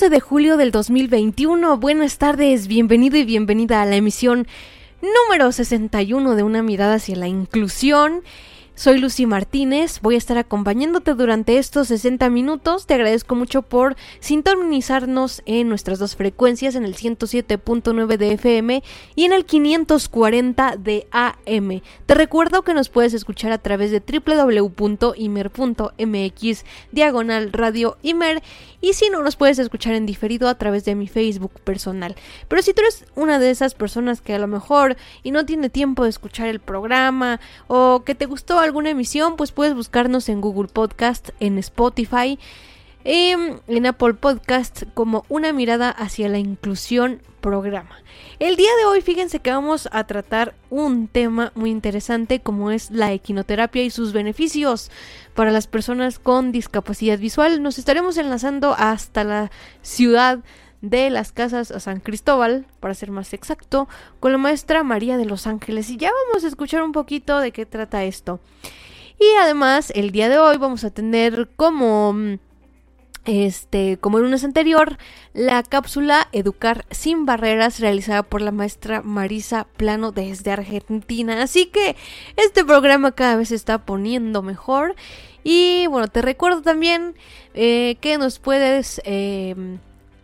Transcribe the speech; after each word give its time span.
12 0.00 0.08
de 0.08 0.20
julio 0.20 0.56
del 0.56 0.70
2021. 0.70 1.76
Buenas 1.76 2.16
tardes, 2.16 2.68
bienvenido 2.68 3.18
y 3.18 3.24
bienvenida 3.26 3.82
a 3.82 3.84
la 3.84 3.96
emisión 3.96 4.46
número 5.02 5.52
61 5.52 6.36
de 6.36 6.42
Una 6.42 6.62
mirada 6.62 6.94
hacia 6.94 7.16
la 7.16 7.28
inclusión. 7.28 8.22
Soy 8.80 8.96
Lucy 8.96 9.26
Martínez, 9.26 10.00
voy 10.00 10.14
a 10.14 10.16
estar 10.16 10.38
acompañándote 10.38 11.12
durante 11.12 11.58
estos 11.58 11.88
60 11.88 12.30
minutos. 12.30 12.86
Te 12.86 12.94
agradezco 12.94 13.34
mucho 13.34 13.60
por 13.60 13.94
sintonizarnos 14.20 15.42
en 15.44 15.68
nuestras 15.68 15.98
dos 15.98 16.16
frecuencias, 16.16 16.74
en 16.76 16.86
el 16.86 16.94
107.9 16.94 18.16
de 18.16 18.32
FM 18.32 18.82
y 19.16 19.24
en 19.26 19.34
el 19.34 19.44
540 19.44 20.76
de 20.78 21.06
AM. 21.10 21.82
Te 22.06 22.14
recuerdo 22.14 22.62
que 22.62 22.72
nos 22.72 22.88
puedes 22.88 23.12
escuchar 23.12 23.52
a 23.52 23.58
través 23.58 23.90
de 23.90 24.00
www.imer.mx 24.00 25.04
diagonal 26.90 27.52
radio 27.52 27.98
Imer 28.00 28.42
y 28.80 28.94
si 28.94 29.10
no 29.10 29.22
nos 29.22 29.36
puedes 29.36 29.58
escuchar 29.58 29.92
en 29.94 30.06
diferido 30.06 30.48
a 30.48 30.54
través 30.54 30.86
de 30.86 30.94
mi 30.94 31.06
Facebook 31.06 31.52
personal. 31.64 32.16
Pero 32.48 32.62
si 32.62 32.72
tú 32.72 32.80
eres 32.80 33.04
una 33.14 33.38
de 33.38 33.50
esas 33.50 33.74
personas 33.74 34.22
que 34.22 34.32
a 34.32 34.38
lo 34.38 34.46
mejor 34.46 34.96
y 35.22 35.32
no 35.32 35.44
tiene 35.44 35.68
tiempo 35.68 36.04
de 36.04 36.10
escuchar 36.10 36.48
el 36.48 36.60
programa 36.60 37.40
o 37.66 38.04
que 38.06 38.14
te 38.14 38.24
gustó 38.24 38.58
alguna 38.70 38.90
emisión, 38.90 39.34
pues 39.34 39.50
puedes 39.50 39.74
buscarnos 39.74 40.28
en 40.28 40.40
Google 40.40 40.68
Podcast, 40.72 41.30
en 41.40 41.58
Spotify, 41.58 42.38
em, 43.02 43.58
en 43.66 43.86
Apple 43.86 44.14
Podcast 44.14 44.84
como 44.94 45.24
una 45.28 45.52
mirada 45.52 45.90
hacia 45.90 46.28
la 46.28 46.38
inclusión 46.38 47.20
programa. 47.40 47.98
El 48.38 48.54
día 48.54 48.70
de 48.78 48.84
hoy 48.84 49.00
fíjense 49.00 49.40
que 49.40 49.50
vamos 49.50 49.88
a 49.90 50.04
tratar 50.04 50.54
un 50.70 51.08
tema 51.08 51.50
muy 51.56 51.70
interesante 51.70 52.38
como 52.38 52.70
es 52.70 52.92
la 52.92 53.12
equinoterapia 53.12 53.82
y 53.82 53.90
sus 53.90 54.12
beneficios 54.12 54.92
para 55.34 55.50
las 55.50 55.66
personas 55.66 56.20
con 56.20 56.52
discapacidad 56.52 57.18
visual. 57.18 57.64
Nos 57.64 57.76
estaremos 57.76 58.18
enlazando 58.18 58.76
hasta 58.78 59.24
la 59.24 59.50
ciudad 59.82 60.44
de 60.80 61.10
las 61.10 61.32
casas 61.32 61.70
a 61.70 61.80
San 61.80 62.00
Cristóbal, 62.00 62.66
para 62.80 62.94
ser 62.94 63.10
más 63.10 63.32
exacto, 63.34 63.88
con 64.18 64.32
la 64.32 64.38
maestra 64.38 64.82
María 64.82 65.16
de 65.16 65.26
los 65.26 65.46
Ángeles. 65.46 65.90
Y 65.90 65.96
ya 65.96 66.10
vamos 66.28 66.44
a 66.44 66.48
escuchar 66.48 66.82
un 66.82 66.92
poquito 66.92 67.38
de 67.38 67.52
qué 67.52 67.66
trata 67.66 68.04
esto. 68.04 68.40
Y 69.18 69.26
además, 69.40 69.92
el 69.94 70.12
día 70.12 70.28
de 70.28 70.38
hoy 70.38 70.56
vamos 70.56 70.84
a 70.84 70.90
tener 70.90 71.50
como 71.56 72.38
este, 73.26 73.98
como 73.98 74.18
el 74.18 74.24
lunes 74.24 74.44
anterior, 74.44 74.96
la 75.34 75.62
cápsula 75.62 76.28
Educar 76.32 76.86
sin 76.90 77.26
barreras 77.26 77.78
realizada 77.80 78.22
por 78.22 78.40
la 78.40 78.50
maestra 78.50 79.02
Marisa 79.02 79.66
Plano 79.76 80.10
desde 80.10 80.52
Argentina. 80.52 81.42
Así 81.42 81.66
que 81.66 81.96
este 82.36 82.64
programa 82.64 83.12
cada 83.12 83.36
vez 83.36 83.48
se 83.48 83.56
está 83.56 83.84
poniendo 83.84 84.42
mejor. 84.42 84.94
Y 85.44 85.86
bueno, 85.88 86.08
te 86.08 86.22
recuerdo 86.22 86.62
también 86.62 87.14
eh, 87.54 87.96
que 88.00 88.18
nos 88.18 88.38
puedes 88.38 89.00
eh, 89.04 89.54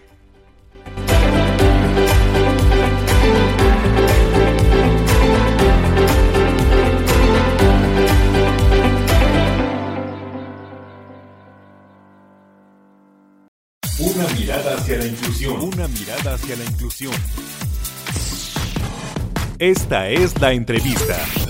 Inclusión. 15.34 15.61
Una 15.61 15.89
mirada 15.89 16.34
hacia 16.34 16.56
la 16.56 16.65
inclusión. 16.65 17.12
Esta 19.59 20.09
es 20.09 20.41
la 20.41 20.53
entrevista. 20.53 21.44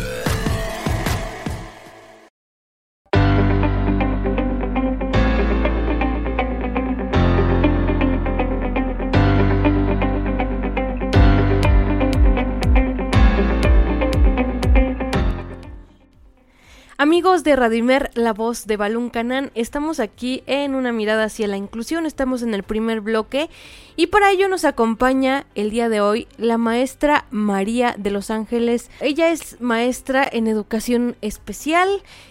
Amigos 17.14 17.44
de 17.44 17.54
Radimer, 17.54 18.10
la 18.14 18.32
voz 18.32 18.66
de 18.66 18.76
Balún 18.76 19.08
Canán, 19.08 19.52
estamos 19.54 20.00
aquí 20.00 20.42
en 20.47 20.75
una 20.75 20.91
mirada 20.91 21.22
hacia 21.22 21.47
la 21.47 21.56
inclusión, 21.56 22.06
estamos 22.06 22.42
en 22.42 22.54
el 22.54 22.64
primer 22.64 23.02
bloque 23.02 23.48
y 23.94 24.08
para 24.08 24.32
ello 24.32 24.48
nos 24.48 24.64
acompaña 24.64 25.47
el 25.54 25.70
día 25.70 25.88
de 25.88 26.00
hoy 26.00 26.26
la 26.38 26.58
maestra 26.58 27.26
María 27.30 27.94
de 27.97 28.10
Los 28.10 28.32
Ángeles. 28.32 28.91
Ella 28.98 29.30
es 29.30 29.60
maestra 29.60 30.28
en 30.28 30.48
educación 30.48 31.14
especial 31.20 31.88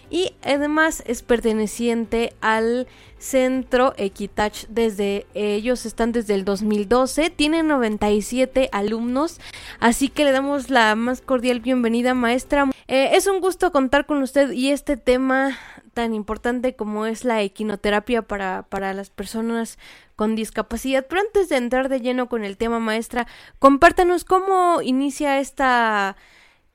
y 0.09 0.33
además 0.43 1.01
es 1.07 1.23
perteneciente 1.23 2.33
al 2.41 2.85
Centro 3.19 3.93
Equitach 3.95 4.67
desde 4.67 5.25
ellos 5.33 5.85
están 5.85 6.11
desde 6.11 6.35
el 6.35 6.43
2012, 6.43 7.29
tienen 7.29 7.69
97 7.69 8.67
alumnos, 8.73 9.39
así 9.79 10.09
que 10.09 10.25
le 10.25 10.33
damos 10.33 10.69
la 10.69 10.93
más 10.95 11.21
cordial 11.21 11.61
bienvenida 11.61 12.13
maestra. 12.13 12.69
Eh, 12.93 13.15
es 13.17 13.25
un 13.25 13.41
gusto 13.41 13.71
contar 13.71 14.05
con 14.05 14.21
usted 14.21 14.51
y 14.51 14.69
este 14.69 14.97
tema 14.97 15.57
tan 15.95 16.13
importante 16.13 16.75
como 16.75 17.07
es 17.07 17.25
la 17.25 17.41
equinoterapia 17.41 18.21
para, 18.21 18.67
para 18.69 18.93
las 18.93 19.09
personas 19.09 19.79
con 20.15 20.35
discapacidad. 20.35 21.03
Pero 21.09 21.21
antes 21.21 21.49
de 21.49 21.55
entrar 21.57 21.89
de 21.89 22.01
lleno 22.01 22.29
con 22.29 22.43
el 22.43 22.55
tema 22.55 22.77
maestra, 22.77 23.25
compártanos 23.57 24.25
cómo 24.25 24.83
inicia 24.83 25.39
esta, 25.39 26.17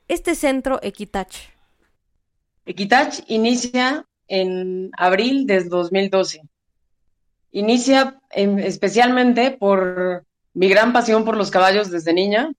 este 0.08 0.34
centro 0.34 0.80
Equitach. 0.82 1.52
Equitach 2.66 3.20
inicia 3.28 4.04
en 4.26 4.90
abril 4.98 5.46
de 5.46 5.62
2012. 5.62 6.42
Inicia 7.52 8.18
em, 8.30 8.58
especialmente 8.58 9.52
por 9.52 10.24
mi 10.52 10.68
gran 10.68 10.92
pasión 10.92 11.24
por 11.24 11.36
los 11.36 11.52
caballos 11.52 11.92
desde 11.92 12.12
niña 12.12 12.50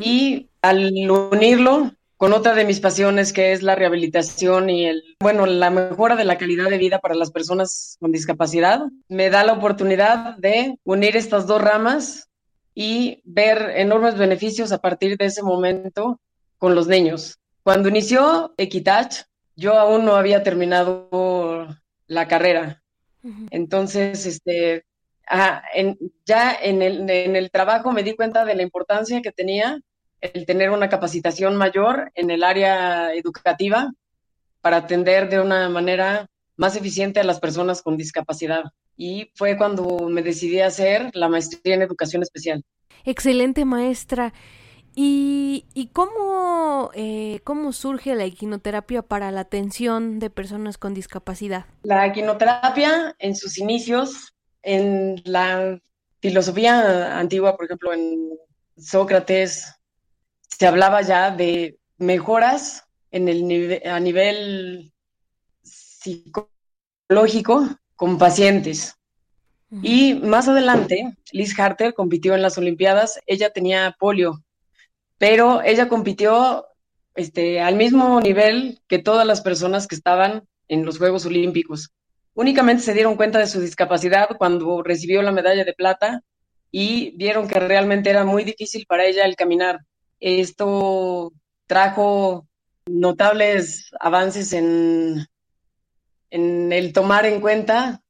y 0.00 0.48
al 0.62 1.08
unirlo 1.08 1.92
con 2.16 2.32
otra 2.32 2.54
de 2.54 2.64
mis 2.64 2.80
pasiones 2.80 3.32
que 3.32 3.52
es 3.52 3.62
la 3.62 3.74
rehabilitación 3.74 4.70
y 4.70 4.86
el, 4.86 5.02
bueno, 5.20 5.46
la 5.46 5.70
mejora 5.70 6.16
de 6.16 6.24
la 6.24 6.38
calidad 6.38 6.70
de 6.70 6.78
vida 6.78 7.00
para 7.00 7.14
las 7.14 7.30
personas 7.30 7.96
con 8.00 8.12
discapacidad, 8.12 8.82
me 9.08 9.30
da 9.30 9.44
la 9.44 9.54
oportunidad 9.54 10.36
de 10.36 10.78
unir 10.84 11.16
estas 11.16 11.46
dos 11.46 11.60
ramas 11.60 12.28
y 12.74 13.20
ver 13.24 13.72
enormes 13.76 14.16
beneficios 14.16 14.72
a 14.72 14.78
partir 14.78 15.16
de 15.16 15.26
ese 15.26 15.42
momento 15.42 16.20
con 16.58 16.74
los 16.74 16.86
niños. 16.86 17.38
Cuando 17.62 17.88
inició 17.88 18.54
Equitach, 18.56 19.26
yo 19.56 19.78
aún 19.78 20.04
no 20.04 20.16
había 20.16 20.42
terminado 20.42 21.68
la 22.06 22.28
carrera. 22.28 22.82
Entonces, 23.50 24.26
este, 24.26 24.84
ya 26.26 26.54
en 26.62 26.82
el, 26.82 27.08
en 27.08 27.36
el 27.36 27.50
trabajo 27.50 27.92
me 27.92 28.02
di 28.02 28.14
cuenta 28.14 28.44
de 28.44 28.54
la 28.54 28.62
importancia 28.62 29.22
que 29.22 29.32
tenía 29.32 29.80
el 30.32 30.46
tener 30.46 30.70
una 30.70 30.88
capacitación 30.88 31.56
mayor 31.56 32.10
en 32.14 32.30
el 32.30 32.42
área 32.42 33.12
educativa 33.14 33.92
para 34.60 34.78
atender 34.78 35.28
de 35.28 35.40
una 35.40 35.68
manera 35.68 36.26
más 36.56 36.76
eficiente 36.76 37.20
a 37.20 37.24
las 37.24 37.40
personas 37.40 37.82
con 37.82 37.96
discapacidad. 37.96 38.64
Y 38.96 39.30
fue 39.34 39.56
cuando 39.58 40.08
me 40.08 40.22
decidí 40.22 40.60
a 40.60 40.68
hacer 40.68 41.10
la 41.14 41.28
maestría 41.28 41.74
en 41.74 41.82
educación 41.82 42.22
especial. 42.22 42.64
Excelente 43.04 43.64
maestra. 43.64 44.32
¿Y, 44.96 45.66
y 45.74 45.88
cómo, 45.88 46.90
eh, 46.94 47.40
cómo 47.42 47.72
surge 47.72 48.14
la 48.14 48.24
equinoterapia 48.24 49.02
para 49.02 49.32
la 49.32 49.40
atención 49.40 50.20
de 50.20 50.30
personas 50.30 50.78
con 50.78 50.94
discapacidad? 50.94 51.66
La 51.82 52.06
equinoterapia 52.06 53.16
en 53.18 53.34
sus 53.34 53.58
inicios, 53.58 54.32
en 54.62 55.20
la 55.24 55.80
filosofía 56.20 57.18
antigua, 57.18 57.56
por 57.56 57.66
ejemplo, 57.66 57.92
en 57.92 58.30
Sócrates, 58.78 59.66
se 60.58 60.66
hablaba 60.66 61.02
ya 61.02 61.30
de 61.30 61.78
mejoras 61.98 62.84
en 63.10 63.28
el 63.28 63.82
a 63.84 64.00
nivel 64.00 64.92
psicológico 65.62 67.68
con 67.96 68.18
pacientes. 68.18 68.96
Y 69.82 70.14
más 70.14 70.46
adelante, 70.46 71.16
Liz 71.32 71.58
Harter 71.58 71.94
compitió 71.94 72.34
en 72.34 72.42
las 72.42 72.56
Olimpiadas. 72.58 73.18
Ella 73.26 73.50
tenía 73.50 73.96
polio, 73.98 74.44
pero 75.18 75.62
ella 75.62 75.88
compitió 75.88 76.66
este, 77.16 77.60
al 77.60 77.74
mismo 77.74 78.20
nivel 78.20 78.80
que 78.86 79.00
todas 79.00 79.26
las 79.26 79.40
personas 79.40 79.88
que 79.88 79.96
estaban 79.96 80.46
en 80.68 80.84
los 80.84 80.98
Juegos 80.98 81.26
Olímpicos. 81.26 81.92
Únicamente 82.34 82.84
se 82.84 82.94
dieron 82.94 83.16
cuenta 83.16 83.40
de 83.40 83.48
su 83.48 83.60
discapacidad 83.60 84.28
cuando 84.38 84.82
recibió 84.82 85.22
la 85.22 85.32
medalla 85.32 85.64
de 85.64 85.74
plata 85.74 86.20
y 86.70 87.16
vieron 87.16 87.48
que 87.48 87.58
realmente 87.58 88.10
era 88.10 88.24
muy 88.24 88.44
difícil 88.44 88.86
para 88.86 89.06
ella 89.06 89.24
el 89.24 89.34
caminar. 89.34 89.80
Esto 90.20 91.32
trajo 91.66 92.46
notables 92.86 93.90
avances 94.00 94.52
en, 94.52 95.26
en 96.30 96.72
el 96.72 96.92
tomar 96.92 97.26
en 97.26 97.40
cuenta 97.40 98.02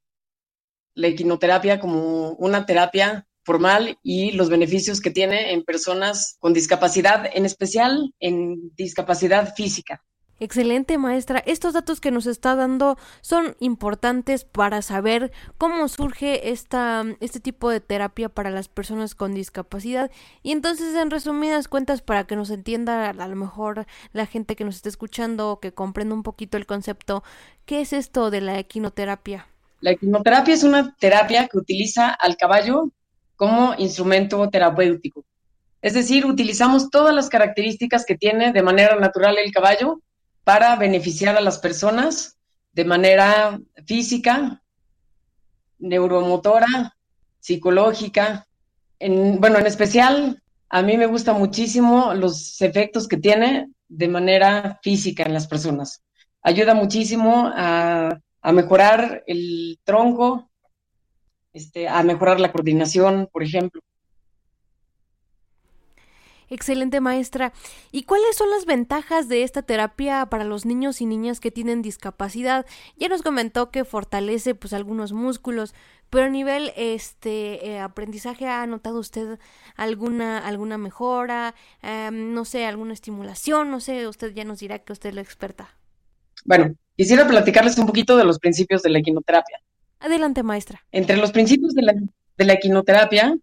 la 0.93 1.07
equinoterapia 1.07 1.79
como 1.79 2.31
una 2.31 2.65
terapia 2.65 3.27
formal 3.43 3.99
y 4.01 4.31
los 4.31 4.49
beneficios 4.49 4.99
que 4.99 5.11
tiene 5.11 5.53
en 5.53 5.63
personas 5.63 6.37
con 6.39 6.53
discapacidad, 6.53 7.29
en 7.31 7.45
especial 7.45 8.13
en 8.19 8.73
discapacidad 8.75 9.53
física. 9.53 10.03
Excelente 10.39 10.97
maestra. 10.97 11.39
Estos 11.45 11.73
datos 11.73 12.01
que 12.01 12.11
nos 12.11 12.25
está 12.27 12.55
dando 12.55 12.97
son 13.21 13.55
importantes 13.59 14.43
para 14.43 14.81
saber 14.81 15.31
cómo 15.57 15.87
surge 15.87 16.49
esta, 16.49 17.05
este 17.21 17.39
tipo 17.39 17.69
de 17.69 17.79
terapia 17.79 18.27
para 18.27 18.49
las 18.49 18.67
personas 18.67 19.15
con 19.15 19.33
discapacidad. 19.33 20.11
Y 20.43 20.51
entonces, 20.51 20.93
en 20.95 21.09
resumidas 21.09 21.69
cuentas, 21.69 22.01
para 22.01 22.27
que 22.27 22.35
nos 22.35 22.49
entienda 22.49 23.11
a 23.11 23.27
lo 23.27 23.35
mejor 23.37 23.85
la 24.11 24.25
gente 24.25 24.57
que 24.57 24.65
nos 24.65 24.75
está 24.75 24.89
escuchando 24.89 25.51
o 25.51 25.59
que 25.61 25.73
comprenda 25.73 26.13
un 26.13 26.23
poquito 26.23 26.57
el 26.57 26.65
concepto, 26.65 27.23
¿qué 27.65 27.79
es 27.79 27.93
esto 27.93 28.29
de 28.29 28.41
la 28.41 28.59
equinoterapia? 28.59 29.47
La 29.79 29.91
equinoterapia 29.91 30.53
es 30.53 30.63
una 30.63 30.95
terapia 30.95 31.47
que 31.47 31.57
utiliza 31.57 32.09
al 32.09 32.35
caballo 32.35 32.91
como 33.37 33.73
instrumento 33.77 34.49
terapéutico. 34.49 35.23
Es 35.81 35.93
decir, 35.93 36.25
utilizamos 36.25 36.89
todas 36.89 37.13
las 37.15 37.29
características 37.29 38.05
que 38.05 38.17
tiene 38.17 38.51
de 38.51 38.63
manera 38.63 38.95
natural 38.95 39.37
el 39.37 39.53
caballo 39.53 40.01
para 40.45 40.75
beneficiar 40.77 41.35
a 41.35 41.41
las 41.41 41.57
personas 41.57 42.37
de 42.71 42.85
manera 42.85 43.59
física, 43.85 44.61
neuromotora, 45.79 46.95
psicológica. 47.39 48.47
En, 48.99 49.41
bueno, 49.41 49.57
en 49.57 49.65
especial, 49.65 50.41
a 50.69 50.81
mí 50.81 50.97
me 50.97 51.07
gusta 51.07 51.33
muchísimo 51.33 52.13
los 52.13 52.61
efectos 52.61 53.07
que 53.07 53.17
tiene 53.17 53.71
de 53.87 54.07
manera 54.07 54.79
física 54.83 55.23
en 55.23 55.33
las 55.33 55.47
personas. 55.47 56.03
Ayuda 56.41 56.75
muchísimo 56.75 57.51
a, 57.53 58.19
mejorar 58.53 59.23
el 59.25 59.79
tronco, 59.83 60.51
este, 61.53 61.87
a 61.87 62.03
mejorar 62.03 62.39
la 62.39 62.51
coordinación, 62.51 63.27
por 63.31 63.41
ejemplo. 63.41 63.81
Excelente 66.49 67.01
maestra. 67.01 67.53
¿Y 67.91 68.03
cuáles 68.03 68.35
son 68.35 68.49
las 68.51 68.65
ventajas 68.65 69.27
de 69.27 69.43
esta 69.43 69.63
terapia 69.63 70.27
para 70.27 70.43
los 70.43 70.65
niños 70.65 71.01
y 71.01 71.05
niñas 71.05 71.39
que 71.39 71.51
tienen 71.51 71.81
discapacidad? 71.81 72.65
Ya 72.97 73.07
nos 73.07 73.21
comentó 73.21 73.71
que 73.71 73.83
fortalece 73.85 74.55
pues 74.55 74.73
algunos 74.73 75.13
músculos, 75.13 75.73
pero 76.09 76.25
a 76.25 76.29
nivel 76.29 76.71
este 76.75 77.67
eh, 77.67 77.79
aprendizaje 77.79 78.47
ha 78.47 78.65
notado 78.67 78.99
usted 78.99 79.39
alguna 79.75 80.37
alguna 80.39 80.77
mejora, 80.77 81.55
em, 81.81 82.33
no 82.33 82.45
sé, 82.45 82.65
alguna 82.65 82.93
estimulación, 82.93 83.71
no 83.71 83.79
sé, 83.79 84.07
usted 84.07 84.33
ya 84.33 84.45
nos 84.45 84.59
dirá 84.59 84.79
que 84.79 84.93
usted 84.93 85.09
es 85.09 85.15
la 85.15 85.21
experta. 85.21 85.69
Bueno, 86.43 86.75
quisiera 86.95 87.27
platicarles 87.27 87.77
un 87.77 87.87
poquito 87.87 88.17
de 88.17 88.23
los 88.23 88.39
principios 88.39 88.83
de 88.83 88.91
la 88.91 88.99
equinoterapia. 88.99 89.61
Adelante, 89.99 90.43
maestra. 90.43 90.85
Entre 90.91 91.17
los 91.17 91.31
principios 91.31 91.73
de 91.73 91.81
la, 91.81 91.93
de 91.93 92.45
la 92.45 92.53
equinoterapia 92.53 93.35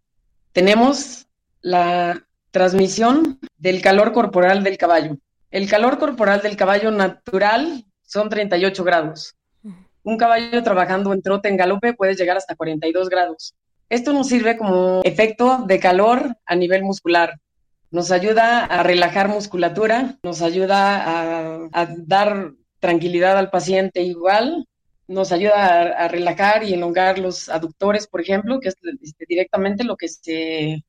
tenemos 0.52 1.26
la 1.60 2.24
Transmisión 2.52 3.40
del 3.56 3.80
calor 3.80 4.12
corporal 4.12 4.62
del 4.62 4.76
caballo. 4.76 5.16
El 5.50 5.70
calor 5.70 5.98
corporal 5.98 6.42
del 6.42 6.54
caballo 6.54 6.90
natural 6.90 7.86
son 8.02 8.28
38 8.28 8.84
grados. 8.84 9.34
Un 10.02 10.18
caballo 10.18 10.62
trabajando 10.62 11.14
en 11.14 11.22
trote 11.22 11.48
en 11.48 11.56
galope 11.56 11.94
puede 11.94 12.14
llegar 12.14 12.36
hasta 12.36 12.54
42 12.54 13.08
grados. 13.08 13.54
Esto 13.88 14.12
nos 14.12 14.28
sirve 14.28 14.58
como 14.58 15.00
efecto 15.02 15.64
de 15.66 15.80
calor 15.80 16.36
a 16.44 16.54
nivel 16.54 16.82
muscular. 16.82 17.40
Nos 17.90 18.10
ayuda 18.10 18.66
a 18.66 18.82
relajar 18.82 19.28
musculatura, 19.28 20.18
nos 20.22 20.42
ayuda 20.42 21.68
a, 21.72 21.86
dar 21.96 22.52
tranquilidad 22.80 23.38
al 23.38 23.48
paciente 23.48 24.02
igual, 24.02 24.66
nos 25.08 25.32
ayuda 25.32 26.04
a, 26.04 26.08
relajar 26.08 26.64
y 26.64 26.74
elongar 26.74 27.18
los 27.18 27.48
aductores, 27.48 28.06
por 28.06 28.20
ejemplo, 28.20 28.60
que 28.60 28.68
es 28.68 28.76
este, 29.00 29.24
directamente 29.26 29.84
lo 29.84 29.96
que 29.96 30.08
se 30.08 30.84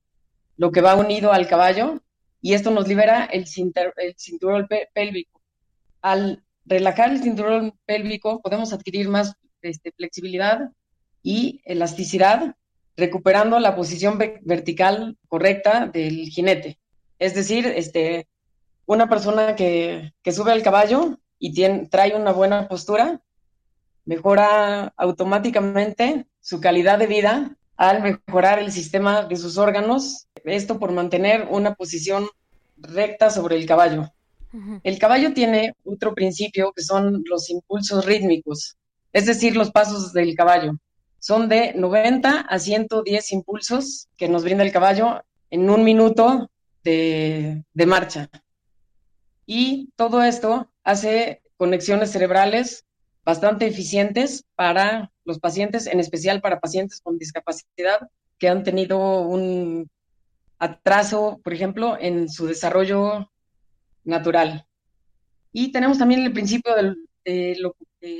lo 0.57 0.71
que 0.71 0.81
va 0.81 0.95
unido 0.95 1.31
al 1.31 1.47
caballo, 1.47 2.01
y 2.41 2.53
esto 2.53 2.71
nos 2.71 2.87
libera 2.87 3.25
el, 3.25 3.47
cinturón 3.47 4.67
pélvico. 4.93 5.41
Al 6.01 6.43
relajar 6.65 7.11
el 7.11 7.21
cinturón 7.21 7.79
pélvico 7.85 8.41
podemos 8.41 8.73
adquirir 8.73 9.07
más 9.07 9.33
este, 9.61 9.91
flexibilidad 9.93 10.71
y 11.21 11.61
elasticidad, 11.63 12.55
recuperando 12.97 13.59
la 13.59 13.75
posición 13.75 14.19
vertical 14.41 15.17
correcta 15.27 15.87
del 15.87 16.27
jinete. 16.27 16.79
Es 17.17 17.33
decir, 17.33 17.65
este, 17.65 18.27
una 18.85 19.07
persona 19.07 19.55
que, 19.55 20.13
sube 20.31 20.51
al 20.51 20.63
caballo 20.63 21.19
y 21.39 21.53
tiene, 21.53 21.87
trae 21.87 22.15
una 22.15 22.33
buena 22.33 22.67
postura, 22.67 23.21
mejora 24.05 24.93
automáticamente 24.97 26.27
su 26.41 26.59
calidad 26.59 26.99
de 26.99 27.07
vida 27.07 27.57
al 27.75 28.01
mejorar 28.01 28.59
el 28.59 28.71
sistema 28.71 29.23
de 29.23 29.35
sus 29.35 29.57
órganos, 29.57 30.27
esto 30.43 30.79
por 30.79 30.91
mantener 30.91 31.47
una 31.49 31.73
posición 31.75 32.27
recta 32.77 33.29
sobre 33.29 33.55
el 33.57 33.65
caballo. 33.65 34.09
El 34.83 34.99
caballo 34.99 35.33
tiene 35.33 35.73
otro 35.83 36.13
principio 36.13 36.73
que 36.75 36.83
son 36.83 37.23
los 37.27 37.49
impulsos 37.49 38.05
rítmicos, 38.05 38.77
es 39.11 39.25
decir, 39.25 39.55
los 39.55 39.71
pasos 39.71 40.13
del 40.13 40.35
caballo. 40.35 40.73
Son 41.17 41.49
de 41.49 41.73
90 41.73 42.41
a 42.41 42.59
110 42.59 43.31
impulsos 43.31 44.09
que 44.15 44.29
nos 44.29 44.43
brinda 44.43 44.63
el 44.63 44.71
caballo 44.71 45.23
en 45.49 45.69
un 45.69 45.83
minuto 45.83 46.51
de, 46.83 47.63
de 47.73 47.85
marcha. 47.87 48.29
Y 49.47 49.89
todo 49.95 50.21
esto 50.21 50.69
hace 50.83 51.41
conexiones 51.57 52.11
cerebrales 52.11 52.85
bastante 53.25 53.65
eficientes 53.65 54.43
para 54.55 55.12
los 55.25 55.39
pacientes, 55.39 55.87
en 55.87 55.99
especial 55.99 56.41
para 56.41 56.59
pacientes 56.59 57.01
con 57.01 57.17
discapacidad 57.17 58.09
que 58.37 58.49
han 58.49 58.63
tenido 58.63 59.21
un 59.21 59.89
atraso, 60.59 61.39
por 61.43 61.53
ejemplo, 61.53 61.97
en 61.99 62.29
su 62.29 62.47
desarrollo 62.47 63.29
natural. 64.03 64.65
Y 65.51 65.71
tenemos 65.71 65.97
también 65.97 66.23
el 66.23 66.33
principio 66.33 66.73
de, 66.75 67.57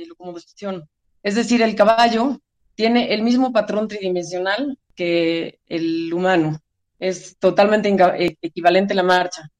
locomoción, 0.08 0.88
es 1.22 1.34
decir, 1.34 1.60
el 1.62 1.74
caballo 1.74 2.40
tiene 2.74 3.12
el 3.12 3.22
mismo 3.22 3.52
patrón 3.52 3.88
tridimensional 3.88 4.78
que 4.94 5.58
el 5.66 6.12
humano, 6.12 6.60
es 6.98 7.36
totalmente 7.38 7.88
e, 7.88 8.38
equivalente 8.40 8.92
a 8.92 8.96
la 8.96 9.02
marcha. 9.02 9.50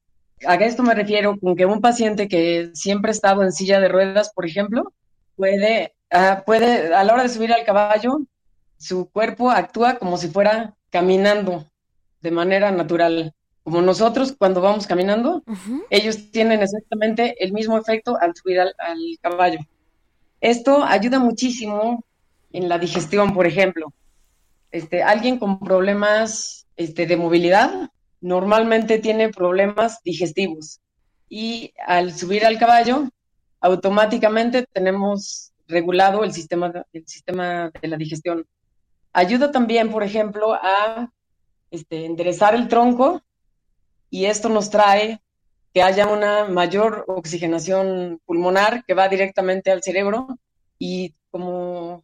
A 0.45 0.55
esto 0.55 0.83
me 0.83 0.93
refiero 0.93 1.37
con 1.39 1.55
que 1.55 1.65
un 1.65 1.81
paciente 1.81 2.27
que 2.27 2.71
siempre 2.73 3.09
ha 3.09 3.13
estado 3.13 3.43
en 3.43 3.51
silla 3.51 3.79
de 3.79 3.87
ruedas, 3.87 4.31
por 4.33 4.45
ejemplo, 4.45 4.93
puede, 5.35 5.94
ah, 6.11 6.43
puede, 6.45 6.93
a 6.93 7.03
la 7.03 7.13
hora 7.13 7.23
de 7.23 7.29
subir 7.29 7.53
al 7.53 7.65
caballo, 7.65 8.19
su 8.77 9.09
cuerpo 9.09 9.51
actúa 9.51 9.97
como 9.97 10.17
si 10.17 10.27
fuera 10.27 10.75
caminando 10.89 11.65
de 12.21 12.31
manera 12.31 12.71
natural. 12.71 13.33
Como 13.63 13.81
nosotros 13.81 14.35
cuando 14.37 14.61
vamos 14.61 14.85
caminando, 14.85 15.43
ellos 15.89 16.31
tienen 16.31 16.61
exactamente 16.61 17.35
el 17.43 17.51
mismo 17.51 17.77
efecto 17.77 18.15
al 18.19 18.35
subir 18.35 18.59
al, 18.59 18.73
caballo. 19.21 19.59
Esto 20.39 20.83
ayuda 20.83 21.17
muchísimo 21.17 22.03
en 22.51 22.69
la 22.69 22.77
digestión, 22.77 23.33
por 23.33 23.47
ejemplo. 23.47 23.91
este, 24.71 25.01
alguien 25.01 25.39
con 25.39 25.59
problemas 25.59 26.67
este, 26.75 27.07
de 27.07 27.17
movilidad 27.17 27.89
normalmente 28.21 28.99
tiene 28.99 29.29
problemas 29.29 30.01
digestivos 30.03 30.81
y 31.29 31.73
al 31.85 32.13
subir 32.13 32.45
al 32.45 32.57
caballo 32.57 33.09
automáticamente 33.61 34.65
tenemos 34.71 35.53
regulado 35.67 36.23
el 36.23 36.33
sistema, 36.33 36.71
el 36.93 37.07
sistema 37.07 37.71
de 37.81 37.87
la 37.87 37.97
digestión. 37.97 38.45
Ayuda 39.13 39.51
también, 39.51 39.89
por 39.91 40.03
ejemplo, 40.03 40.53
a 40.53 41.11
este, 41.71 42.05
enderezar 42.05 42.55
el 42.55 42.67
tronco 42.67 43.21
y 44.09 44.25
esto 44.25 44.49
nos 44.49 44.69
trae 44.69 45.21
que 45.73 45.81
haya 45.81 46.07
una 46.07 46.45
mayor 46.45 47.03
oxigenación 47.07 48.21
pulmonar 48.25 48.85
que 48.85 48.93
va 48.93 49.09
directamente 49.09 49.71
al 49.71 49.83
cerebro 49.83 50.39
y 50.79 51.13
como, 51.31 52.03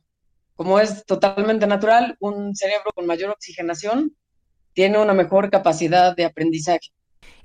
como 0.56 0.80
es 0.80 1.06
totalmente 1.06 1.68
natural, 1.68 2.18
un 2.20 2.56
cerebro 2.56 2.92
con 2.94 3.06
mayor 3.06 3.30
oxigenación 3.30 4.16
tiene 4.74 4.98
una 4.98 5.14
mejor 5.14 5.50
capacidad 5.50 6.16
de 6.16 6.26
aprendizaje. 6.26 6.92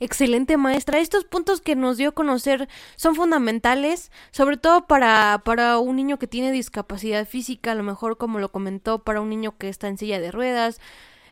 Excelente 0.00 0.56
maestra. 0.56 0.98
Estos 0.98 1.24
puntos 1.24 1.60
que 1.60 1.74
nos 1.74 1.96
dio 1.96 2.10
a 2.10 2.12
conocer 2.12 2.68
son 2.96 3.14
fundamentales, 3.14 4.10
sobre 4.30 4.56
todo 4.56 4.86
para, 4.86 5.42
para 5.44 5.78
un 5.78 5.96
niño 5.96 6.18
que 6.18 6.26
tiene 6.26 6.52
discapacidad 6.52 7.26
física, 7.26 7.72
a 7.72 7.74
lo 7.74 7.82
mejor 7.82 8.18
como 8.18 8.38
lo 8.38 8.50
comentó, 8.50 9.02
para 9.02 9.20
un 9.20 9.30
niño 9.30 9.56
que 9.56 9.68
está 9.68 9.88
en 9.88 9.98
silla 9.98 10.20
de 10.20 10.30
ruedas. 10.30 10.80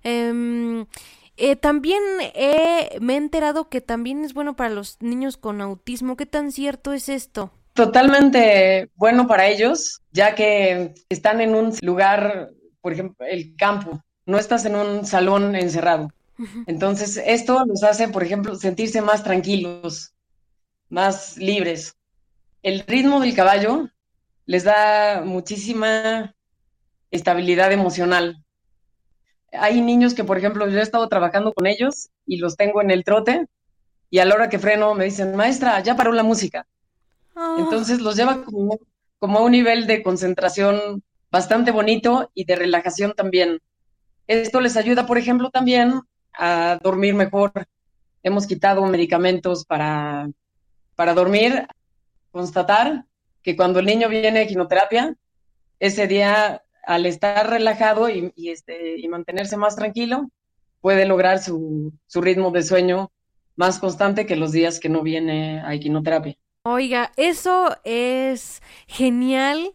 Em, 0.02 0.86
eh, 1.36 1.56
también 1.56 2.02
me 2.16 3.12
he 3.12 3.16
enterado 3.16 3.68
que 3.68 3.80
también 3.80 4.24
es 4.24 4.34
bueno 4.34 4.56
para 4.56 4.70
los 4.70 4.96
niños 5.00 5.36
con 5.36 5.60
autismo. 5.60 6.16
¿Qué 6.16 6.26
tan 6.26 6.52
cierto 6.52 6.92
es 6.92 7.08
esto? 7.08 7.50
Totalmente 7.74 8.88
bueno 8.94 9.26
para 9.26 9.48
ellos, 9.48 10.00
ya 10.12 10.34
que 10.34 10.94
están 11.08 11.40
en 11.40 11.54
un 11.54 11.74
lugar, 11.82 12.50
por 12.80 12.92
ejemplo, 12.92 13.26
el 13.26 13.56
campo. 13.56 14.00
No 14.26 14.38
estás 14.38 14.64
en 14.64 14.76
un 14.76 15.04
salón 15.04 15.54
encerrado. 15.56 16.08
Entonces, 16.66 17.20
esto 17.24 17.64
los 17.66 17.82
hace, 17.82 18.08
por 18.08 18.22
ejemplo, 18.22 18.54
sentirse 18.56 19.00
más 19.00 19.22
tranquilos, 19.22 20.14
más 20.88 21.36
libres. 21.36 21.96
El 22.62 22.80
ritmo 22.80 23.20
del 23.20 23.34
caballo 23.34 23.88
les 24.46 24.64
da 24.64 25.22
muchísima 25.24 26.34
estabilidad 27.10 27.72
emocional. 27.72 28.44
Hay 29.52 29.80
niños 29.80 30.14
que, 30.14 30.24
por 30.24 30.38
ejemplo, 30.38 30.68
yo 30.68 30.78
he 30.78 30.82
estado 30.82 31.08
trabajando 31.08 31.52
con 31.52 31.66
ellos 31.66 32.10
y 32.26 32.38
los 32.38 32.56
tengo 32.56 32.82
en 32.82 32.90
el 32.90 33.04
trote 33.04 33.46
y 34.10 34.18
a 34.18 34.24
la 34.24 34.34
hora 34.34 34.48
que 34.48 34.58
freno 34.58 34.94
me 34.94 35.04
dicen, 35.04 35.36
maestra, 35.36 35.80
ya 35.80 35.96
paró 35.96 36.12
la 36.12 36.22
música. 36.22 36.66
Ah. 37.36 37.56
Entonces 37.58 38.00
los 38.00 38.16
lleva 38.16 38.44
como, 38.44 38.78
como 39.18 39.38
a 39.38 39.42
un 39.42 39.52
nivel 39.52 39.86
de 39.86 40.02
concentración 40.02 41.02
bastante 41.30 41.70
bonito 41.70 42.30
y 42.34 42.44
de 42.44 42.56
relajación 42.56 43.14
también. 43.14 43.60
Esto 44.26 44.60
les 44.60 44.76
ayuda, 44.76 45.06
por 45.06 45.18
ejemplo, 45.18 45.50
también 45.50 46.00
a 46.36 46.78
dormir 46.82 47.14
mejor. 47.14 47.52
Hemos 48.22 48.46
quitado 48.46 48.84
medicamentos 48.86 49.64
para, 49.64 50.28
para 50.96 51.14
dormir. 51.14 51.66
Constatar 52.30 53.04
que 53.42 53.56
cuando 53.56 53.78
el 53.78 53.86
niño 53.86 54.08
viene 54.08 54.40
a 54.40 54.42
equinoterapia, 54.42 55.14
ese 55.78 56.06
día, 56.06 56.62
al 56.84 57.06
estar 57.06 57.48
relajado 57.48 58.08
y, 58.08 58.32
este, 58.50 58.98
y 58.98 59.06
mantenerse 59.08 59.56
más 59.56 59.76
tranquilo, 59.76 60.30
puede 60.80 61.06
lograr 61.06 61.38
su, 61.38 61.92
su 62.06 62.20
ritmo 62.20 62.50
de 62.50 62.62
sueño 62.62 63.10
más 63.56 63.78
constante 63.78 64.26
que 64.26 64.36
los 64.36 64.52
días 64.52 64.80
que 64.80 64.88
no 64.88 65.02
viene 65.02 65.60
a 65.60 65.74
equinoterapia. 65.74 66.36
Oiga, 66.66 67.12
eso 67.16 67.76
es 67.84 68.62
genial 68.86 69.74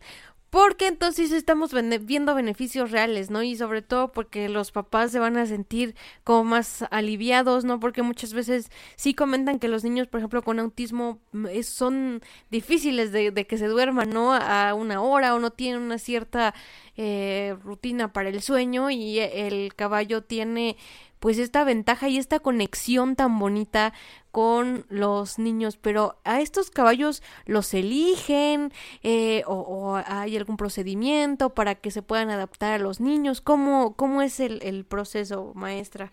porque 0.50 0.88
entonces 0.88 1.32
estamos 1.32 1.72
viendo 2.02 2.34
beneficios 2.34 2.92
reales, 2.92 3.30
¿no? 3.30 3.44
Y 3.44 3.56
sobre 3.56 3.82
todo 3.82 4.12
porque 4.12 4.50
los 4.50 4.72
papás 4.72 5.12
se 5.12 5.20
van 5.20 5.38
a 5.38 5.46
sentir 5.46 5.96
como 6.24 6.44
más 6.44 6.86
aliviados, 6.90 7.66
¿no? 7.66 7.80
Porque 7.80 8.02
muchas 8.02 8.34
veces 8.34 8.72
sí 8.96 9.14
comentan 9.14 9.60
que 9.60 9.68
los 9.68 9.84
niños, 9.84 10.08
por 10.08 10.20
ejemplo, 10.20 10.42
con 10.42 10.60
autismo 10.60 11.20
mm, 11.34 11.48
son 11.64 12.22
difíciles 12.50 13.12
de, 13.12 13.32
de 13.32 13.46
que 13.46 13.58
se 13.58 13.68
duerman, 13.68 14.10
¿no? 14.10 14.34
A 14.34 14.74
una 14.74 15.02
hora 15.02 15.36
o 15.36 15.40
no 15.40 15.52
tienen 15.52 15.82
una 15.82 16.00
cierta 16.00 16.56
eh, 16.98 17.56
rutina 17.64 18.12
para 18.12 18.28
el 18.28 18.42
sueño 18.42 18.90
y 18.90 19.20
el 19.20 19.74
caballo 19.76 20.24
tiene 20.24 20.76
pues 21.20 21.38
esta 21.38 21.64
ventaja 21.64 22.08
y 22.10 22.18
esta 22.18 22.40
conexión 22.40 23.16
tan 23.16 23.38
bonita 23.40 23.94
con 24.32 24.86
los 24.90 25.40
niños, 25.40 25.78
pero 25.78 26.20
a 26.24 26.40
estos 26.42 26.72
caballos 26.72 27.22
los 27.46 27.74
eligen 27.74 28.72
eh, 29.04 29.44
o, 29.46 30.02
hay 30.06 30.38
algún 30.38 30.58
procedimiento 30.58 31.54
para 31.54 31.76
que 31.76 31.92
se 31.92 32.02
puedan 32.02 32.30
adaptar 32.30 32.74
a 32.74 32.78
los 32.78 33.00
niños. 33.00 33.42
¿Cómo, 33.42 33.96
cómo 33.96 34.22
es 34.22 34.40
el, 34.40 34.60
el 34.64 34.86
proceso, 34.86 35.52
maestra? 35.56 36.12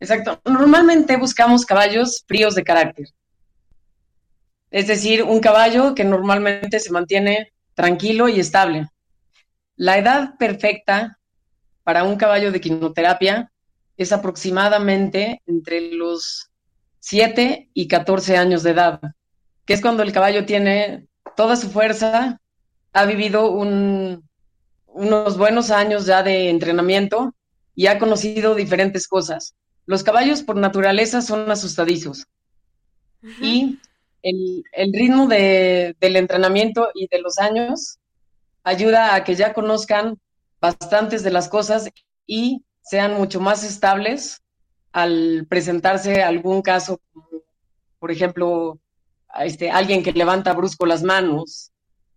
Exacto. 0.00 0.40
Normalmente 0.44 1.16
buscamos 1.16 1.66
caballos 1.66 2.24
fríos 2.26 2.54
de 2.54 2.64
carácter. 2.64 3.08
Es 4.70 4.86
decir, 4.86 5.22
un 5.22 5.40
caballo 5.40 5.94
que 5.94 6.04
normalmente 6.04 6.78
se 6.78 6.92
mantiene 6.92 7.52
tranquilo 7.74 8.28
y 8.28 8.40
estable. 8.40 8.88
La 9.76 9.98
edad 9.98 10.36
perfecta 10.38 11.18
para 11.82 12.04
un 12.04 12.16
caballo 12.16 12.52
de 12.52 12.60
quinoterapia 12.60 13.50
es 13.98 14.12
aproximadamente 14.12 15.42
entre 15.46 15.92
los 15.92 16.50
7 17.00 17.68
y 17.74 17.88
14 17.88 18.36
años 18.36 18.62
de 18.62 18.70
edad, 18.70 19.00
que 19.66 19.74
es 19.74 19.82
cuando 19.82 20.02
el 20.02 20.12
caballo 20.12 20.46
tiene 20.46 21.06
toda 21.36 21.56
su 21.56 21.68
fuerza, 21.68 22.40
ha 22.92 23.04
vivido 23.04 23.50
unos 23.50 25.36
buenos 25.36 25.70
años 25.70 26.06
ya 26.06 26.22
de 26.22 26.48
entrenamiento 26.48 27.34
y 27.74 27.88
ha 27.88 27.98
conocido 27.98 28.54
diferentes 28.54 29.06
cosas. 29.06 29.54
Los 29.84 30.02
caballos 30.02 30.42
por 30.42 30.56
naturaleza 30.56 31.20
son 31.20 31.50
asustadizos 31.50 32.26
y 33.42 33.78
el, 34.22 34.92
ritmo 34.92 35.26
del 35.26 36.16
entrenamiento 36.16 36.90
y 36.94 37.08
de 37.08 37.20
los 37.20 37.38
años 37.38 37.98
ayuda 38.62 39.14
a 39.14 39.24
que 39.24 39.34
ya 39.34 39.54
conozcan 39.54 40.18
bastantes 40.60 41.22
de 41.22 41.30
las 41.30 41.48
cosas 41.48 41.88
y 42.26 42.64
sean 42.88 43.14
mucho 43.14 43.40
más 43.40 43.64
estables 43.64 44.42
al 44.92 45.46
presentarse 45.48 46.22
algún 46.22 46.62
caso, 46.62 47.00
por 47.98 48.10
ejemplo, 48.10 48.78
este, 49.40 49.70
alguien 49.70 50.02
que 50.02 50.12
levanta 50.12 50.54
brusco 50.54 50.86
las 50.86 51.02
manos, 51.02 51.70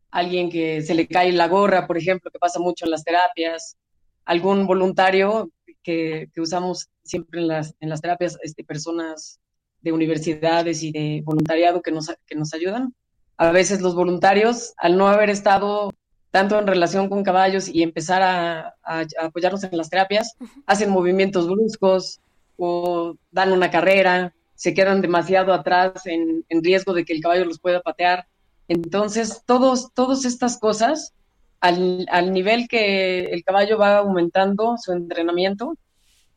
alguien 0.10 0.50
que 0.50 0.82
se 0.82 0.94
le 0.94 1.08
cae 1.08 1.32
la 1.32 1.48
gorra, 1.48 1.88
por 1.88 1.98
ejemplo, 1.98 2.32
que 2.32 2.40
pasa 2.40 2.60
mucho 2.60 2.86
en 2.86 2.92
las 2.92 3.04
terapias, 3.04 3.78
algún 4.26 4.66
voluntario 4.66 5.52
que, 5.84 6.30
usamos 6.38 6.90
siempre 7.04 7.42
en 7.42 7.48
las, 7.48 7.76
en 7.80 7.90
las 7.90 8.02
terapias, 8.02 8.38
este, 8.42 8.64
personas 8.64 9.40
de 9.82 9.92
universidades 9.92 10.84
y 10.84 10.92
de 10.92 11.22
voluntariado 11.26 11.82
que 11.82 11.92
nos, 11.92 12.14
que 12.26 12.36
nos 12.36 12.54
ayudan. 12.54 12.94
A 13.38 13.52
veces 13.52 13.82
los 13.82 13.96
voluntarios, 13.96 14.74
al 14.78 14.98
no 14.98 15.08
haber 15.08 15.30
estado 15.30 15.92
tanto 16.32 16.58
en 16.58 16.66
relación 16.66 17.10
con 17.10 17.24
caballos 17.24 17.68
y 17.68 17.84
empezar 17.84 18.22
a, 18.24 18.76
apoyarnos 19.22 19.64
en 19.64 19.78
las 19.78 19.90
terapias, 19.90 20.36
hacen 20.66 20.90
movimientos 20.90 21.48
bruscos 21.48 22.22
o 22.58 23.16
dan 23.32 23.52
una 23.52 23.70
carrera, 23.70 24.34
se 24.56 24.74
quedan 24.74 25.02
demasiado 25.02 25.54
atrás 25.54 26.06
en, 26.06 26.46
riesgo 26.50 26.94
de 26.94 27.04
que 27.04 27.14
el 27.14 27.22
caballo 27.22 27.46
los 27.46 27.60
pueda 27.60 27.82
patear. 27.82 28.28
Entonces, 28.70 29.44
todos, 29.46 29.94
todas 29.94 30.24
estas 30.24 30.58
cosas, 30.58 31.14
al, 31.60 32.06
al 32.10 32.32
nivel 32.32 32.68
que 32.70 33.26
el 33.26 33.44
caballo 33.44 33.78
va 33.78 33.98
aumentando 33.98 34.78
su 34.78 34.94
entrenamiento, 34.94 35.78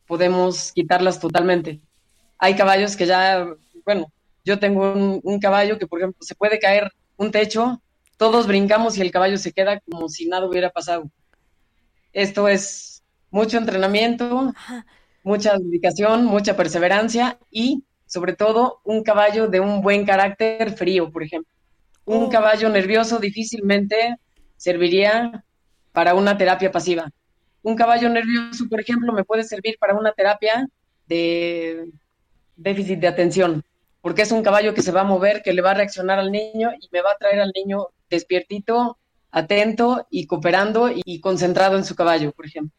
podemos 0.07 0.73
quitarlas 0.73 1.19
totalmente. 1.19 1.79
Hay 2.37 2.55
caballos 2.55 2.97
que 2.97 3.05
ya, 3.05 3.47
bueno, 3.85 4.11
yo 4.43 4.59
tengo 4.59 4.91
un, 4.91 5.21
un 5.23 5.39
caballo 5.39 5.79
que, 5.79 5.87
por 5.87 5.99
ejemplo, 5.99 6.19
se 6.21 6.35
puede 6.35 6.59
caer 6.59 6.91
un 7.17 7.31
techo 7.31 7.81
todos 8.17 8.47
brincamos 8.47 8.97
y 8.97 9.01
el 9.01 9.11
caballo 9.11 9.37
se 9.37 9.51
queda 9.51 9.79
como 9.79 10.09
si 10.09 10.27
nada 10.27 10.47
hubiera 10.47 10.69
pasado. 10.69 11.09
Esto 12.13 12.47
es 12.47 13.03
mucho 13.29 13.57
entrenamiento, 13.57 14.53
mucha 15.23 15.57
dedicación, 15.57 16.25
mucha 16.25 16.55
perseverancia 16.55 17.37
y 17.51 17.83
sobre 18.05 18.33
todo 18.33 18.79
un 18.83 19.03
caballo 19.03 19.47
de 19.47 19.59
un 19.59 19.81
buen 19.81 20.05
carácter 20.05 20.71
frío, 20.73 21.11
por 21.11 21.23
ejemplo. 21.23 21.51
Un 22.05 22.23
oh. 22.23 22.29
caballo 22.29 22.69
nervioso 22.69 23.19
difícilmente 23.19 24.15
serviría 24.55 25.43
para 25.91 26.13
una 26.13 26.37
terapia 26.37 26.71
pasiva. 26.71 27.11
Un 27.63 27.75
caballo 27.75 28.09
nervioso, 28.09 28.65
por 28.69 28.79
ejemplo, 28.79 29.11
me 29.11 29.23
puede 29.23 29.43
servir 29.43 29.77
para 29.79 29.95
una 29.95 30.11
terapia 30.11 30.67
de 31.07 31.89
déficit 32.55 32.99
de 32.99 33.07
atención, 33.07 33.63
porque 34.01 34.21
es 34.21 34.31
un 34.31 34.43
caballo 34.43 34.73
que 34.73 34.83
se 34.83 34.91
va 34.91 35.01
a 35.01 35.05
mover, 35.05 35.41
que 35.41 35.51
le 35.51 35.61
va 35.61 35.71
a 35.71 35.73
reaccionar 35.73 36.19
al 36.19 36.31
niño 36.31 36.71
y 36.79 36.87
me 36.91 37.01
va 37.01 37.11
a 37.11 37.17
traer 37.17 37.41
al 37.41 37.51
niño 37.55 37.87
despiertito, 38.09 38.97
atento 39.31 40.07
y 40.09 40.27
cooperando 40.27 40.89
y 40.93 41.19
concentrado 41.19 41.77
en 41.77 41.85
su 41.85 41.95
caballo, 41.95 42.31
por 42.31 42.45
ejemplo. 42.45 42.73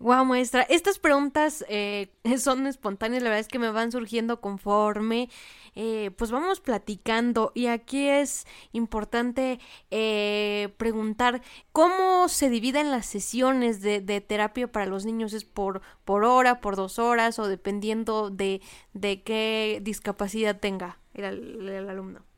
Wow, 0.00 0.24
maestra, 0.24 0.62
estas 0.62 0.98
preguntas 0.98 1.62
eh, 1.68 2.08
son 2.38 2.66
espontáneas, 2.66 3.22
la 3.22 3.28
verdad 3.28 3.40
es 3.40 3.48
que 3.48 3.58
me 3.58 3.70
van 3.70 3.92
surgiendo 3.92 4.40
conforme, 4.40 5.28
eh, 5.74 6.10
pues 6.16 6.30
vamos 6.30 6.60
platicando 6.60 7.52
y 7.54 7.66
aquí 7.66 8.08
es 8.08 8.46
importante 8.72 9.60
eh, 9.90 10.72
preguntar 10.78 11.42
cómo 11.72 12.28
se 12.28 12.48
dividen 12.48 12.90
las 12.90 13.04
sesiones 13.04 13.82
de, 13.82 14.00
terapia 14.22 14.72
para 14.72 14.86
los 14.86 15.04
niños, 15.04 15.34
es 15.34 15.44
por, 15.44 15.82
por 16.06 16.24
hora, 16.24 16.62
por 16.62 16.76
dos 16.76 16.98
horas 16.98 17.38
o 17.38 17.46
dependiendo 17.46 18.30
de, 18.30 18.62
de 18.94 19.22
qué 19.22 19.80
discapacidad 19.82 20.58
tenga 20.58 20.98
el 21.12 21.90
alumno. 21.90 22.29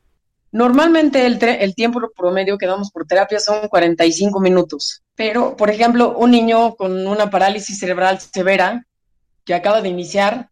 Normalmente 0.53 1.25
el, 1.25 1.43
el, 1.43 1.73
tiempo 1.73 1.99
promedio 2.15 2.59
que 2.59 2.67
damos 2.67 2.91
por 2.91 3.07
terapia 3.07 3.39
son 3.39 3.67
45 3.67 4.39
minutos, 4.39 5.01
pero 5.15 5.57
por 5.57 5.71
ejemplo, 5.71 6.15
un 6.15 6.29
niño 6.29 6.75
con 6.75 7.07
una 7.07 7.31
parálisis 7.31 7.79
cerebral 7.79 8.19
severa 8.19 8.85
que 9.45 9.55
acaba 9.55 9.81
de 9.81 9.89
iniciar, 9.89 10.51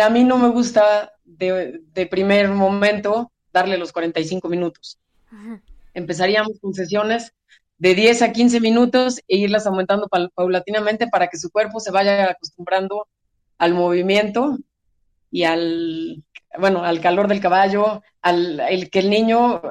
a 0.00 0.10
mí 0.10 0.24
no 0.24 0.36
me 0.36 0.48
gusta 0.48 1.12
de, 1.24 2.08
primer 2.10 2.48
momento 2.48 3.30
darle 3.52 3.78
los 3.78 3.92
45 3.92 4.48
minutos. 4.48 4.98
Empezaríamos 5.94 6.58
con 6.60 6.74
sesiones 6.74 7.32
de 7.78 7.94
10 7.94 8.22
a 8.22 8.32
15 8.32 8.58
minutos 8.58 9.20
e 9.28 9.36
irlas 9.36 9.64
aumentando 9.64 10.08
paulatinamente 10.34 11.06
para 11.06 11.28
que 11.28 11.38
su 11.38 11.52
cuerpo 11.52 11.78
se 11.78 11.92
vaya 11.92 12.30
acostumbrando 12.32 13.06
al 13.58 13.74
movimiento 13.74 14.58
y 15.32 15.44
al, 15.44 16.22
bueno, 16.58 16.84
al 16.84 17.00
calor 17.00 17.26
del 17.26 17.40
caballo, 17.40 18.02
al 18.20 18.60
el 18.60 18.90
que 18.90 19.00
el 19.00 19.10
niño 19.10 19.62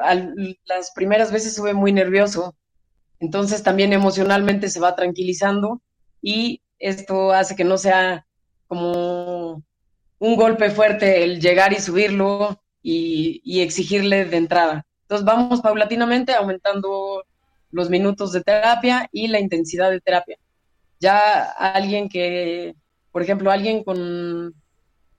las 0.66 0.92
primeras 0.94 1.32
veces 1.32 1.56
sube 1.56 1.74
muy 1.74 1.94
nervioso. 1.94 2.56
Entonces 3.20 3.62
también 3.62 3.94
emocionalmente 3.94 4.70
se 4.70 4.80
va 4.80 4.96
tranquilizando 4.96 5.82
y 6.22 6.62
esto 6.80 7.32
hace 7.32 7.56
que 7.56 7.64
no 7.64 7.78
sea 7.78 8.26
como 8.68 9.64
un 10.18 10.36
golpe 10.36 10.72
fuerte 10.72 11.24
el 11.24 11.40
llegar 11.40 11.74
y 11.74 11.80
subirlo 11.80 12.60
y, 12.82 13.42
y 13.46 13.62
exigirle 13.62 14.26
de 14.26 14.38
entrada. 14.38 14.88
Entonces 15.04 15.26
vamos 15.26 15.62
paulatinamente 15.62 16.34
aumentando 16.34 17.24
los 17.70 17.90
minutos 17.92 18.32
de 18.32 18.42
terapia 18.42 19.08
y 19.12 19.28
la 19.28 19.40
intensidad 19.40 19.92
de 19.92 20.02
terapia. 20.02 20.38
Ya 21.00 21.44
alguien 21.52 22.10
que, 22.10 22.74
por 23.12 23.22
ejemplo, 23.22 23.52
alguien 23.52 23.84
con 23.84 24.56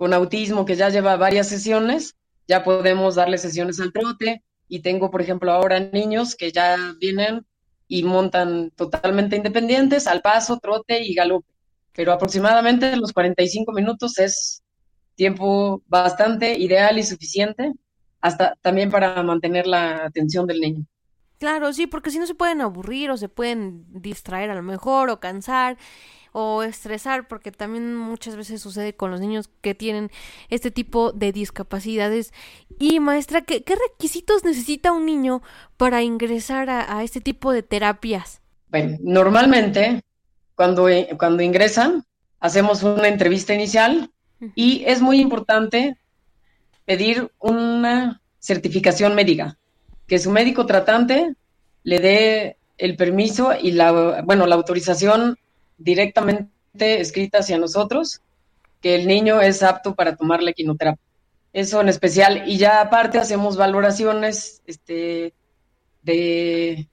con 0.02 0.12
autismo 0.14 0.64
que 0.64 0.74
ya 0.74 0.88
lleva 0.88 1.14
varias 1.14 1.48
sesiones, 1.48 2.16
ya 2.48 2.64
podemos 2.64 3.14
darle 3.14 3.38
sesiones 3.38 3.78
al 3.78 3.92
trote 3.92 4.42
y 4.66 4.80
tengo, 4.80 5.12
por 5.12 5.22
ejemplo, 5.22 5.52
ahora 5.52 5.78
niños 5.78 6.34
que 6.34 6.50
ya 6.50 6.76
vienen 6.98 7.46
y 7.86 8.02
montan 8.02 8.72
totalmente 8.74 9.36
independientes 9.36 10.08
al 10.08 10.20
paso, 10.20 10.58
trote 10.58 11.04
y 11.04 11.14
galope. 11.14 11.46
Pero 11.94 12.10
aproximadamente 12.10 12.96
los 12.96 13.12
45 13.12 13.70
minutos 13.70 14.18
es 14.18 14.64
tiempo 15.14 15.84
bastante 15.86 16.58
ideal 16.58 16.98
y 16.98 17.04
suficiente 17.04 17.70
hasta 18.20 18.56
también 18.60 18.90
para 18.90 19.22
mantener 19.22 19.68
la 19.68 20.06
atención 20.06 20.48
del 20.48 20.58
niño. 20.58 20.84
Claro, 21.38 21.72
sí, 21.72 21.86
porque 21.86 22.10
si 22.10 22.18
no 22.18 22.26
se 22.26 22.34
pueden 22.34 22.60
aburrir 22.60 23.12
o 23.12 23.16
se 23.16 23.28
pueden 23.28 23.84
distraer 23.88 24.50
a 24.50 24.56
lo 24.56 24.62
mejor 24.62 25.10
o 25.10 25.20
cansar 25.20 25.76
o 26.32 26.62
estresar, 26.62 27.28
porque 27.28 27.52
también 27.52 27.94
muchas 27.94 28.36
veces 28.36 28.60
sucede 28.60 28.94
con 28.94 29.10
los 29.10 29.20
niños 29.20 29.50
que 29.60 29.74
tienen 29.74 30.10
este 30.48 30.70
tipo 30.70 31.12
de 31.12 31.32
discapacidades. 31.32 32.32
Y 32.78 33.00
maestra, 33.00 33.42
¿qué, 33.42 33.62
requisitos 33.90 34.44
necesita 34.44 34.92
un 34.92 35.06
niño 35.06 35.42
para 35.76 36.02
ingresar 36.02 36.70
a, 36.70 37.02
este 37.02 37.20
tipo 37.20 37.52
de 37.52 37.62
terapias? 37.62 38.40
Bueno, 38.68 38.96
normalmente 39.02 40.02
cuando, 40.54 40.86
cuando 41.18 41.42
ingresan 41.42 42.04
hacemos 42.40 42.82
una 42.82 43.08
entrevista 43.08 43.54
inicial 43.54 44.10
y 44.54 44.82
es 44.86 45.00
muy 45.00 45.20
importante 45.20 45.96
pedir 46.84 47.30
una 47.38 48.20
certificación 48.40 49.14
médica, 49.14 49.58
que 50.06 50.18
su 50.18 50.30
médico 50.30 50.66
tratante 50.66 51.36
le 51.84 52.00
dé 52.00 52.56
el 52.78 52.96
permiso 52.96 53.52
y 53.60 53.72
la, 53.72 54.22
bueno, 54.22 54.46
la 54.46 54.56
autorización 54.56 55.36
directamente 55.82 57.00
escrita 57.00 57.38
hacia 57.38 57.58
nosotros 57.58 58.20
que 58.80 58.96
el 58.96 59.06
niño 59.06 59.40
es 59.40 59.62
apto 59.62 59.94
para 59.94 60.16
tomar 60.16 60.42
la 60.42 60.50
equinoterapia. 60.50 61.02
Eso 61.52 61.80
en 61.80 61.88
especial. 61.88 62.44
Y 62.46 62.56
ya 62.56 62.80
aparte 62.80 63.18
hacemos 63.18 63.56
valoraciones 63.56 64.62
este, 64.66 65.34
de 66.02 66.88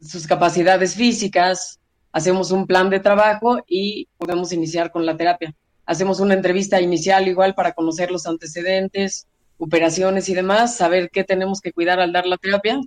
sus 0.00 0.26
capacidades 0.26 0.94
físicas, 0.94 1.80
hacemos 2.12 2.50
un 2.52 2.66
plan 2.66 2.90
de 2.90 3.00
trabajo 3.00 3.58
y 3.66 4.08
podemos 4.16 4.52
iniciar 4.52 4.90
con 4.90 5.04
la 5.04 5.16
terapia. 5.16 5.54
Hacemos 5.86 6.20
una 6.20 6.34
entrevista 6.34 6.80
inicial 6.80 7.26
igual 7.26 7.54
para 7.54 7.72
conocer 7.72 8.10
los 8.10 8.26
antecedentes, 8.26 9.26
operaciones 9.58 10.28
y 10.28 10.34
demás, 10.34 10.76
saber 10.76 11.10
qué 11.10 11.24
tenemos 11.24 11.60
que 11.60 11.72
cuidar 11.72 12.00
al 12.00 12.12
dar 12.12 12.26
la 12.26 12.36
terapia. 12.36 12.80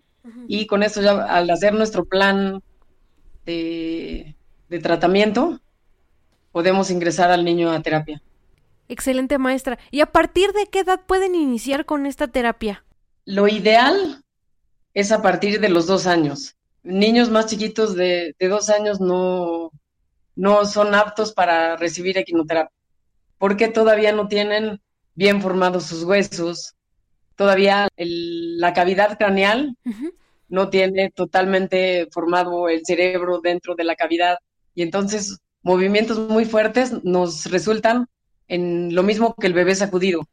Y 0.47 0.67
con 0.67 0.83
eso 0.83 1.01
ya 1.01 1.25
al 1.25 1.49
hacer 1.49 1.73
nuestro 1.73 2.05
plan 2.05 2.61
de 3.45 4.37
de 4.73 4.79
tratamiento, 4.79 5.59
podemos 6.51 6.89
ingresar 6.89 7.29
al 7.29 7.45
niño 7.45 7.71
a 7.71 7.79
terapia. 7.83 8.23
Excelente 8.89 9.37
maestra. 9.37 9.77
¿Y 9.91 10.01
a 10.01 10.07
partir 10.07 10.51
de 10.51 10.65
qué 10.65 10.79
edad 10.79 11.01
pueden 11.05 11.35
iniciar 11.35 11.85
con 11.85 12.07
esta 12.07 12.27
terapia? 12.27 12.83
Lo 13.23 13.47
ideal 13.47 14.23
es 14.95 15.11
a 15.11 15.21
partir 15.21 15.61
de 15.61 15.69
los 15.69 15.85
dos 15.85 16.07
años. 16.07 16.55
Niños 16.81 17.29
más 17.29 17.45
chiquitos 17.45 17.95
de, 17.95 18.35
dos 18.39 18.71
años 18.71 18.99
no, 18.99 19.69
no 20.35 20.65
son 20.65 20.95
aptos 20.95 21.33
para 21.33 21.77
recibir 21.77 22.17
equinoterapia, 22.17 22.75
porque 23.37 23.67
todavía 23.67 24.11
no 24.11 24.27
tienen 24.27 24.81
bien 25.13 25.39
formados 25.39 25.83
sus 25.83 26.03
huesos, 26.03 26.73
todavía 27.35 27.89
la 27.95 28.73
cavidad 28.73 29.19
craneal 29.19 29.77
no 30.49 30.69
tiene 30.71 31.11
totalmente 31.11 32.07
formado 32.11 32.69
el 32.69 32.81
cerebro 32.83 33.39
dentro 33.39 33.75
de 33.75 33.83
la 33.83 33.95
cavidad 33.95 34.39
y 34.75 34.81
entonces 34.81 35.39
movimientos 35.61 36.29
muy 36.29 36.45
fuertes 36.45 37.03
nos 37.03 37.45
resultan 37.49 38.07
en 38.47 38.93
lo 38.93 39.03
mismo 39.03 39.35
que 39.35 39.47
el 39.47 39.53
bebé 39.53 39.73
sacudido. 39.75 40.27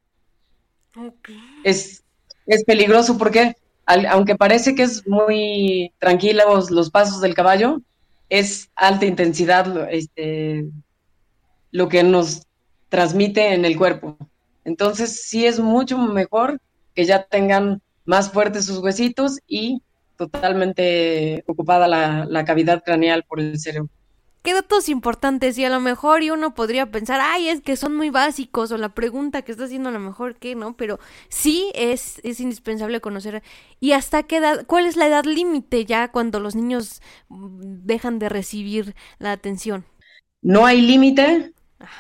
Es, 1.65 2.03
es 2.47 2.65
peligroso 2.65 3.17
porque 3.17 3.55
aunque 3.87 4.37
parece 4.37 4.75
que 4.75 4.83
es 4.83 5.07
muy 5.07 5.93
tranquilos 5.99 6.71
los 6.71 6.91
pasos 6.91 7.21
del 7.21 7.35
caballo, 7.35 7.81
es 8.29 8.71
alta 8.77 9.07
intensidad 9.07 9.91
este, 9.91 10.69
lo 11.73 11.89
que 11.89 12.03
nos 12.03 12.47
transmite 12.89 13.55
en 13.55 13.65
el 13.65 13.77
cuerpo. 13.77 14.17
Entonces 14.65 15.23
sí 15.25 15.47
es 15.47 15.59
mucho 15.59 15.99
mejor 15.99 16.61
que 16.95 17.05
ya 17.05 17.25
tengan 17.25 17.83
más 18.05 18.31
fuertes 18.31 18.67
sus 18.67 18.79
huesitos 18.79 19.39
y 19.47 19.83
totalmente 20.17 21.43
ocupada 21.47 21.89
la, 21.89 22.27
la 22.27 22.45
cavidad 22.45 22.83
craneal 22.85 23.25
por 23.25 23.41
el 23.41 23.59
cerebro 23.59 23.91
qué 24.43 24.55
datos 24.55 24.89
importantes 24.89 25.59
y 25.59 25.65
a 25.65 25.71
lo 25.71 25.81
mejor 25.81 26.23
y 26.23 26.31
uno 26.31 26.55
podría 26.55 26.91
pensar, 26.91 27.21
ay, 27.23 27.49
es 27.49 27.61
que 27.61 27.77
son 27.77 27.97
muy 27.97 28.11
básicos 28.11 28.73
o 28.73 28.79
la 28.79 28.95
pregunta 28.95 29.43
que 29.43 29.53
está 29.53 29.65
haciendo 29.65 29.91
a 29.91 29.93
lo 29.93 30.01
mejor 30.01 30.37
que 30.37 30.55
no, 30.55 30.77
pero 30.77 30.99
sí 31.29 31.71
es, 31.75 32.21
es 32.25 32.41
indispensable 32.41 33.01
conocer 33.01 33.43
y 33.81 33.93
hasta 33.93 34.23
qué 34.23 34.39
edad, 34.39 34.65
cuál 34.67 34.87
es 34.87 34.97
la 34.97 35.07
edad 35.07 35.25
límite 35.25 35.85
ya 35.85 36.11
cuando 36.11 36.41
los 36.41 36.55
niños 36.55 37.03
dejan 37.29 38.19
de 38.19 38.29
recibir 38.29 38.95
la 39.19 39.33
atención. 39.33 39.85
No 40.43 40.65
hay 40.65 40.81
límite 40.81 41.53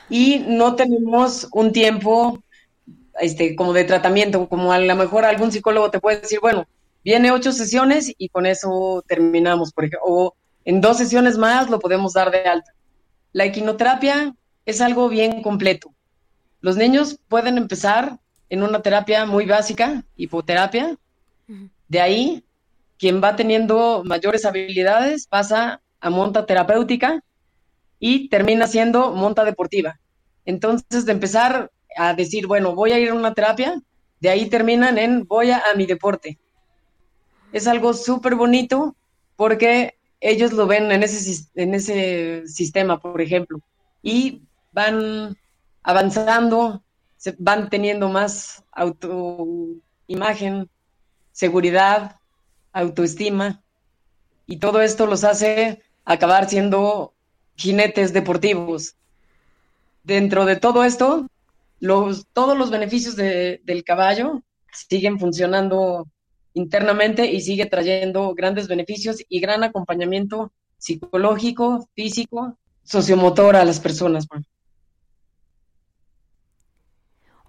y 0.08 0.38
no 0.46 0.76
tenemos 0.76 1.48
un 1.52 1.72
tiempo 1.72 2.42
este, 3.20 3.54
como 3.54 3.72
de 3.72 3.84
tratamiento, 3.84 4.48
como 4.48 4.72
a 4.72 4.78
lo 4.78 4.96
mejor 4.96 5.24
algún 5.24 5.52
psicólogo 5.52 5.90
te 5.90 6.00
puede 6.00 6.20
decir, 6.20 6.40
bueno, 6.40 6.66
viene 7.04 7.32
ocho 7.32 7.52
sesiones 7.52 8.12
y 8.16 8.28
con 8.28 8.46
eso 8.46 9.04
terminamos, 9.06 9.72
por 9.72 9.84
ejemplo, 9.84 10.00
o 10.04 10.34
en 10.64 10.80
dos 10.80 10.98
sesiones 10.98 11.38
más 11.38 11.70
lo 11.70 11.78
podemos 11.78 12.12
dar 12.12 12.30
de 12.30 12.42
alta. 12.42 12.72
La 13.32 13.44
equinoterapia 13.44 14.34
es 14.66 14.80
algo 14.80 15.08
bien 15.08 15.42
completo. 15.42 15.94
Los 16.60 16.76
niños 16.76 17.18
pueden 17.28 17.56
empezar 17.56 18.18
en 18.48 18.62
una 18.62 18.82
terapia 18.82 19.24
muy 19.24 19.46
básica, 19.46 20.04
hipoterapia. 20.16 20.96
De 21.88 22.00
ahí, 22.00 22.44
quien 22.98 23.22
va 23.22 23.36
teniendo 23.36 24.02
mayores 24.04 24.44
habilidades 24.44 25.26
pasa 25.26 25.80
a 26.00 26.10
monta 26.10 26.46
terapéutica 26.46 27.22
y 27.98 28.28
termina 28.28 28.66
siendo 28.66 29.12
monta 29.12 29.44
deportiva. 29.44 29.98
Entonces, 30.44 31.06
de 31.06 31.12
empezar 31.12 31.70
a 31.96 32.14
decir, 32.14 32.46
bueno, 32.46 32.74
voy 32.74 32.92
a 32.92 32.98
ir 32.98 33.10
a 33.10 33.14
una 33.14 33.34
terapia, 33.34 33.80
de 34.20 34.28
ahí 34.28 34.48
terminan 34.48 34.98
en 34.98 35.26
voy 35.26 35.50
a, 35.50 35.62
a 35.70 35.74
mi 35.76 35.86
deporte. 35.86 36.38
Es 37.52 37.66
algo 37.66 37.94
súper 37.94 38.34
bonito 38.34 38.94
porque 39.36 39.94
ellos 40.20 40.52
lo 40.52 40.66
ven 40.66 40.92
en 40.92 41.02
ese, 41.02 41.44
en 41.54 41.74
ese 41.74 42.46
sistema, 42.46 43.00
por 43.00 43.20
ejemplo, 43.20 43.60
y 44.02 44.42
van 44.72 45.36
avanzando, 45.82 46.82
se 47.16 47.34
van 47.38 47.70
teniendo 47.70 48.08
más 48.08 48.62
autoimagen, 48.72 50.68
seguridad, 51.32 52.16
autoestima, 52.72 53.62
y 54.46 54.58
todo 54.58 54.82
esto 54.82 55.06
los 55.06 55.24
hace 55.24 55.82
acabar 56.04 56.48
siendo 56.48 57.14
jinetes 57.56 58.12
deportivos. 58.12 58.96
Dentro 60.02 60.44
de 60.44 60.56
todo 60.56 60.84
esto, 60.84 61.26
los, 61.78 62.26
todos 62.32 62.58
los 62.58 62.70
beneficios 62.70 63.16
del 63.16 63.84
caballo 63.84 64.42
siguen 64.72 65.18
funcionando 65.18 66.06
internamente 66.54 67.26
y 67.26 67.40
sigue 67.40 67.66
trayendo 67.66 68.34
grandes 68.34 68.68
beneficios 68.68 69.18
y 69.28 69.40
gran 69.40 69.62
acompañamiento 69.62 70.52
psicológico, 70.78 71.88
físico, 71.94 72.58
sociomotor 72.84 73.56
a 73.56 73.64
las 73.64 73.80
personas. 73.80 74.26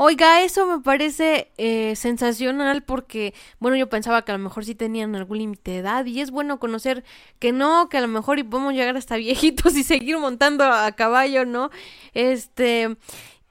Oiga, 0.03 0.41
eso 0.41 0.65
me 0.65 0.81
parece 0.81 1.51
eh, 1.57 1.95
sensacional 1.95 2.83
porque, 2.83 3.35
bueno, 3.59 3.77
yo 3.77 3.87
pensaba 3.87 4.25
que 4.25 4.31
a 4.31 4.37
lo 4.37 4.43
mejor 4.43 4.65
sí 4.65 4.73
tenían 4.73 5.15
algún 5.15 5.37
límite 5.37 5.71
de 5.71 5.77
edad 5.77 6.05
y 6.07 6.21
es 6.21 6.31
bueno 6.31 6.59
conocer 6.59 7.03
que 7.37 7.51
no, 7.51 7.87
que 7.87 7.97
a 7.97 8.01
lo 8.01 8.07
mejor 8.07 8.39
y 8.39 8.43
podemos 8.43 8.73
llegar 8.73 8.97
hasta 8.97 9.15
viejitos 9.17 9.75
y 9.77 9.83
seguir 9.83 10.17
montando 10.17 10.63
a 10.63 10.91
caballo, 10.93 11.45
¿no? 11.45 11.69
Este, 12.15 12.97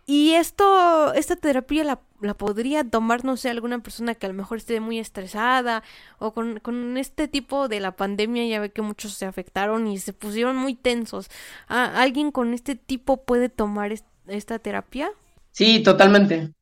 y 0.06 0.32
esto, 0.32 1.14
esta 1.14 1.36
terapia 1.36 1.84
la, 1.84 2.00
la, 2.20 2.34
podría 2.34 2.84
tomar, 2.84 3.24
no 3.24 3.36
sé, 3.36 3.50
alguna 3.50 3.82
persona 3.82 4.14
que 4.14 4.26
a 4.26 4.28
lo 4.28 4.34
mejor 4.34 4.58
esté 4.58 4.80
muy 4.80 4.98
estresada 4.98 5.82
o 6.18 6.32
con, 6.32 6.60
con, 6.60 6.96
este 6.96 7.28
tipo 7.28 7.68
de 7.68 7.80
la 7.80 7.96
pandemia, 7.96 8.46
ya 8.46 8.60
ve 8.60 8.70
que 8.70 8.82
muchos 8.82 9.14
se 9.14 9.26
afectaron 9.26 9.86
y 9.86 9.98
se 9.98 10.12
pusieron 10.12 10.56
muy 10.56 10.74
tensos. 10.74 11.28
¿Alguien 11.68 12.30
con 12.30 12.54
este 12.54 12.76
tipo 12.76 13.24
puede 13.24 13.48
tomar 13.48 13.92
esta 14.26 14.58
terapia? 14.58 15.10
Sí, 15.52 15.82
totalmente. 15.82 16.52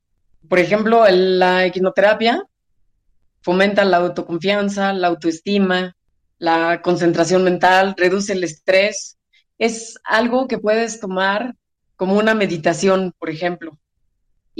Por 0.48 0.58
ejemplo, 0.58 1.04
la 1.08 1.66
equinoterapia 1.66 2.42
fomenta 3.42 3.84
la 3.84 3.98
autoconfianza, 3.98 4.92
la 4.92 5.08
autoestima, 5.08 5.96
la 6.38 6.80
concentración 6.82 7.44
mental, 7.44 7.94
reduce 7.96 8.32
el 8.32 8.44
estrés. 8.44 9.18
Es 9.58 9.98
algo 10.04 10.48
que 10.48 10.58
puedes 10.58 11.00
tomar 11.00 11.54
como 11.96 12.16
una 12.16 12.34
meditación, 12.34 13.12
por 13.18 13.28
ejemplo. 13.28 13.78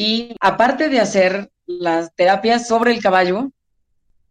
Y 0.00 0.36
aparte 0.38 0.88
de 0.88 1.00
hacer 1.00 1.50
las 1.66 2.14
terapias 2.14 2.68
sobre 2.68 2.92
el 2.92 3.02
caballo, 3.02 3.50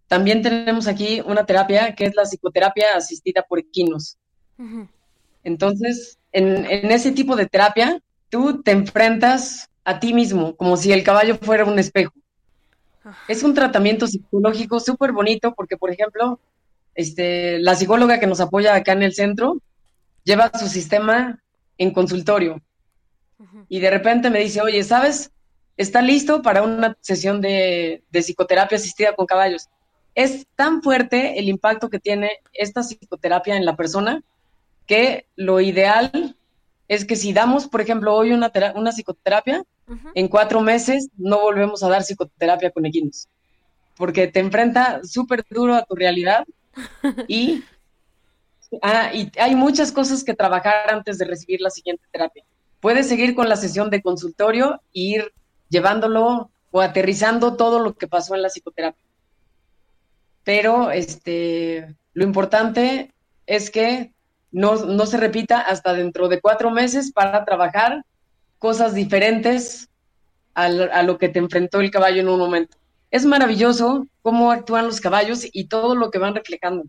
también 0.07 0.41
tenemos 0.41 0.87
aquí 0.87 1.21
una 1.25 1.45
terapia 1.45 1.93
que 1.93 2.05
es 2.05 2.15
la 2.15 2.23
psicoterapia 2.23 2.95
asistida 2.95 3.43
por 3.43 3.59
equinos. 3.59 4.17
Entonces, 5.43 6.19
en, 6.31 6.65
ese 6.89 7.11
tipo 7.11 7.35
de 7.35 7.47
terapia, 7.47 8.01
tú 8.29 8.63
te 8.63 8.71
enfrentas 8.71 9.69
a 9.83 9.99
ti 9.99 10.13
mismo, 10.13 10.55
como 10.55 10.77
si 10.77 10.93
el 10.93 11.03
caballo 11.03 11.35
fuera 11.35 11.65
un 11.65 11.77
espejo. 11.79 12.13
Es 13.27 13.43
un 13.43 13.53
tratamiento 13.53 14.07
psicológico 14.07 14.79
súper 14.79 15.11
bonito 15.11 15.53
porque, 15.53 15.75
por 15.75 15.91
ejemplo, 15.91 16.39
este, 16.95 17.59
la 17.59 17.75
psicóloga 17.75 18.21
que 18.21 18.27
nos 18.27 18.39
apoya 18.39 18.73
acá 18.73 18.93
en 18.93 19.03
el 19.03 19.13
centro 19.13 19.57
lleva 20.23 20.49
su 20.57 20.69
sistema 20.69 21.43
en 21.77 21.91
consultorio 21.91 22.61
y 23.67 23.81
de 23.81 23.89
repente 23.89 24.29
me 24.29 24.39
dice, 24.39 24.61
oye, 24.61 24.81
¿sabes? 24.85 25.29
Está 25.77 26.01
listo 26.01 26.41
para 26.41 26.63
una 26.63 26.97
sesión 27.01 27.39
de, 27.39 28.03
psicoterapia 28.11 28.77
asistida 28.77 29.13
con 29.15 29.25
caballos. 29.25 29.67
Es 30.15 30.47
tan 30.55 30.81
fuerte 30.81 31.39
el 31.39 31.47
impacto 31.47 31.89
que 31.89 31.99
tiene 31.99 32.39
esta 32.53 32.81
psicoterapia 32.81 33.55
en 33.55 33.65
la 33.65 33.75
persona 33.75 34.23
que 34.87 35.27
lo 35.35 35.61
ideal 35.61 36.35
es 36.87 37.05
que 37.05 37.15
si 37.15 37.33
damos, 37.33 37.67
por 37.67 37.81
ejemplo, 37.81 38.15
hoy 38.15 38.31
una, 38.31 38.51
una 38.75 38.91
psicoterapia, 38.91 39.63
en 40.15 40.27
cuatro 40.27 40.61
meses 40.61 41.09
no 41.17 41.41
volvemos 41.41 41.83
a 41.83 41.89
dar 41.89 42.03
psicoterapia 42.03 42.71
con 42.71 42.85
equinos, 42.85 43.27
porque 43.95 44.27
te 44.27 44.39
enfrenta 44.39 45.01
súper 45.03 45.45
duro 45.49 45.75
a 45.75 45.85
tu 45.85 45.95
realidad 45.95 46.45
y, 47.27 47.63
ah, 48.81 49.11
y 49.13 49.31
hay 49.39 49.55
muchas 49.55 49.91
cosas 49.91 50.23
que 50.23 50.33
trabajar 50.33 50.89
antes 50.89 51.17
de 51.17 51.25
recibir 51.25 51.61
la 51.61 51.69
siguiente 51.69 52.03
terapia 52.11 52.43
puedes 52.79 53.07
seguir 53.07 53.35
con 53.35 53.49
la 53.49 53.55
sesión 53.55 53.89
de 53.89 54.01
consultorio 54.01 54.81
e 54.93 54.99
ir 54.99 55.33
llevándolo 55.69 56.49
o 56.71 56.81
aterrizando 56.81 57.55
todo 57.55 57.79
lo 57.79 57.93
que 57.93 58.07
pasó 58.07 58.35
en 58.35 58.41
la 58.41 58.49
psicoterapia. 58.49 59.03
Pero 60.43 60.91
este, 60.91 61.95
lo 62.13 62.23
importante 62.23 63.13
es 63.45 63.69
que 63.69 64.13
no, 64.51 65.05
se 65.05 65.17
repita 65.17 65.59
hasta 65.59 65.93
dentro 65.93 66.27
de 66.29 66.41
cuatro 66.41 66.71
meses 66.71 67.11
para 67.11 67.43
trabajar 67.45 68.03
cosas 68.59 68.93
diferentes 68.93 69.89
a, 70.55 70.65
a 70.65 71.03
lo 71.03 71.17
que 71.17 71.29
te 71.29 71.39
enfrentó 71.39 71.81
el 71.81 71.91
caballo 71.91 72.21
en 72.21 72.29
un 72.29 72.39
momento. 72.39 72.77
Es 73.11 73.25
maravilloso 73.25 74.07
cómo 74.21 74.51
actúan 74.51 74.85
los 74.85 74.99
caballos 74.99 75.45
y 75.51 75.65
todo 75.65 75.95
lo 75.95 76.11
que 76.11 76.19
van 76.19 76.35
reflejando. 76.35 76.85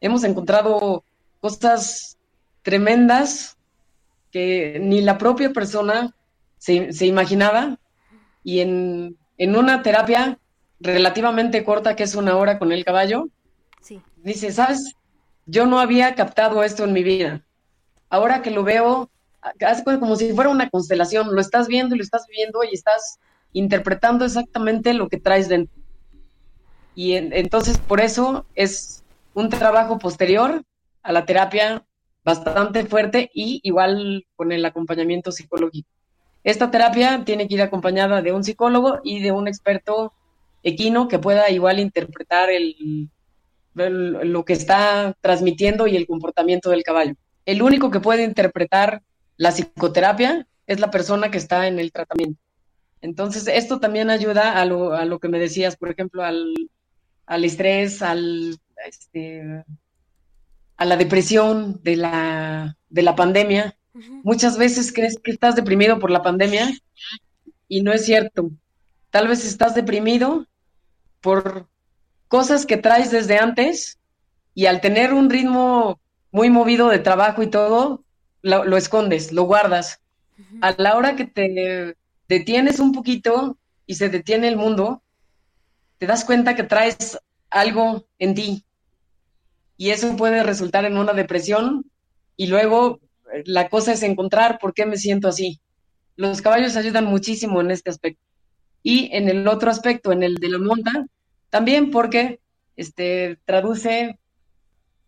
Hemos 0.00 0.24
encontrado 0.24 1.04
cosas 1.40 2.18
tremendas 2.62 3.56
que 4.30 4.78
ni 4.80 5.02
la 5.02 5.18
propia 5.18 5.50
persona 5.50 6.14
se, 6.58 7.06
imaginaba 7.06 7.78
y 8.44 8.60
en, 8.60 9.16
una 9.38 9.82
terapia 9.82 10.38
relativamente 10.80 11.64
corta, 11.64 11.96
que 11.96 12.04
es 12.04 12.14
una 12.14 12.36
hora 12.36 12.58
con 12.58 12.72
el 12.72 12.84
caballo, 12.84 13.28
dice, 14.16 14.52
¿sabes? 14.52 14.94
Yo 15.46 15.66
no 15.66 15.80
había 15.80 16.14
captado 16.14 16.62
esto 16.62 16.84
en 16.84 16.92
mi 16.92 17.02
vida. 17.02 17.44
Ahora 18.08 18.42
que 18.42 18.50
lo 18.50 18.62
veo, 18.62 19.10
hace 19.60 19.82
como 19.84 20.16
si 20.16 20.32
fuera 20.32 20.50
una 20.50 20.70
constelación, 20.70 21.34
lo 21.34 21.40
estás 21.40 21.66
viendo 21.66 21.94
y 21.94 21.98
lo 21.98 22.04
estás 22.04 22.26
viendo 22.28 22.62
y 22.62 22.74
estás 22.74 23.18
interpretando 23.52 24.24
exactamente 24.24 24.94
lo 24.94 25.08
que 25.08 25.18
traes 25.18 25.48
dentro. 25.48 25.74
Y 26.94 27.14
entonces 27.14 27.78
por 27.78 28.00
eso 28.00 28.46
es 28.54 29.02
un 29.34 29.48
trabajo 29.48 29.98
posterior 29.98 30.62
a 31.02 31.12
la 31.12 31.24
terapia 31.24 31.84
bastante 32.24 32.84
fuerte 32.84 33.30
y 33.34 33.60
igual 33.62 34.26
con 34.36 34.52
el 34.52 34.64
acompañamiento 34.64 35.32
psicológico. 35.32 35.88
Esta 36.44 36.70
terapia 36.70 37.24
tiene 37.24 37.46
que 37.46 37.54
ir 37.54 37.62
acompañada 37.62 38.22
de 38.22 38.32
un 38.32 38.44
psicólogo 38.44 39.00
y 39.04 39.20
de 39.20 39.32
un 39.32 39.48
experto 39.48 40.12
equino 40.62 41.08
que 41.08 41.18
pueda 41.18 41.50
igual 41.50 41.78
interpretar 41.78 42.48
lo 43.74 44.44
que 44.44 44.52
está 44.52 45.16
transmitiendo 45.20 45.86
y 45.86 45.96
el 45.96 46.06
comportamiento 46.06 46.70
del 46.70 46.82
caballo. 46.82 47.14
El 47.44 47.62
único 47.62 47.90
que 47.90 48.00
puede 48.00 48.24
interpretar 48.24 49.02
la 49.36 49.50
psicoterapia 49.50 50.46
es 50.66 50.80
la 50.80 50.90
persona 50.90 51.30
que 51.30 51.38
está 51.38 51.66
en 51.66 51.78
el 51.78 51.92
tratamiento. 51.92 52.40
Entonces, 53.00 53.48
esto 53.48 53.80
también 53.80 54.10
ayuda 54.10 54.60
a 54.60 54.64
lo, 54.64 54.92
a 54.94 55.04
lo 55.04 55.18
que 55.18 55.28
me 55.28 55.40
decías, 55.40 55.76
por 55.76 55.90
ejemplo, 55.90 56.22
al, 56.22 56.54
al 57.26 57.44
estrés, 57.44 58.00
al, 58.00 58.56
este, 58.86 59.64
a 60.76 60.84
la 60.84 60.96
depresión 60.96 61.80
de 61.82 61.96
la, 61.96 62.76
de 62.88 63.02
la 63.02 63.16
pandemia. 63.16 63.76
Muchas 64.22 64.56
veces 64.56 64.92
crees 64.92 65.18
que 65.18 65.30
estás 65.30 65.54
deprimido 65.54 65.98
por 65.98 66.10
la 66.10 66.22
pandemia 66.22 66.70
y 67.68 67.82
no 67.82 67.92
es 67.92 68.04
cierto. 68.04 68.50
Tal 69.10 69.28
vez 69.28 69.44
estás 69.44 69.74
deprimido 69.74 70.46
por 71.20 71.68
cosas 72.28 72.64
que 72.64 72.76
traes 72.76 73.10
desde 73.10 73.38
antes 73.38 73.98
y 74.54 74.66
al 74.66 74.80
tener 74.80 75.12
un 75.12 75.28
ritmo 75.28 76.00
muy 76.30 76.48
movido 76.48 76.88
de 76.88 76.98
trabajo 76.98 77.42
y 77.42 77.48
todo, 77.48 78.04
lo, 78.40 78.76
escondes, 78.76 79.32
lo 79.32 79.44
guardas. 79.44 80.00
A 80.60 80.74
la 80.78 80.96
hora 80.96 81.14
que 81.14 81.26
te 81.26 81.96
detienes 82.28 82.80
un 82.80 82.92
poquito 82.92 83.58
y 83.86 83.96
se 83.96 84.08
detiene 84.08 84.48
el 84.48 84.56
mundo, 84.56 85.02
te 85.98 86.06
das 86.06 86.24
cuenta 86.24 86.56
que 86.56 86.62
traes 86.62 87.18
algo 87.50 88.06
en 88.18 88.34
ti, 88.34 88.64
y 89.82 89.90
eso 89.90 90.16
puede 90.16 90.44
resultar 90.44 90.84
en 90.84 90.96
una 90.96 91.12
depresión 91.12 91.90
y 92.36 92.46
luego 92.46 93.00
la 93.44 93.68
cosa 93.68 93.92
es 93.92 94.02
encontrar 94.02 94.58
por 94.58 94.74
qué 94.74 94.86
me 94.86 94.96
siento 94.96 95.28
así. 95.28 95.60
Los 96.16 96.42
caballos 96.42 96.76
ayudan 96.76 97.06
muchísimo 97.06 97.60
en 97.60 97.70
este 97.70 97.90
aspecto. 97.90 98.22
Y 98.82 99.10
en 99.12 99.28
el 99.28 99.46
otro 99.48 99.70
aspecto, 99.70 100.12
en 100.12 100.22
el 100.22 100.36
de 100.36 100.48
la 100.48 100.58
monta, 100.58 101.06
también 101.50 101.90
porque 101.90 102.40
este, 102.76 103.38
traduce, 103.44 104.18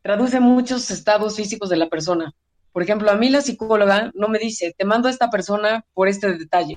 traduce 0.03 0.41
muchos 0.41 0.91
estados 0.91 1.37
físicos 1.37 1.69
de 1.69 1.77
la 1.77 1.89
persona. 1.89 2.35
Por 2.73 2.83
ejemplo, 2.83 3.11
a 3.11 3.17
mí 3.17 3.29
la 3.29 3.41
psicóloga 3.41 4.11
no 4.15 4.29
me 4.29 4.39
dice, 4.39 4.75
te 4.77 4.85
mando 4.85 5.09
a 5.09 5.11
esta 5.11 5.31
persona 5.31 5.85
por 5.93 6.09
este 6.09 6.37
detalle. 6.37 6.77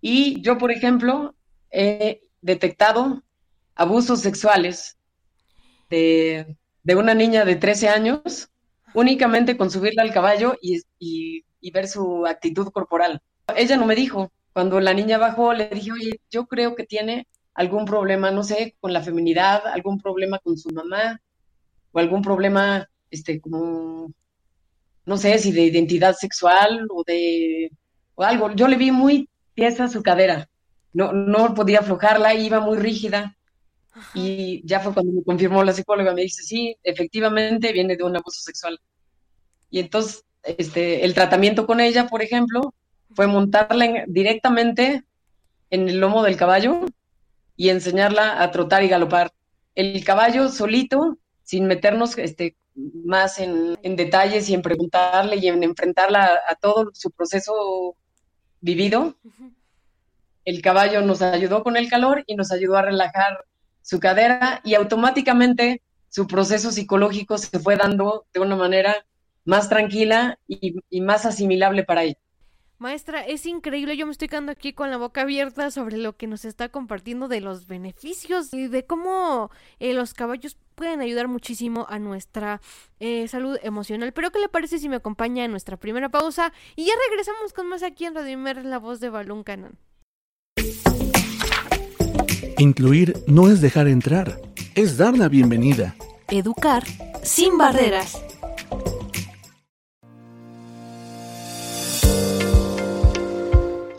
Y 0.00 0.40
yo, 0.40 0.58
por 0.58 0.70
ejemplo, 0.70 1.34
he 1.70 2.22
detectado 2.40 3.22
abusos 3.74 4.20
sexuales 4.20 4.96
de, 5.90 6.56
de 6.82 6.94
una 6.94 7.14
niña 7.14 7.44
de 7.44 7.56
13 7.56 7.88
años 7.88 8.49
únicamente 8.94 9.56
con 9.56 9.70
subirla 9.70 10.02
al 10.02 10.12
caballo 10.12 10.56
y, 10.60 11.44
ver 11.72 11.88
su 11.88 12.26
actitud 12.26 12.68
corporal. 12.70 13.20
Ella 13.56 13.76
no 13.76 13.86
me 13.86 13.94
dijo. 13.94 14.32
Cuando 14.52 14.80
la 14.80 14.92
niña 14.92 15.18
bajó, 15.18 15.52
le 15.52 15.68
dije, 15.68 15.92
oye, 15.92 16.20
yo 16.30 16.46
creo 16.46 16.74
que 16.74 16.84
tiene 16.84 17.28
algún 17.54 17.84
problema, 17.84 18.30
no 18.30 18.42
sé, 18.42 18.74
con 18.80 18.92
la 18.92 19.02
feminidad, 19.02 19.66
algún 19.66 20.00
problema 20.00 20.38
con 20.40 20.56
su 20.58 20.70
mamá, 20.70 21.20
o 21.92 21.98
algún 21.98 22.22
problema, 22.22 22.88
este, 23.10 23.40
como, 23.40 24.12
no 25.06 25.16
sé, 25.16 25.38
si 25.38 25.52
de 25.52 25.62
identidad 25.62 26.14
sexual 26.14 26.86
o 26.90 27.04
de, 27.04 27.70
o 28.14 28.24
algo. 28.24 28.52
Yo 28.52 28.66
le 28.66 28.76
vi 28.76 28.90
muy 28.90 29.28
tiesa 29.54 29.88
su 29.88 30.02
cadera. 30.02 30.48
No, 30.92 31.12
no 31.12 31.54
podía 31.54 31.80
aflojarla, 31.80 32.34
iba 32.34 32.60
muy 32.60 32.78
rígida. 32.78 33.36
Y 34.14 34.66
ya 34.66 34.80
fue 34.80 34.94
cuando 34.94 35.12
me 35.12 35.22
confirmó 35.22 35.62
la 35.64 35.72
psicóloga, 35.72 36.14
me 36.14 36.22
dice, 36.22 36.42
sí, 36.42 36.76
efectivamente 36.82 37.72
viene 37.72 37.96
de 37.96 38.04
un 38.04 38.16
abuso 38.16 38.40
sexual. 38.40 38.80
Y 39.70 39.80
entonces 39.80 40.24
este, 40.42 41.04
el 41.04 41.14
tratamiento 41.14 41.66
con 41.66 41.80
ella, 41.80 42.06
por 42.06 42.22
ejemplo, 42.22 42.74
fue 43.14 43.26
montarla 43.26 44.04
directamente 44.06 45.04
en 45.70 45.88
el 45.88 46.00
lomo 46.00 46.22
del 46.22 46.36
caballo 46.36 46.86
y 47.56 47.68
enseñarla 47.68 48.42
a 48.42 48.50
trotar 48.50 48.82
y 48.82 48.88
galopar. 48.88 49.32
El 49.74 50.02
caballo 50.04 50.48
solito, 50.48 51.18
sin 51.42 51.66
meternos 51.66 52.16
este, 52.18 52.56
más 52.74 53.38
en, 53.38 53.76
detalles 53.96 54.48
y 54.48 54.54
en 54.54 54.62
preguntarle 54.62 55.36
y 55.36 55.48
en 55.48 55.62
enfrentarla 55.62 56.40
a, 56.48 56.54
todo 56.54 56.90
su 56.94 57.10
proceso 57.10 57.96
vivido, 58.60 59.14
el 60.44 60.62
caballo 60.62 61.02
nos 61.02 61.22
ayudó 61.22 61.62
con 61.62 61.76
el 61.76 61.88
calor 61.88 62.24
y 62.26 62.34
nos 62.34 62.50
ayudó 62.50 62.76
a 62.76 62.82
relajar 62.82 63.44
su 63.82 64.00
cadera 64.00 64.60
y 64.64 64.74
automáticamente 64.74 65.82
su 66.08 66.26
proceso 66.26 66.72
psicológico 66.72 67.38
se 67.38 67.58
fue 67.58 67.76
dando 67.76 68.26
de 68.32 68.40
una 68.40 68.56
manera 68.56 69.06
más 69.44 69.68
tranquila 69.68 70.38
y, 70.46 71.00
más 71.00 71.24
asimilable 71.24 71.84
para 71.84 72.02
ella. 72.04 72.18
Maestra, 72.78 73.20
es 73.26 73.44
increíble, 73.44 73.96
yo 73.96 74.06
me 74.06 74.12
estoy 74.12 74.28
quedando 74.28 74.52
aquí 74.52 74.72
con 74.72 74.90
la 74.90 74.96
boca 74.96 75.20
abierta 75.20 75.70
sobre 75.70 75.98
lo 75.98 76.16
que 76.16 76.26
nos 76.26 76.46
está 76.46 76.70
compartiendo 76.70 77.28
de 77.28 77.42
los 77.42 77.66
beneficios 77.66 78.54
y 78.54 78.68
de 78.68 78.86
cómo 78.86 79.50
eh, 79.80 79.92
los 79.92 80.14
caballos 80.14 80.56
pueden 80.76 81.02
ayudar 81.02 81.28
muchísimo 81.28 81.86
a 81.90 81.98
nuestra 81.98 82.62
eh, 82.98 83.28
salud 83.28 83.58
emocional. 83.62 84.14
Pero 84.14 84.30
¿qué 84.30 84.38
le 84.38 84.48
parece 84.48 84.78
si 84.78 84.88
me 84.88 84.96
acompaña 84.96 85.44
en 85.44 85.50
nuestra 85.50 85.76
primera 85.76 86.08
pausa? 86.08 86.54
Y 86.74 86.86
ya 86.86 86.94
regresamos 87.10 87.52
con 87.52 87.68
más 87.68 87.82
aquí 87.82 88.06
en 88.06 88.14
Radio 88.14 88.38
la 88.38 88.78
voz 88.78 88.98
de 88.98 89.10
Balún 89.10 89.44
Canon. 89.44 89.78
Incluir 92.58 93.22
no 93.26 93.48
es 93.48 93.60
dejar 93.60 93.88
entrar, 93.88 94.40
es 94.74 94.96
dar 94.96 95.16
la 95.16 95.28
bienvenida. 95.28 95.94
Educar 96.28 96.84
sin 97.22 97.56
barreras. 97.58 98.20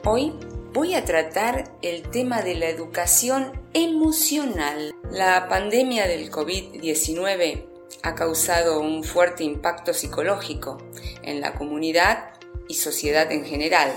Hoy 0.04 0.34
voy 0.74 0.96
a 0.96 1.06
tratar 1.06 1.72
el 1.82 2.04
tema 2.04 2.42
de 2.42 2.56
la 2.56 2.68
educación 2.70 3.52
emocional. 3.74 4.94
La 5.12 5.48
pandemia 5.48 6.08
del 6.08 6.32
COVID-19 6.32 7.66
ha 8.04 8.16
causado 8.16 8.80
un 8.80 9.04
fuerte 9.04 9.44
impacto 9.44 9.94
psicológico 9.94 10.78
en 11.24 11.42
la 11.42 11.54
comunidad 11.54 12.32
y 12.68 12.76
sociedad 12.76 13.32
en 13.32 13.46
general. 13.46 13.92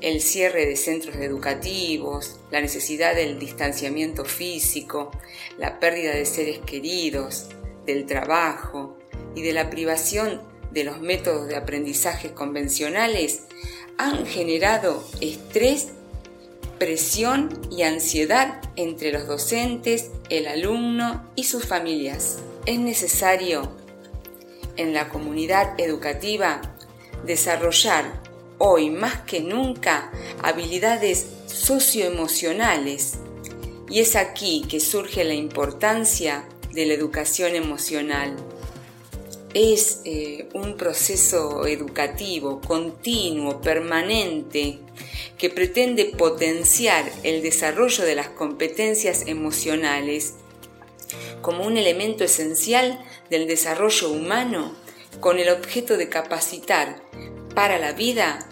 El 0.00 0.22
cierre 0.22 0.64
de 0.64 0.76
centros 0.76 1.16
educativos, 1.16 2.40
la 2.50 2.62
necesidad 2.62 3.14
del 3.14 3.38
distanciamiento 3.38 4.24
físico, 4.24 5.10
la 5.58 5.78
pérdida 5.78 6.12
de 6.14 6.24
seres 6.24 6.58
queridos, 6.60 7.48
del 7.84 8.06
trabajo 8.06 8.96
y 9.34 9.42
de 9.42 9.52
la 9.52 9.68
privación 9.68 10.40
de 10.70 10.84
los 10.84 11.00
métodos 11.00 11.48
de 11.48 11.56
aprendizaje 11.56 12.32
convencionales 12.32 13.42
han 13.98 14.24
generado 14.24 15.04
estrés, 15.20 15.88
presión 16.78 17.60
y 17.70 17.82
ansiedad 17.82 18.62
entre 18.76 19.12
los 19.12 19.26
docentes, 19.26 20.10
el 20.30 20.46
alumno 20.46 21.30
y 21.36 21.44
sus 21.44 21.66
familias. 21.66 22.38
Es 22.64 22.78
necesario 22.78 23.70
en 24.76 24.94
la 24.94 25.10
comunidad 25.10 25.78
educativa 25.78 26.62
desarrollar 27.26 28.29
hoy 28.62 28.90
más 28.90 29.22
que 29.22 29.40
nunca 29.40 30.12
habilidades 30.42 31.26
socioemocionales. 31.46 33.14
Y 33.88 34.00
es 34.00 34.14
aquí 34.14 34.64
que 34.68 34.78
surge 34.78 35.24
la 35.24 35.34
importancia 35.34 36.44
de 36.72 36.86
la 36.86 36.94
educación 36.94 37.56
emocional. 37.56 38.36
Es 39.54 40.02
eh, 40.04 40.48
un 40.52 40.76
proceso 40.76 41.66
educativo 41.66 42.60
continuo, 42.60 43.60
permanente, 43.62 44.78
que 45.38 45.48
pretende 45.48 46.04
potenciar 46.04 47.10
el 47.24 47.42
desarrollo 47.42 48.04
de 48.04 48.14
las 48.14 48.28
competencias 48.28 49.24
emocionales 49.26 50.34
como 51.40 51.64
un 51.64 51.78
elemento 51.78 52.24
esencial 52.24 53.02
del 53.30 53.48
desarrollo 53.48 54.10
humano 54.10 54.76
con 55.18 55.38
el 55.38 55.48
objeto 55.48 55.96
de 55.96 56.10
capacitar 56.10 57.02
para 57.54 57.78
la 57.78 57.92
vida 57.92 58.49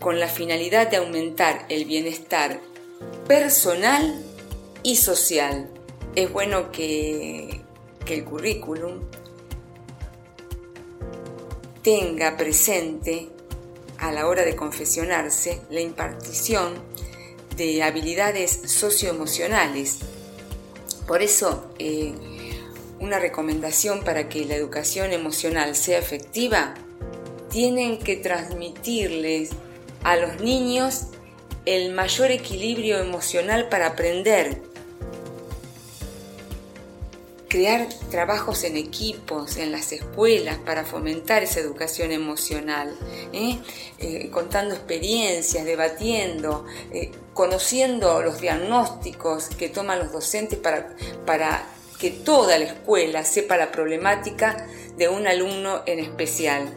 con 0.00 0.20
la 0.20 0.28
finalidad 0.28 0.88
de 0.88 0.98
aumentar 0.98 1.66
el 1.68 1.84
bienestar 1.84 2.60
personal 3.26 4.22
y 4.82 4.96
social. 4.96 5.70
Es 6.14 6.32
bueno 6.32 6.70
que, 6.72 7.60
que 8.04 8.14
el 8.14 8.24
currículum 8.24 9.00
tenga 11.82 12.36
presente 12.36 13.28
a 13.98 14.12
la 14.12 14.26
hora 14.28 14.44
de 14.44 14.54
confesionarse 14.54 15.60
la 15.70 15.80
impartición 15.80 16.74
de 17.56 17.82
habilidades 17.82 18.60
socioemocionales. 18.66 19.98
Por 21.06 21.22
eso, 21.22 21.72
eh, 21.78 22.14
una 23.00 23.18
recomendación 23.18 24.04
para 24.04 24.28
que 24.28 24.44
la 24.44 24.54
educación 24.54 25.12
emocional 25.12 25.74
sea 25.74 25.98
efectiva, 25.98 26.74
tienen 27.50 27.98
que 27.98 28.16
transmitirles 28.16 29.50
a 30.04 30.16
los 30.16 30.40
niños 30.40 31.06
el 31.66 31.92
mayor 31.92 32.30
equilibrio 32.30 32.98
emocional 32.98 33.68
para 33.68 33.88
aprender 33.88 34.62
crear 37.48 37.88
trabajos 38.10 38.62
en 38.64 38.76
equipos, 38.76 39.56
en 39.56 39.72
las 39.72 39.92
escuelas, 39.92 40.58
para 40.58 40.84
fomentar 40.84 41.42
esa 41.42 41.60
educación 41.60 42.12
emocional, 42.12 42.94
¿eh? 43.32 43.58
Eh, 43.98 44.28
contando 44.30 44.74
experiencias, 44.74 45.64
debatiendo, 45.64 46.66
eh, 46.92 47.10
conociendo 47.32 48.22
los 48.22 48.40
diagnósticos 48.40 49.48
que 49.48 49.68
toman 49.68 49.98
los 49.98 50.12
docentes 50.12 50.58
para, 50.58 50.94
para 51.24 51.66
que 51.98 52.10
toda 52.10 52.58
la 52.58 52.66
escuela 52.66 53.24
sepa 53.24 53.56
la 53.56 53.72
problemática 53.72 54.66
de 54.96 55.08
un 55.08 55.26
alumno 55.26 55.82
en 55.86 56.00
especial. 56.00 56.68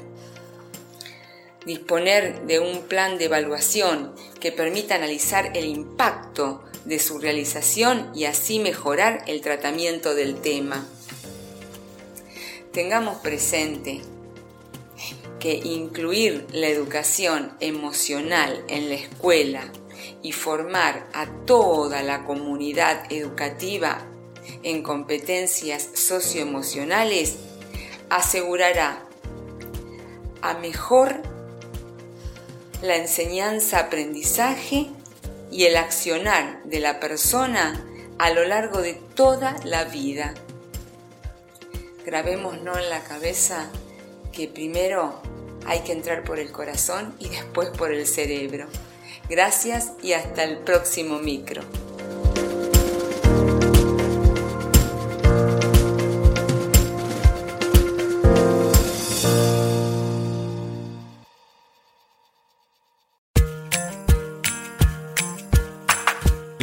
Disponer 1.65 2.47
de 2.47 2.59
un 2.59 2.81
plan 2.83 3.17
de 3.17 3.25
evaluación 3.25 4.15
que 4.39 4.51
permita 4.51 4.95
analizar 4.95 5.55
el 5.55 5.65
impacto 5.65 6.63
de 6.85 6.97
su 6.97 7.19
realización 7.19 8.11
y 8.15 8.25
así 8.25 8.59
mejorar 8.59 9.23
el 9.27 9.41
tratamiento 9.41 10.15
del 10.15 10.41
tema. 10.41 10.85
Tengamos 12.71 13.17
presente 13.17 14.01
que 15.39 15.53
incluir 15.53 16.47
la 16.51 16.67
educación 16.67 17.53
emocional 17.59 18.63
en 18.67 18.89
la 18.89 18.95
escuela 18.95 19.71
y 20.23 20.31
formar 20.31 21.07
a 21.13 21.27
toda 21.45 22.01
la 22.01 22.25
comunidad 22.25 23.11
educativa 23.11 24.05
en 24.63 24.83
competencias 24.83 25.89
socioemocionales 25.93 27.37
asegurará 28.09 29.03
a 30.41 30.55
mejor 30.55 31.21
la 32.81 32.95
enseñanza-aprendizaje 32.95 34.87
y 35.51 35.65
el 35.65 35.77
accionar 35.77 36.63
de 36.63 36.79
la 36.79 36.99
persona 36.99 37.85
a 38.17 38.31
lo 38.31 38.43
largo 38.45 38.81
de 38.81 38.93
toda 38.93 39.55
la 39.63 39.83
vida. 39.85 40.33
Grabémonos 42.05 42.77
en 42.77 42.89
la 42.89 43.03
cabeza 43.03 43.69
que 44.31 44.47
primero 44.47 45.21
hay 45.65 45.81
que 45.81 45.91
entrar 45.91 46.23
por 46.23 46.39
el 46.39 46.51
corazón 46.51 47.15
y 47.19 47.29
después 47.29 47.69
por 47.69 47.91
el 47.91 48.07
cerebro. 48.07 48.67
Gracias 49.29 49.91
y 50.01 50.13
hasta 50.13 50.43
el 50.43 50.57
próximo 50.59 51.19
micro. 51.19 51.61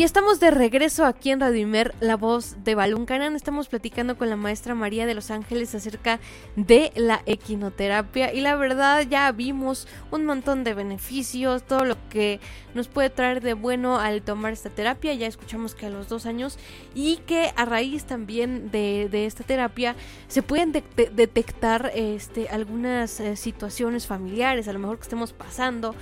Y 0.00 0.02
estamos 0.02 0.40
de 0.40 0.50
regreso 0.50 1.04
aquí 1.04 1.30
en 1.30 1.40
Radio 1.40 1.60
Imer, 1.60 1.94
la 2.00 2.16
voz 2.16 2.56
de 2.64 2.74
Balún 2.74 3.04
Canán. 3.04 3.36
Estamos 3.36 3.68
platicando 3.68 4.16
con 4.16 4.30
la 4.30 4.36
maestra 4.36 4.74
María 4.74 5.04
de 5.04 5.12
los 5.12 5.30
Ángeles 5.30 5.74
acerca 5.74 6.20
de 6.56 6.90
la 6.96 7.20
equinoterapia. 7.26 8.32
Y 8.32 8.40
la 8.40 8.56
verdad, 8.56 9.06
ya 9.06 9.30
vimos 9.30 9.86
un 10.10 10.24
montón 10.24 10.64
de 10.64 10.72
beneficios, 10.72 11.64
todo 11.64 11.84
lo 11.84 11.96
que 12.08 12.40
nos 12.72 12.88
puede 12.88 13.10
traer 13.10 13.42
de 13.42 13.52
bueno 13.52 13.98
al 13.98 14.22
tomar 14.22 14.54
esta 14.54 14.70
terapia. 14.70 15.12
Ya 15.12 15.26
escuchamos 15.26 15.74
que 15.74 15.84
a 15.84 15.90
los 15.90 16.08
dos 16.08 16.24
años 16.24 16.58
y 16.94 17.18
que 17.26 17.52
a 17.54 17.66
raíz 17.66 18.04
también 18.04 18.70
de, 18.70 19.26
esta 19.26 19.44
terapia 19.44 19.96
se 20.28 20.40
pueden 20.40 20.72
detectar 20.72 21.92
este, 21.94 22.48
algunas 22.48 23.20
eh, 23.20 23.36
situaciones 23.36 24.06
familiares, 24.06 24.66
a 24.66 24.72
lo 24.72 24.78
mejor 24.78 24.96
que 24.96 25.02
estemos 25.02 25.34
pasando. 25.34 25.94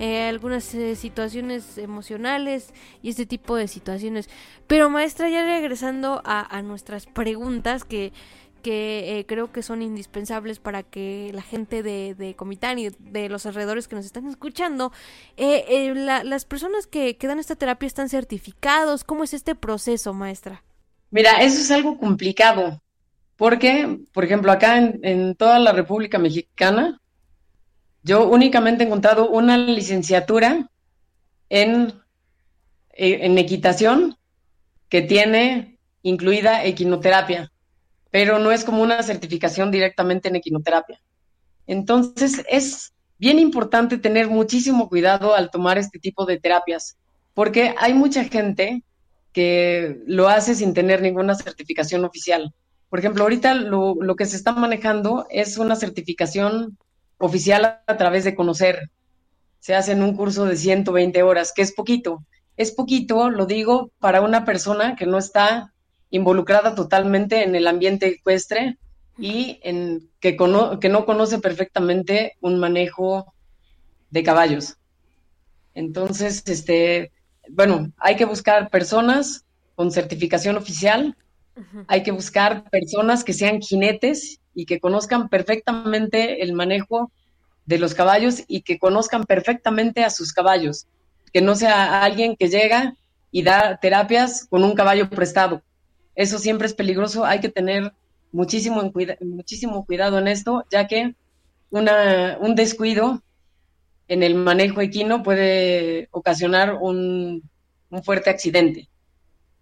Eh, 0.00 0.22
algunas 0.22 0.74
eh, 0.74 0.96
situaciones 0.96 1.76
emocionales 1.76 2.72
y 3.02 3.10
este 3.10 3.26
tipo 3.26 3.54
de 3.54 3.68
situaciones. 3.68 4.30
Pero 4.66 4.88
maestra, 4.88 5.28
ya 5.28 5.44
regresando 5.44 6.22
a, 6.24 6.62
nuestras 6.62 7.04
preguntas 7.04 7.84
que, 7.84 8.14
que 8.62 9.18
eh, 9.18 9.26
creo 9.26 9.52
que 9.52 9.62
son 9.62 9.82
indispensables 9.82 10.58
para 10.58 10.84
que 10.84 11.30
la 11.34 11.42
gente 11.42 11.82
de, 11.82 12.14
de 12.14 12.34
Comitán 12.34 12.78
y 12.78 12.88
de 12.88 13.28
los 13.28 13.44
alrededores 13.44 13.88
que 13.88 13.96
nos 13.96 14.06
están 14.06 14.26
escuchando, 14.26 14.90
las 15.36 16.46
personas 16.46 16.86
que, 16.86 17.18
que 17.18 17.26
dan 17.26 17.38
esta 17.38 17.56
terapia 17.56 17.86
están 17.86 18.08
certificados. 18.08 19.04
¿Cómo 19.04 19.22
es 19.22 19.34
este 19.34 19.54
proceso, 19.54 20.14
maestra? 20.14 20.62
Mira, 21.10 21.42
eso 21.42 21.60
es 21.60 21.70
algo 21.70 21.98
complicado, 21.98 22.80
porque, 23.36 23.98
por 24.14 24.24
ejemplo, 24.24 24.50
acá 24.50 24.78
en, 24.78 24.98
en 25.02 25.34
toda 25.34 25.58
la 25.58 25.72
República 25.72 26.18
Mexicana, 26.18 26.99
yo 28.02 28.28
únicamente 28.28 28.82
he 28.82 28.86
encontrado 28.86 29.28
una 29.28 29.58
licenciatura 29.58 30.70
en, 31.48 31.92
eh, 32.92 33.18
en 33.22 33.38
equitación 33.38 34.16
que 34.88 35.02
tiene 35.02 35.78
incluida 36.02 36.64
equinoterapia, 36.64 37.52
pero 38.10 38.38
no 38.38 38.52
es 38.52 38.64
como 38.64 38.82
una 38.82 39.02
certificación 39.02 39.70
directamente 39.70 40.28
en 40.28 40.36
equinoterapia. 40.36 41.00
Entonces 41.66 42.42
es 42.48 42.92
bien 43.18 43.38
importante 43.38 43.98
tener 43.98 44.28
muchísimo 44.28 44.88
cuidado 44.88 45.34
al 45.34 45.50
tomar 45.50 45.78
este 45.78 45.98
tipo 45.98 46.24
de 46.24 46.40
terapias, 46.40 46.96
porque 47.34 47.74
hay 47.78 47.94
mucha 47.94 48.24
gente 48.24 48.82
que 49.32 50.00
lo 50.06 50.28
hace 50.28 50.54
sin 50.54 50.74
tener 50.74 51.02
ninguna 51.02 51.34
certificación 51.34 52.04
oficial. 52.04 52.52
Por 52.88 52.98
ejemplo, 52.98 53.22
ahorita 53.22 53.54
lo, 53.54 53.94
lo 54.00 54.16
que 54.16 54.26
se 54.26 54.36
está 54.36 54.52
manejando 54.52 55.26
es 55.30 55.58
una 55.58 55.76
certificación 55.76 56.76
oficial 57.20 57.80
a 57.86 57.96
través 57.96 58.24
de 58.24 58.34
conocer. 58.34 58.90
Se 59.60 59.74
hace 59.74 59.92
en 59.92 60.02
un 60.02 60.16
curso 60.16 60.46
de 60.46 60.56
120 60.56 61.22
horas, 61.22 61.52
que 61.54 61.62
es 61.62 61.72
poquito. 61.72 62.24
Es 62.56 62.72
poquito, 62.72 63.30
lo 63.30 63.46
digo, 63.46 63.92
para 64.00 64.22
una 64.22 64.44
persona 64.44 64.96
que 64.96 65.06
no 65.06 65.18
está 65.18 65.72
involucrada 66.10 66.74
totalmente 66.74 67.44
en 67.44 67.54
el 67.54 67.68
ambiente 67.68 68.06
ecuestre 68.08 68.78
y 69.18 69.60
en 69.62 70.08
que, 70.18 70.36
que 70.36 70.88
no 70.88 71.06
conoce 71.06 71.38
perfectamente 71.38 72.36
un 72.40 72.58
manejo 72.58 73.32
de 74.10 74.22
caballos. 74.22 74.78
Entonces, 75.74 76.42
este, 76.46 77.12
bueno, 77.48 77.92
hay 77.98 78.16
que 78.16 78.24
buscar 78.24 78.70
personas 78.70 79.44
con 79.74 79.90
certificación 79.90 80.56
oficial, 80.56 81.16
hay 81.86 82.02
que 82.02 82.10
buscar 82.10 82.68
personas 82.70 83.22
que 83.22 83.34
sean 83.34 83.60
jinetes 83.60 84.39
y 84.54 84.66
que 84.66 84.80
conozcan 84.80 85.28
perfectamente 85.28 86.42
el 86.42 86.52
manejo 86.52 87.10
de 87.66 87.78
los 87.78 87.94
caballos 87.94 88.42
y 88.48 88.62
que 88.62 88.78
conozcan 88.78 89.24
perfectamente 89.24 90.04
a 90.04 90.10
sus 90.10 90.32
caballos, 90.32 90.86
que 91.32 91.40
no 91.40 91.54
sea 91.54 92.02
alguien 92.02 92.36
que 92.36 92.48
llega 92.48 92.96
y 93.30 93.42
da 93.42 93.78
terapias 93.80 94.46
con 94.50 94.64
un 94.64 94.74
caballo 94.74 95.08
prestado. 95.08 95.62
Eso 96.14 96.38
siempre 96.38 96.66
es 96.66 96.74
peligroso, 96.74 97.24
hay 97.24 97.40
que 97.40 97.48
tener 97.48 97.92
muchísimo, 98.32 98.92
muchísimo 99.20 99.84
cuidado 99.84 100.18
en 100.18 100.28
esto, 100.28 100.64
ya 100.70 100.86
que 100.86 101.14
una, 101.70 102.36
un 102.40 102.54
descuido 102.54 103.22
en 104.08 104.22
el 104.22 104.34
manejo 104.34 104.80
equino 104.80 105.22
puede 105.22 106.08
ocasionar 106.10 106.74
un, 106.74 107.48
un 107.90 108.02
fuerte 108.02 108.30
accidente. 108.30 108.88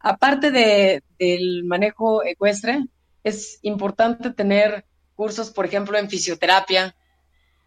Aparte 0.00 0.50
de, 0.50 1.02
del 1.18 1.64
manejo 1.64 2.24
ecuestre, 2.24 2.84
es 3.28 3.58
importante 3.62 4.30
tener 4.30 4.84
cursos, 5.14 5.50
por 5.50 5.66
ejemplo, 5.66 5.98
en 5.98 6.08
fisioterapia, 6.08 6.94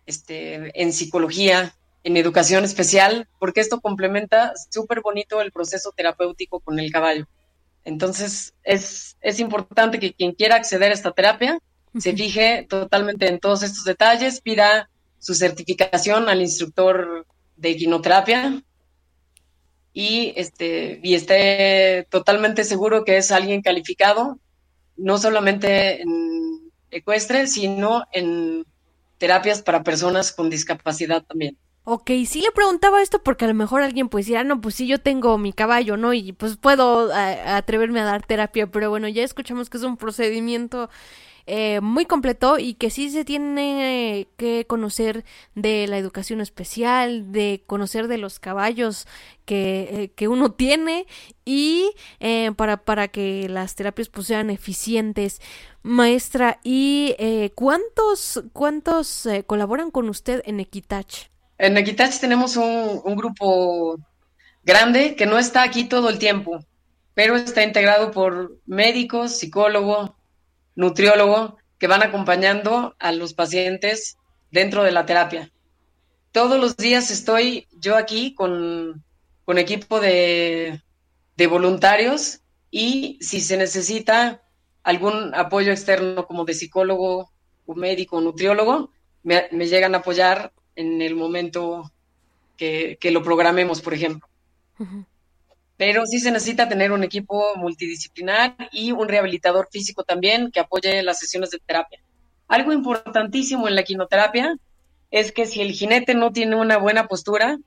este, 0.06 0.82
en 0.82 0.94
psicología, 0.94 1.76
en 2.04 2.18
educación 2.18 2.64
especial, 2.64 3.28
porque 3.40 3.62
esto 3.62 3.80
complementa 3.82 4.54
súper 4.70 5.02
bonito 5.02 5.42
el 5.42 5.52
proceso 5.52 5.92
terapéutico 5.96 6.60
con 6.60 6.80
el 6.80 6.92
caballo. 6.92 7.28
Entonces, 7.84 8.54
es, 8.64 9.18
es 9.22 9.40
importante 9.40 10.00
que 10.00 10.14
quien 10.14 10.34
quiera 10.34 10.56
acceder 10.56 10.92
a 10.92 10.96
esta 10.96 11.12
terapia 11.12 11.60
se 11.98 12.14
fije 12.16 12.66
totalmente 12.70 13.28
en 13.28 13.40
todos 13.40 13.64
estos 13.64 13.84
detalles, 13.84 14.42
pida 14.42 14.90
su 15.20 15.36
certificación 15.36 16.30
al 16.30 16.42
instructor 16.42 17.26
de 17.58 17.72
equinoterapia 17.72 18.64
y, 19.94 20.34
este, 20.38 21.00
y 21.04 21.16
esté 21.16 22.08
totalmente 22.10 22.64
seguro 22.64 23.04
que 23.04 23.18
es 23.18 23.32
alguien 23.32 23.62
calificado 23.62 24.40
no 24.98 25.18
solamente 25.18 26.02
en 26.02 26.72
ecuestre, 26.90 27.48
sino 27.48 28.04
en 28.12 28.66
terapias 29.18 29.62
para 29.62 29.84
personas 29.84 30.32
con 30.32 30.50
discapacidad 30.50 31.24
también. 31.24 31.58
Ok, 31.84 32.12
sí 32.28 32.42
le 32.42 32.52
preguntaba 32.52 33.02
esto 33.02 33.24
porque 33.24 33.46
a 33.46 33.48
lo 33.48 33.56
mejor 33.56 33.82
alguien 33.82 34.08
pues 34.08 34.28
dirá, 34.28 34.44
no, 34.44 34.62
pues 34.62 34.76
sí, 34.76 34.86
yo 34.88 35.00
tengo 35.00 35.38
mi 35.40 35.52
caballo, 35.52 35.98
¿no? 35.98 36.14
Y 36.14 36.32
pues 36.32 36.58
puedo 36.58 37.12
atreverme 37.14 38.00
a 38.02 38.06
dar 38.06 38.26
terapia, 38.26 38.68
pero 38.68 38.92
bueno, 38.92 39.08
ya 39.08 39.24
escuchamos 39.24 39.70
que 39.70 39.78
es 39.78 39.84
un 39.84 39.98
procedimiento 39.98 40.90
eh, 41.46 41.82
muy 41.82 42.06
completo 42.06 42.60
y 42.60 42.76
que 42.76 42.90
sí 42.90 43.10
se 43.10 43.26
tiene 43.26 44.28
que 44.38 44.66
conocer 44.68 45.26
de 45.56 45.88
la 45.88 45.98
educación 45.98 46.42
especial, 46.42 47.32
de 47.32 47.64
conocer 47.66 48.08
de 48.08 48.18
los 48.18 48.40
caballos 48.40 49.08
que, 49.46 49.90
eh, 49.92 50.12
que 50.16 50.28
uno 50.28 50.52
tiene 50.54 51.08
y 51.46 51.92
eh, 52.20 52.52
para, 52.56 52.78
para 52.78 53.08
que 53.08 53.50
las 53.50 53.76
terapias 53.76 54.10
pues, 54.10 54.28
sean 54.28 54.50
eficientes. 54.50 55.42
Maestra, 55.84 56.60
¿y 56.64 57.16
cuántos, 57.56 58.44
cuántos 58.54 59.28
colaboran 59.48 59.90
con 59.90 60.10
usted 60.10 60.44
en 60.46 60.60
Equitach? 60.60 61.32
En 61.58 61.76
Equitach 61.76 62.20
tenemos 62.20 62.56
un, 62.56 63.02
un 63.04 63.16
grupo 63.16 63.98
grande 64.64 65.16
que 65.16 65.26
no 65.26 65.40
está 65.40 65.64
aquí 65.64 65.86
todo 65.86 66.10
el 66.10 66.20
tiempo, 66.20 66.60
pero 67.16 67.36
está 67.36 67.64
integrado 67.64 68.12
por 68.12 68.60
médicos, 68.68 69.32
psicólogos, 69.32 70.12
nutriólogo 70.76 71.58
que 71.78 71.88
van 71.88 72.04
acompañando 72.04 72.96
a 73.00 73.12
los 73.12 73.34
pacientes 73.34 74.18
dentro 74.52 74.84
de 74.84 74.92
la 74.92 75.06
terapia. 75.06 75.52
Todos 76.32 76.60
los 76.60 76.78
días 76.78 77.12
estoy 77.12 77.68
yo 77.72 77.98
aquí 77.98 78.34
con, 78.36 79.04
con 79.46 79.58
equipo 79.58 80.00
de, 80.00 80.82
de 81.38 81.48
voluntarios 81.48 82.42
y 82.70 83.18
si 83.22 83.42
se 83.42 83.58
necesita 83.58 84.42
algún 84.84 85.34
apoyo 85.36 85.72
externo 85.72 86.26
como 86.26 86.46
de 86.46 86.54
psicólogo, 86.54 87.32
un 87.66 87.80
médico, 87.80 88.18
un 88.18 88.26
nutriólogo, 88.26 88.92
me, 89.24 89.50
llegan 89.52 89.96
a 89.96 90.00
apoyar 90.00 90.54
en 90.76 91.02
el 91.02 91.16
momento 91.16 91.92
que, 92.58 92.98
que 93.00 93.12
lo 93.12 93.24
programemos, 93.24 93.82
por 93.82 93.94
ejemplo 93.94 94.28
pero 95.82 96.06
sí 96.06 96.20
se 96.20 96.30
necesita 96.30 96.70
tener 96.70 96.92
un 96.92 97.04
equipo 97.04 97.56
multidisciplinar 97.56 98.56
y 98.72 98.92
un 98.92 99.10
rehabilitador 99.10 99.68
físico 99.72 100.04
también 100.04 100.52
que 100.52 100.60
apoye 100.60 101.02
las 101.02 101.18
sesiones 101.18 101.50
de 101.50 101.58
terapia. 101.58 102.04
Algo 102.48 102.72
importantísimo 102.72 103.68
en 103.68 103.74
la 103.74 103.82
quinoterapia 103.82 104.58
es 105.10 105.32
que 105.32 105.48
si 105.48 105.60
el 105.60 105.72
jinete 105.72 106.14
no 106.14 106.32
tiene 106.32 106.56
una 106.56 106.78
buena 106.78 107.08
postura, 107.08 107.58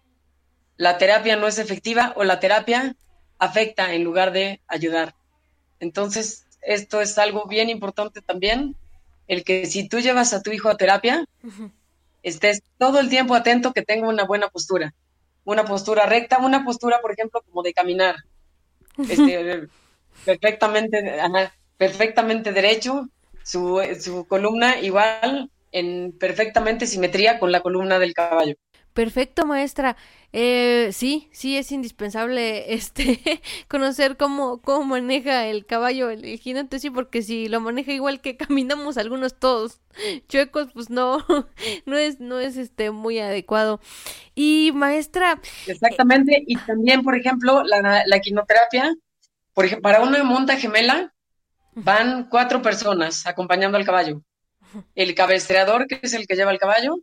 la 0.77 0.97
terapia 0.97 1.35
no 1.35 1.49
es 1.49 1.59
efectiva 1.59 2.13
o 2.15 2.23
la 2.23 2.39
terapia 2.39 2.95
afecta 3.41 3.93
en 3.95 4.05
lugar 4.05 4.31
de 4.31 4.61
ayudar. 4.69 5.17
Entonces, 5.81 6.47
esto 6.63 7.01
es 7.01 7.19
algo 7.19 7.49
bien 7.49 7.69
importante 7.69 8.23
también, 8.23 8.77
el 9.27 9.43
que 9.43 9.67
si 9.67 9.89
tú 9.89 9.99
llevas 9.99 10.33
a 10.35 10.41
tu 10.41 10.53
hijo 10.53 10.69
a 10.69 10.77
terapia, 10.77 11.27
estés 12.23 12.63
todo 12.79 13.01
el 13.01 13.09
tiempo 13.09 13.35
atento 13.35 13.73
que 13.73 13.83
tenga 13.83 14.09
una 14.09 14.25
buena 14.25 14.51
postura 14.51 14.95
una 15.45 15.65
postura 15.65 16.07
recta, 16.07 16.39
una 16.39 16.65
postura, 16.65 17.01
por 17.01 17.13
ejemplo, 17.13 17.43
como 17.47 17.63
de 17.63 17.73
caminar, 17.73 18.17
este, 18.99 19.69
perfectamente, 20.25 21.19
perfectamente 21.77 22.53
derecho, 22.53 23.09
su, 23.43 24.27
columna 24.29 24.81
igual 24.81 25.51
en 25.71 26.13
perfectamente 26.13 26.87
simetría 26.87 27.39
con 27.39 27.53
la 27.53 27.61
columna 27.61 27.99
del 27.99 28.15
caballo. 28.15 28.55
Perfecto, 28.95 29.45
maestra. 29.45 29.97
Eh, 30.33 30.91
sí, 30.93 31.29
sí 31.33 31.57
es 31.57 31.73
indispensable 31.73 32.73
este 32.75 33.43
conocer 33.69 34.17
cómo, 34.17 34.63
cómo 34.63 34.85
maneja 34.85 35.47
el 35.47 35.67
caballo, 35.67 36.11
el, 36.11 36.39
jinete, 36.39 36.79
sí, 36.79 36.91
porque 36.91 37.23
si 37.23 37.49
lo 37.49 37.61
maneja 37.61 37.93
igual 37.93 38.21
que 38.21 38.37
caminamos 38.39 38.97
algunos 38.97 39.39
todos 39.39 39.81
chuecos, 40.29 40.69
pues 40.73 40.91
no, 40.91 41.25
no 41.87 41.99
es, 41.99 42.21
no 42.21 42.39
es 42.39 42.57
este 42.57 42.93
muy 42.93 43.19
adecuado. 43.19 43.81
Y 44.37 44.71
maestra. 44.75 45.41
Exactamente, 45.67 46.45
y 46.47 46.57
también, 46.57 47.03
por 47.03 47.17
ejemplo, 47.17 47.65
la, 47.65 48.05
la 48.07 48.21
quinoterapia, 48.21 48.95
por 49.53 49.65
ejemplo, 49.65 49.83
para 49.83 50.03
una 50.03 50.23
monta 50.23 50.57
gemela, 50.57 51.13
van 51.75 52.29
cuatro 52.29 52.63
personas 52.63 53.27
acompañando 53.27 53.77
al 53.77 53.85
caballo. 53.85 54.23
El 54.95 55.15
cabestreador, 55.17 55.89
que 55.89 55.99
es 56.03 56.15
el 56.15 56.29
que 56.29 56.37
lleva 56.37 56.53
el 56.53 56.59
caballo, 56.59 56.97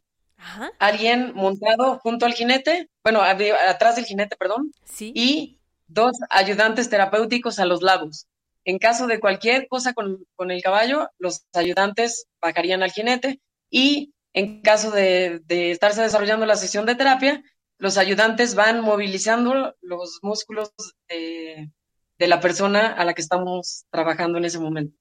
alguien 0.80 1.34
montado 1.36 2.00
junto 2.00 2.26
al 2.26 2.34
jinete, 2.34 2.90
bueno, 3.04 3.22
atrás 3.22 3.96
del 3.96 4.06
jinete, 4.06 4.36
perdón, 4.36 4.72
y 5.00 5.60
dos 5.88 6.18
ayudantes 6.30 6.90
terapéuticos 6.90 7.60
a 7.60 7.66
los 7.66 7.82
lados. 7.82 8.28
En 8.64 8.78
caso 8.78 9.08
de 9.08 9.20
cualquier 9.20 9.68
cosa 9.68 9.94
con, 9.94 10.26
el 10.52 10.62
caballo, 10.62 11.10
los 11.18 11.46
ayudantes 11.54 12.28
bajarían 12.40 12.84
al 12.84 12.92
jinete 12.92 13.40
y 13.70 14.14
en 14.34 14.62
caso 14.62 14.92
de, 14.92 15.42
estarse 15.50 16.02
desarrollando 16.02 16.46
la 16.46 16.56
sesión 16.56 16.86
de 16.86 16.96
terapia, 16.96 17.44
los 17.78 17.98
ayudantes 17.98 18.54
van 18.56 18.82
movilizando 18.82 19.76
los 19.82 20.20
músculos 20.22 20.72
de, 21.10 21.72
de 22.20 22.28
la 22.28 22.40
persona 22.40 22.94
a 22.94 23.04
la 23.04 23.14
que 23.14 23.22
estamos 23.22 23.86
trabajando 23.90 24.38
en 24.38 24.46
ese 24.46 24.60
momento. 24.60 24.96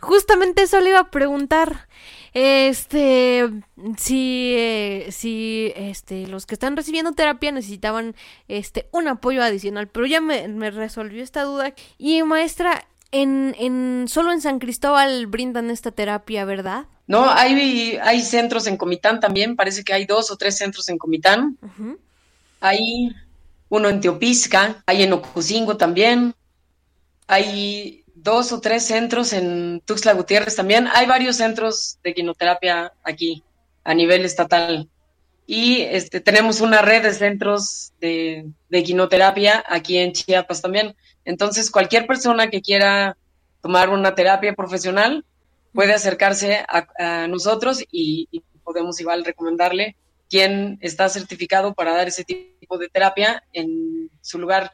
Justamente 0.00 0.62
eso 0.62 0.80
le 0.80 0.90
iba 0.90 1.00
a 1.00 1.10
preguntar. 1.10 1.88
Este, 2.34 3.48
si, 3.96 4.54
eh, 4.56 5.06
si, 5.12 5.72
este, 5.76 6.26
los 6.26 6.46
que 6.46 6.56
están 6.56 6.76
recibiendo 6.76 7.12
terapia 7.12 7.52
necesitaban, 7.52 8.16
este, 8.48 8.88
un 8.90 9.06
apoyo 9.06 9.40
adicional, 9.42 9.86
pero 9.86 10.04
ya 10.06 10.20
me, 10.20 10.48
me 10.48 10.72
resolvió 10.72 11.22
esta 11.22 11.44
duda. 11.44 11.74
Y 11.96 12.24
maestra, 12.24 12.86
en, 13.12 13.54
en, 13.58 14.06
solo 14.08 14.32
en 14.32 14.40
San 14.40 14.58
Cristóbal 14.58 15.28
brindan 15.28 15.70
esta 15.70 15.92
terapia, 15.92 16.44
¿verdad? 16.44 16.86
No, 17.06 17.30
hay, 17.30 17.98
hay 18.02 18.22
centros 18.22 18.66
en 18.66 18.76
Comitán 18.76 19.20
también, 19.20 19.54
parece 19.54 19.84
que 19.84 19.92
hay 19.92 20.04
dos 20.04 20.32
o 20.32 20.36
tres 20.36 20.56
centros 20.56 20.88
en 20.88 20.98
Comitán. 20.98 21.56
Hay 22.60 23.14
uno 23.68 23.88
en 23.88 24.00
Teopisca, 24.00 24.82
hay 24.86 25.02
en 25.04 25.12
Ocosingo 25.12 25.76
también, 25.76 26.34
hay 27.26 28.03
dos 28.24 28.52
o 28.52 28.60
tres 28.60 28.86
centros 28.86 29.34
en 29.34 29.82
Tuxtla 29.84 30.14
Gutiérrez 30.14 30.56
también. 30.56 30.88
Hay 30.94 31.06
varios 31.06 31.36
centros 31.36 31.98
de 32.02 32.14
quinoterapia 32.14 32.94
aquí 33.04 33.44
a 33.84 33.94
nivel 33.94 34.24
estatal. 34.24 34.88
Y 35.46 35.82
este, 35.82 36.20
tenemos 36.20 36.62
una 36.62 36.80
red 36.80 37.02
de 37.02 37.12
centros 37.12 37.92
de, 38.00 38.50
quinoterapia 38.82 39.62
aquí 39.68 39.98
en 39.98 40.12
Chiapas 40.12 40.62
también. 40.62 40.96
Entonces, 41.26 41.70
cualquier 41.70 42.06
persona 42.06 42.48
que 42.48 42.62
quiera 42.62 43.18
tomar 43.60 43.90
una 43.90 44.14
terapia 44.14 44.54
profesional 44.54 45.26
puede 45.74 45.92
acercarse 45.92 46.64
a, 46.66 47.26
nosotros 47.28 47.82
y, 47.92 48.26
y, 48.30 48.42
podemos 48.62 48.98
igual 48.98 49.26
recomendarle 49.26 49.96
quién 50.30 50.78
está 50.80 51.10
certificado 51.10 51.74
para 51.74 51.92
dar 51.92 52.08
ese 52.08 52.24
tipo 52.24 52.78
de 52.78 52.88
terapia 52.88 53.44
en 53.52 54.08
su 54.22 54.38
lugar, 54.38 54.72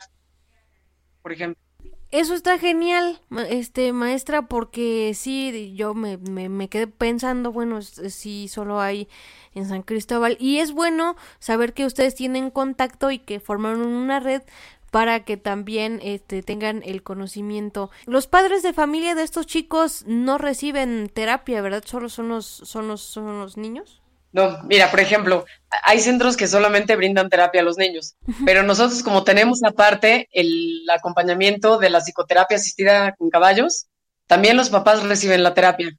por 1.23 1.33
ejemplo. 1.33 1.70
Eso 2.11 2.35
está 2.35 2.59
genial, 2.59 3.21
este 3.49 3.93
maestra, 3.93 4.49
porque 4.49 5.13
sí, 5.15 5.75
yo 5.77 5.95
me, 5.95 6.17
me, 6.19 6.69
quedé 6.69 6.89
pensando, 6.89 7.53
bueno, 7.53 7.83
si 7.83 8.49
solo 8.49 8.81
hay 8.81 9.09
en 9.55 9.69
San 9.69 9.83
Cristóbal 9.83 10.37
y 10.41 10.59
es 10.59 10.73
bueno 10.73 11.15
saber 11.39 11.73
que 11.73 11.87
ustedes 11.87 12.17
tienen 12.17 12.51
contacto 12.51 13.13
y 13.13 13.21
que 13.21 13.39
formaron 13.39 13.87
una 13.87 14.19
red 14.19 14.43
para 14.91 15.25
que 15.25 15.37
también 15.37 16.01
este, 16.03 16.43
tengan 16.43 16.83
el 16.85 17.05
conocimiento. 17.05 17.91
Los 18.07 18.27
padres 18.27 18.65
de 18.65 18.73
familia 18.73 19.15
de 19.15 19.23
estos 19.23 19.47
chicos 19.47 20.05
no 20.07 20.37
reciben 20.37 21.09
terapia, 21.13 21.63
¿verdad? 21.63 21.85
Solo 21.87 22.09
son 22.09 22.29
los, 22.29 22.45
son 22.45 22.89
los, 22.89 23.03
son 23.03 23.39
los 23.39 23.57
niños. 23.57 24.00
No, 24.33 24.63
mira, 24.65 24.91
por 24.91 25.01
ejemplo, 25.01 25.45
hay 25.83 25.99
centros 25.99 26.37
que 26.37 26.47
solamente 26.47 26.95
brindan 26.95 27.29
terapia 27.29 27.63
a 27.63 27.65
los 27.65 27.77
niños, 27.77 28.15
pero 28.45 28.63
nosotros 28.63 29.03
como 29.03 29.25
tenemos 29.25 29.63
aparte 29.65 30.29
el 30.33 30.89
acompañamiento 30.89 31.79
de 31.79 31.91
la 31.91 32.01
psicoterapia 32.01 32.57
asistida 32.57 33.15
con 33.17 33.29
caballos, 33.29 33.87
también 34.29 34.57
los 34.57 34.71
papás 34.71 35.03
reciben 35.03 35.43
la 35.43 35.55
terapia. 35.55 35.91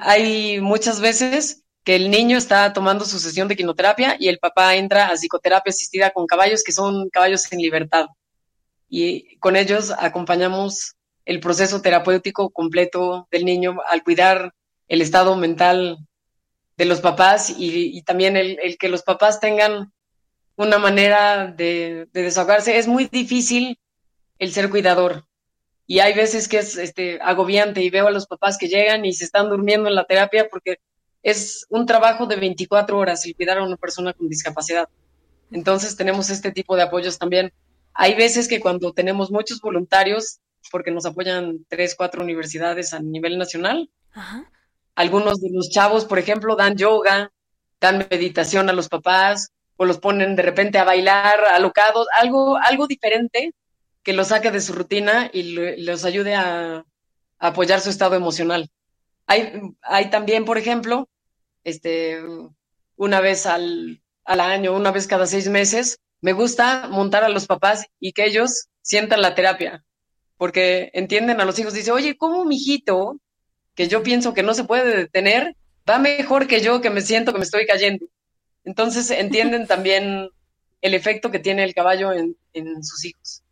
hay 0.00 0.60
muchas 0.60 1.00
veces 1.00 1.64
que 1.82 1.96
el 1.96 2.10
niño 2.10 2.38
está 2.38 2.72
tomando 2.72 3.04
su 3.04 3.18
sesión 3.18 3.48
de 3.48 3.56
quinoterapia 3.56 4.16
y 4.18 4.28
el 4.28 4.38
papá 4.38 4.76
entra 4.76 5.08
a 5.08 5.16
psicoterapia 5.16 5.70
asistida 5.70 6.10
con 6.10 6.26
caballos 6.26 6.62
que 6.64 6.72
son 6.72 7.10
caballos 7.10 7.50
en 7.52 7.58
libertad. 7.58 8.06
Y 8.88 9.36
con 9.38 9.56
ellos 9.56 9.92
acompañamos 9.98 10.94
el 11.24 11.40
proceso 11.40 11.82
terapéutico 11.82 12.50
completo 12.50 13.26
del 13.30 13.44
niño 13.44 13.78
al 13.88 14.02
cuidar 14.02 14.54
el 14.88 15.02
estado 15.02 15.36
mental 15.36 15.98
de 16.76 16.84
los 16.84 17.00
papás 17.00 17.54
y, 17.56 18.02
también 18.02 18.36
el, 18.36 18.76
que 18.78 18.88
los 18.88 19.02
papás 19.02 19.40
tengan 19.40 19.92
una 20.56 20.78
manera 20.78 21.46
de, 21.46 22.08
desahogarse. 22.12 22.78
Es 22.78 22.88
muy 22.88 23.06
difícil 23.06 23.78
el 24.38 24.52
ser 24.52 24.70
cuidador. 24.70 25.26
Y 25.86 26.00
hay 26.00 26.14
veces 26.14 26.48
que 26.48 26.58
es 26.58 26.76
este, 26.76 27.20
agobiante 27.20 27.82
y 27.82 27.90
veo 27.90 28.06
a 28.06 28.10
los 28.10 28.26
papás 28.26 28.56
que 28.56 28.68
llegan 28.68 29.04
y 29.04 29.12
se 29.12 29.24
están 29.24 29.50
durmiendo 29.50 29.88
en 29.88 29.94
la 29.94 30.04
terapia 30.04 30.48
porque 30.50 30.78
es 31.22 31.66
un 31.68 31.86
trabajo 31.86 32.26
de 32.26 32.36
24 32.36 32.96
horas 32.98 33.24
el 33.26 33.36
cuidar 33.36 33.58
a 33.58 33.64
una 33.64 33.76
persona 33.76 34.12
con 34.12 34.28
discapacidad. 34.28 34.88
Entonces 35.50 35.96
tenemos 35.96 36.30
este 36.30 36.52
tipo 36.52 36.74
de 36.76 36.82
apoyos 36.82 37.18
también. 37.18 37.52
Hay 37.92 38.14
veces 38.14 38.48
que 38.48 38.60
cuando 38.60 38.92
tenemos 38.92 39.30
muchos 39.30 39.60
voluntarios, 39.60 40.40
porque 40.70 40.90
nos 40.90 41.06
apoyan 41.06 41.64
tres, 41.68 41.94
cuatro 41.94 42.22
universidades 42.22 42.92
a 42.94 43.00
nivel 43.00 43.38
nacional, 43.38 43.90
Ajá. 44.12 44.50
Algunos 44.94 45.40
de 45.40 45.50
los 45.50 45.70
chavos, 45.70 46.04
por 46.04 46.18
ejemplo, 46.18 46.56
dan 46.56 46.76
yoga, 46.76 47.32
dan 47.80 48.06
meditación 48.10 48.68
a 48.68 48.72
los 48.72 48.88
papás 48.88 49.50
o 49.76 49.84
los 49.84 49.98
ponen 49.98 50.36
de 50.36 50.42
repente 50.42 50.78
a 50.78 50.84
bailar 50.84 51.44
alocados, 51.44 52.06
algo, 52.14 52.56
algo 52.56 52.86
diferente 52.86 53.52
que 54.02 54.12
los 54.12 54.28
saque 54.28 54.50
de 54.50 54.60
su 54.60 54.72
rutina 54.72 55.30
y 55.32 55.82
los 55.82 56.04
ayude 56.04 56.34
a, 56.34 56.84
apoyar 57.38 57.80
su 57.80 57.90
estado 57.90 58.14
emocional. 58.14 58.70
Hay, 59.26 59.52
hay 59.82 60.10
también, 60.10 60.44
por 60.44 60.58
ejemplo, 60.58 61.08
este, 61.62 62.22
una 62.96 63.20
vez 63.20 63.46
al, 63.46 64.02
al 64.24 64.40
año, 64.40 64.74
una 64.74 64.92
vez 64.92 65.06
cada 65.06 65.26
seis 65.26 65.48
meses, 65.48 65.98
me 66.20 66.32
gusta 66.32 66.88
montar 66.88 67.24
a 67.24 67.28
los 67.28 67.46
papás 67.46 67.86
y 68.00 68.12
que 68.12 68.24
ellos 68.24 68.68
sientan 68.82 69.22
la 69.22 69.34
terapia, 69.34 69.84
porque 70.36 70.90
entienden 70.94 71.40
a 71.40 71.44
los 71.44 71.58
hijos, 71.58 71.74
dice, 71.74 71.92
oye, 71.92 72.16
¿cómo 72.16 72.44
mi 72.44 72.56
hijito 72.56 73.18
que 73.74 73.88
yo 73.88 74.02
pienso 74.02 74.34
que 74.34 74.42
no 74.42 74.54
se 74.54 74.64
puede 74.64 74.96
detener, 74.96 75.56
va 75.88 75.98
mejor 75.98 76.46
que 76.46 76.60
yo 76.60 76.80
que 76.80 76.90
me 76.90 77.00
siento 77.00 77.32
que 77.32 77.38
me 77.38 77.44
estoy 77.44 77.66
cayendo. 77.66 78.06
Entonces 78.64 79.10
entienden 79.10 79.66
también 79.68 80.28
el 80.80 80.94
efecto 80.94 81.30
que 81.30 81.38
tiene 81.38 81.64
el 81.64 81.74
caballo 81.74 82.12
en, 82.12 82.36
sus 82.84 83.04
hijos. 83.04 83.42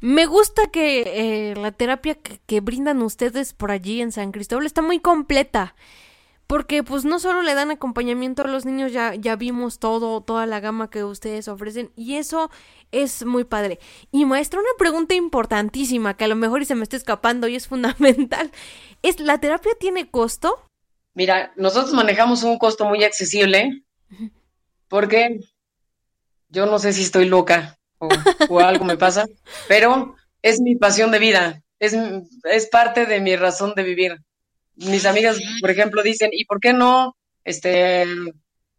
Me 0.00 0.26
gusta 0.26 0.70
que 0.70 1.02
eh, 1.50 1.54
la 1.56 1.72
terapia 1.72 2.14
que, 2.14 2.60
brindan 2.60 3.02
ustedes 3.02 3.52
por 3.52 3.72
allí 3.72 4.00
en 4.00 4.12
San 4.12 4.30
Cristóbal 4.30 4.64
está 4.64 4.80
muy 4.80 5.00
completa. 5.00 5.74
Porque 6.48 6.82
pues 6.82 7.04
no 7.04 7.18
solo 7.18 7.42
le 7.42 7.54
dan 7.54 7.70
acompañamiento 7.70 8.42
a 8.42 8.46
los 8.46 8.64
niños, 8.64 8.90
ya, 8.90 9.14
ya 9.14 9.36
vimos 9.36 9.78
todo, 9.78 10.22
toda 10.22 10.46
la 10.46 10.60
gama 10.60 10.88
que 10.88 11.04
ustedes 11.04 11.46
ofrecen 11.46 11.92
y 11.94 12.16
eso 12.16 12.50
es 12.90 13.26
muy 13.26 13.44
padre. 13.44 13.78
Y 14.12 14.24
maestra, 14.24 14.58
una 14.58 14.68
pregunta 14.78 15.14
importantísima 15.14 16.16
que 16.16 16.24
a 16.24 16.28
lo 16.28 16.36
mejor 16.36 16.62
y 16.62 16.64
se 16.64 16.74
me 16.74 16.84
está 16.84 16.96
escapando 16.96 17.48
y 17.48 17.56
es 17.56 17.68
fundamental. 17.68 18.50
¿Es 19.02 19.20
la 19.20 19.38
terapia 19.38 19.72
tiene 19.78 20.10
costo? 20.10 20.64
Mira, 21.12 21.52
nosotros 21.56 21.92
manejamos 21.92 22.42
un 22.44 22.56
costo 22.56 22.86
muy 22.86 23.04
accesible 23.04 23.84
porque 24.88 25.40
yo 26.48 26.64
no 26.64 26.78
sé 26.78 26.94
si 26.94 27.02
estoy 27.02 27.26
loca 27.26 27.78
o, 27.98 28.58
algo 28.58 28.86
me 28.86 28.96
pasa, 28.96 29.26
pero 29.68 30.16
es 30.40 30.60
mi 30.60 30.76
pasión 30.76 31.10
de 31.10 31.18
vida, 31.18 31.62
es, 31.78 31.94
es 32.44 32.68
parte 32.68 33.04
de 33.04 33.20
mi 33.20 33.36
razón 33.36 33.74
de 33.76 33.82
vivir 33.82 34.16
mis 34.78 35.04
amigas, 35.06 35.38
por 35.60 35.70
ejemplo, 35.70 36.02
dicen, 36.02 36.30
¿y 36.32 36.44
por 36.44 36.60
qué 36.60 36.72
no 36.72 37.16
este, 37.44 38.06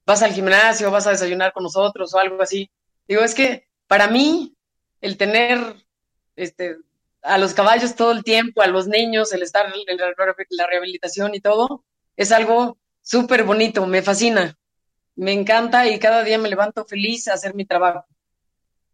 vas 0.06 0.24
al 0.24 0.34
gimnasio, 0.34 0.91
vas 0.91 1.08
a 1.08 1.12
desayunar 1.12 1.52
con 1.54 1.64
nosotros 1.64 2.14
o 2.14 2.20
algo 2.20 2.41
así? 2.41 2.72
Digo, 3.08 3.22
es 3.22 3.36
que 3.36 3.68
para 3.88 4.08
mí 4.08 4.56
el 5.02 5.18
tener 5.18 5.76
este, 6.36 6.78
a 7.22 7.38
los 7.38 7.54
caballos 7.54 7.95
todo 7.95 8.12
el 8.12 8.24
tiempo, 8.24 8.62
a 8.62 8.68
los 8.68 8.88
niños, 8.88 9.34
el 9.34 9.43
estar 9.43 9.66
en 9.66 9.97
la, 9.97 10.68
rehabilitación 10.68 11.36
y 11.36 11.41
todo, 11.41 11.84
es 12.16 12.32
algo 12.32 12.78
súper 13.02 13.43
bonito, 13.43 13.86
me 13.86 14.02
fascina, 14.02 14.58
me 15.16 15.34
encanta 15.34 15.88
y 15.88 16.00
cada 16.00 16.24
día 16.24 16.38
me 16.38 16.50
levanto 16.50 16.86
feliz 16.86 17.28
a 17.28 17.34
hacer 17.34 17.56
mi 17.56 17.66
trabajo. 17.66 18.06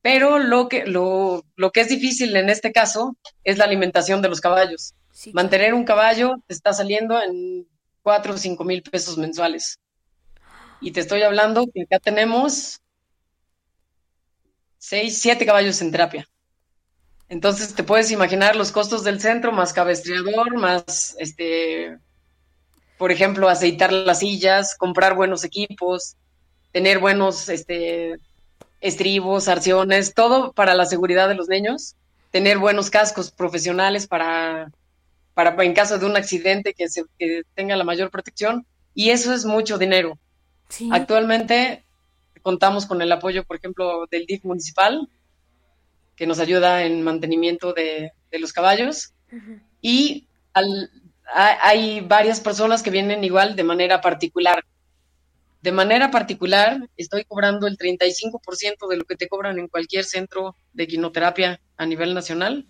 Pero 0.02 0.40
lo 0.40 0.70
que, 0.70 0.86
lo, 0.86 1.44
lo 1.56 1.72
que 1.72 1.82
es 1.82 1.90
difícil 1.90 2.36
en 2.36 2.50
este 2.50 2.72
caso 2.72 3.16
es 3.44 3.58
la 3.58 3.66
alimentación 3.66 4.22
de 4.22 4.30
los 4.30 4.42
caballos. 4.42 4.94
Mantener 5.34 5.74
un 5.74 5.86
caballo 5.86 6.36
te 6.48 6.54
está 6.54 6.74
saliendo 6.74 7.22
en 7.22 7.68
cuatro 8.02 8.34
o 8.34 8.38
cinco 8.38 8.64
mil 8.64 8.84
pesos 8.84 9.18
mensuales. 9.18 9.80
Y 10.82 10.92
te 10.92 11.00
estoy 11.00 11.22
hablando 11.22 11.66
que 11.74 11.84
acá 11.84 12.00
tenemos 12.00 12.82
seis, 14.78 15.20
siete 15.22 15.46
caballos 15.46 15.82
en 15.82 15.92
terapia. 15.92 16.28
Entonces 17.30 17.74
te 17.74 17.84
puedes 17.84 18.12
imaginar 18.12 18.56
los 18.56 18.72
costos 18.72 19.04
del 19.04 19.20
centro, 19.20 19.52
más 19.52 19.74
cabestreador, 19.74 20.58
más, 20.58 21.16
este, 21.18 21.98
por 22.98 23.12
ejemplo, 23.12 23.50
aceitar 23.50 23.92
las 23.92 24.20
sillas, 24.20 24.76
comprar 24.76 25.16
buenos 25.16 25.44
equipos, 25.44 26.18
tener 26.72 27.00
buenos 27.00 27.50
este, 27.50 28.20
estribos, 28.82 29.48
arciones, 29.48 30.14
todo 30.14 30.52
para 30.52 30.76
la 30.76 30.86
seguridad 30.86 31.28
de 31.28 31.36
los 31.36 31.48
niños, 31.48 31.96
tener 32.30 32.60
buenos 32.60 32.92
cascos 32.92 33.32
profesionales 33.32 34.06
para, 34.06 34.70
para 35.36 35.62
en 35.64 35.74
caso 35.74 36.00
de 36.00 36.06
un 36.06 36.16
accidente 36.16 36.74
que, 36.74 36.90
se, 36.90 37.04
que 37.20 37.44
tenga 37.54 37.76
la 37.76 37.84
mayor 37.84 38.10
protección, 38.10 38.66
y 38.96 39.12
eso 39.12 39.34
es 39.34 39.46
mucho 39.46 39.78
dinero. 39.78 40.18
Actualmente 40.92 41.86
contamos 42.42 42.86
con 42.86 43.02
el 43.02 43.12
apoyo, 43.12 43.44
por 43.44 43.58
ejemplo, 43.58 44.08
del 44.10 44.26
DIF 44.26 44.46
municipal, 44.46 45.08
que 46.16 46.26
nos 46.26 46.40
ayuda 46.40 46.84
en 46.84 47.04
mantenimiento 47.04 47.74
de, 47.74 48.12
los 48.32 48.54
caballos, 48.54 49.14
y 49.82 50.28
hay 51.34 52.02
varias 52.02 52.40
personas 52.40 52.82
que 52.82 52.90
vienen 52.90 53.24
igual 53.24 53.56
de 53.56 53.64
manera 53.64 54.02
particular. 54.02 54.64
De 55.62 55.72
manera 55.72 56.12
particular, 56.12 56.90
estoy 56.96 57.26
cobrando 57.26 57.68
el 57.68 57.78
35% 57.78 58.88
de 58.90 58.98
lo 58.98 59.04
que 59.04 59.16
te 59.16 59.28
cobran 59.28 59.58
en 59.58 59.68
cualquier 59.68 60.06
centro 60.06 60.56
de 60.74 60.88
quinoterapia 60.88 61.60
a 61.76 61.86
nivel 61.86 62.14
nacional, 62.14 62.68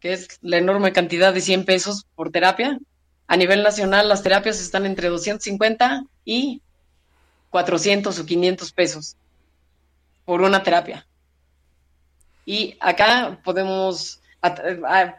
que 0.00 0.12
es 0.12 0.38
la 0.42 0.58
enorme 0.58 0.92
cantidad 0.92 1.32
de 1.32 1.40
100 1.40 1.64
pesos 1.64 2.06
por 2.14 2.30
terapia. 2.30 2.78
A 3.26 3.36
nivel 3.36 3.62
nacional, 3.62 4.08
las 4.08 4.22
terapias 4.22 4.60
están 4.60 4.86
entre 4.86 5.08
250 5.08 6.04
y 6.24 6.62
400 7.50 8.18
o 8.18 8.26
500 8.26 8.72
pesos 8.72 9.16
por 10.24 10.42
una 10.42 10.62
terapia. 10.62 11.06
Y 12.44 12.76
acá 12.80 13.40
podemos, 13.44 14.20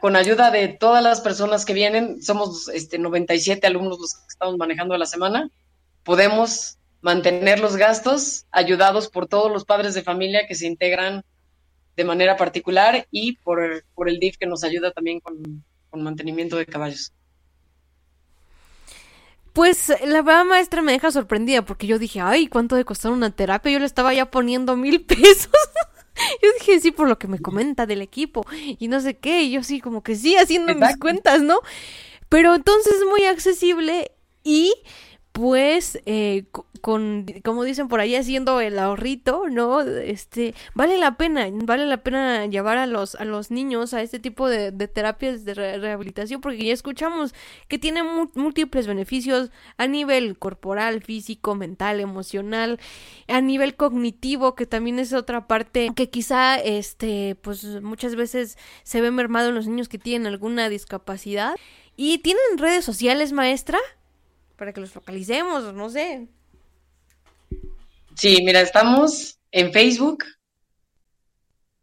con 0.02 0.16
ayuda 0.16 0.50
de 0.50 0.68
todas 0.70 1.04
las 1.04 1.22
personas 1.22 1.66
que 1.66 1.74
vienen, 1.74 2.24
somos 2.24 2.70
este, 2.70 2.98
97 2.98 3.68
alumnos 3.68 4.00
los 4.00 4.16
que 4.16 4.28
estamos 4.28 4.58
manejando 4.58 4.96
a 4.96 4.98
la 4.98 5.06
semana, 5.06 5.50
podemos 6.04 6.78
mantener 7.02 7.60
los 7.60 7.76
gastos 7.76 8.46
ayudados 8.52 9.10
por 9.10 9.28
todos 9.28 9.52
los 9.52 9.66
padres 9.66 9.94
de 9.94 10.02
familia 10.02 10.48
que 10.48 10.56
se 10.56 10.68
integran 10.68 11.24
de 12.00 12.06
manera 12.06 12.38
particular 12.38 13.06
y 13.12 13.36
por, 13.43 13.84
por 13.93 14.08
el 14.08 14.20
DIF 14.22 14.38
que 14.38 14.45
nos 14.45 14.64
ayuda 14.64 14.91
también 14.91 15.20
con, 15.20 15.66
con 15.89 16.02
mantenimiento 16.02 16.56
de 16.56 16.66
caballos. 16.66 17.12
Pues 19.52 19.91
la 20.06 20.22
verdad 20.22 20.45
maestra 20.45 20.82
me 20.82 20.93
deja 20.93 21.12
sorprendida 21.12 21.66
porque 21.66 21.88
yo 21.88 22.00
dije, 22.00 22.22
ay, 22.22 22.47
¿cuánto 22.47 22.78
de 22.78 22.86
costar 22.86 23.12
una 23.12 23.32
terapia? 23.32 23.74
Yo 23.74 23.80
le 23.80 23.86
estaba 23.86 24.14
ya 24.14 24.32
poniendo 24.32 24.78
mil 24.78 25.02
pesos. 25.06 25.52
yo 26.41 26.47
dije, 26.60 26.80
sí, 26.80 26.91
por 26.91 27.10
lo 27.10 27.20
que 27.20 27.28
me 27.28 27.39
comenta 27.39 27.86
del 27.86 28.02
equipo 28.02 28.45
y 28.54 28.88
no 28.88 29.02
sé 29.02 29.18
qué. 29.18 29.43
Y 29.43 29.52
yo 29.52 29.64
sí, 29.64 29.82
como 29.82 30.02
que 30.02 30.16
sí, 30.16 30.38
haciendo 30.38 30.74
mis 30.76 30.95
cuentas, 30.97 31.41
¿no? 31.41 31.60
Pero 32.30 32.56
entonces 32.56 32.93
es 32.93 33.06
muy 33.10 33.26
accesible 33.26 34.14
y 34.45 34.74
pues 35.32 36.02
eh, 36.06 36.46
con, 36.82 37.26
como 37.44 37.64
dicen 37.64 37.88
por 37.88 38.00
ahí, 38.00 38.16
haciendo 38.16 38.60
el 38.62 38.80
ahorrito, 38.80 39.48
¿no? 39.50 39.82
Este, 39.82 40.56
vale 40.74 40.98
la 40.98 41.18
pena, 41.18 41.48
vale 41.52 41.86
la 41.86 42.04
pena 42.04 42.46
llevar 42.48 42.78
a 42.78 42.88
los, 42.88 43.16
a 43.16 43.26
los 43.26 43.52
niños 43.52 43.94
a 43.94 44.02
este 44.02 44.20
tipo 44.20 44.50
de, 44.50 44.72
terapias 44.88 45.46
de 45.46 45.54
rehabilitación, 45.54 46.42
porque 46.42 46.66
ya 46.66 46.74
escuchamos 46.74 47.34
que 47.68 47.78
tiene 47.78 48.02
múltiples 48.04 48.88
beneficios 48.88 49.52
a 49.78 49.88
nivel 49.88 50.38
corporal, 50.38 51.02
físico, 51.04 51.56
mental, 51.56 52.00
emocional, 52.00 52.80
a 53.28 53.42
nivel 53.42 53.76
cognitivo, 53.76 54.56
que 54.56 54.66
también 54.66 55.00
es 55.00 55.14
otra 55.14 55.48
parte 55.48 55.92
que 55.96 56.10
quizá, 56.10 56.58
este, 56.58 57.36
pues 57.42 57.64
muchas 57.82 58.16
veces 58.16 58.58
se 58.84 59.02
ve 59.02 59.12
mermado 59.12 59.50
en 59.50 59.56
los 59.56 59.68
niños 59.68 59.90
que 59.90 60.00
tienen 60.00 60.28
alguna 60.28 60.70
discapacidad. 60.70 61.56
¿Y 61.96 62.20
tienen 62.20 62.58
redes 62.58 62.86
sociales, 62.86 63.34
maestra? 63.34 63.78
Para 64.60 64.74
que 64.74 64.82
los 64.82 64.93
localicemos, 64.93 65.74
no 65.74 65.89
sé. 65.89 66.28
Sí, 68.16 68.43
mira, 68.43 68.60
estamos 68.60 69.39
en 69.51 69.72
Facebook 69.72 70.26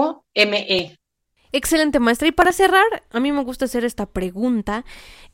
Excelente, 1.53 2.01
maestra. 2.01 2.29
Y 2.29 2.33
para 2.33 2.53
cerrar, 2.53 2.85
a 3.11 3.19
mí 3.19 3.33
me 3.33 3.43
gusta 3.43 3.65
hacer 3.65 3.87
esta 3.87 4.05
pregunta 4.05 4.85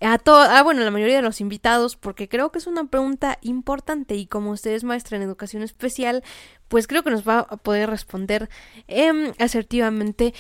a 0.01 0.19
todos, 0.19 0.47
ah, 0.49 0.63
bueno, 0.63 0.83
la 0.83 0.93
mayoría 0.93 1.17
de 1.17 1.23
los 1.23 1.41
invitados, 1.41 1.97
porque 1.97 2.29
creo 2.29 2.53
que 2.53 2.61
es 2.61 2.69
una 2.69 2.85
pregunta 2.85 3.39
importante 3.43 4.15
y 4.15 4.27
como 4.27 4.53
usted 4.53 4.71
es 4.71 4.85
maestra 4.85 5.17
en 5.17 5.25
educación 5.25 5.65
especial, 5.65 6.23
pues 6.69 6.87
creo 6.87 7.03
que 7.03 7.11
nos 7.11 7.27
va 7.27 7.41
a 7.41 7.57
poder 7.57 7.91
responder 7.91 8.49
em, 8.87 9.33
asertivamente. 9.41 10.33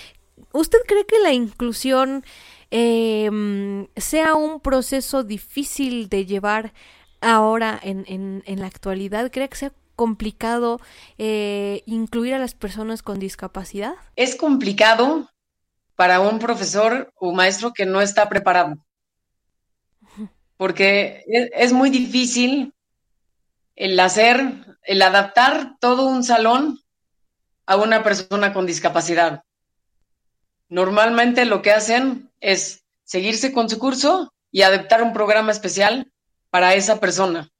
¿Usted 0.52 0.78
cree 0.86 1.06
que 1.06 1.18
la 1.20 1.32
inclusión 1.32 2.24
eh, 2.70 3.30
sea 3.96 4.34
un 4.34 4.60
proceso 4.60 5.22
difícil 5.22 6.08
de 6.08 6.26
llevar 6.26 6.72
ahora 7.20 7.78
en, 7.82 8.04
en, 8.08 8.42
en 8.46 8.60
la 8.60 8.66
actualidad? 8.66 9.30
¿Cree 9.30 9.48
que 9.48 9.56
sea 9.56 9.72
complicado 9.96 10.80
eh, 11.18 11.82
incluir 11.86 12.34
a 12.34 12.38
las 12.38 12.54
personas 12.54 13.02
con 13.02 13.18
discapacidad? 13.18 13.94
Es 14.16 14.36
complicado 14.36 15.28
para 15.96 16.20
un 16.20 16.38
profesor 16.38 17.12
o 17.14 17.32
maestro 17.32 17.72
que 17.72 17.86
no 17.86 18.00
está 18.00 18.28
preparado, 18.28 18.76
porque 20.56 21.22
es, 21.26 21.50
es 21.52 21.72
muy 21.72 21.90
difícil 21.90 22.74
el 23.76 23.98
hacer, 24.00 24.76
el 24.82 25.02
adaptar 25.02 25.76
todo 25.80 26.06
un 26.06 26.24
salón 26.24 26.80
a 27.66 27.76
una 27.76 28.02
persona 28.02 28.52
con 28.52 28.66
discapacidad. 28.66 29.42
Normalmente 30.72 31.44
lo 31.44 31.60
que 31.60 31.70
hacen 31.70 32.30
es 32.40 32.82
seguirse 33.04 33.52
con 33.52 33.68
su 33.68 33.78
curso 33.78 34.32
y 34.50 34.62
adaptar 34.62 35.02
un 35.02 35.12
programa 35.12 35.52
especial 35.52 36.10
para 36.48 36.74
esa 36.74 36.98
persona. 36.98 37.50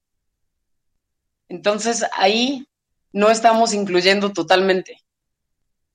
Entonces 1.47 2.07
ahí 2.15 2.67
no 3.13 3.31
estamos 3.31 3.75
incluyendo 3.75 4.33
totalmente. 4.33 4.97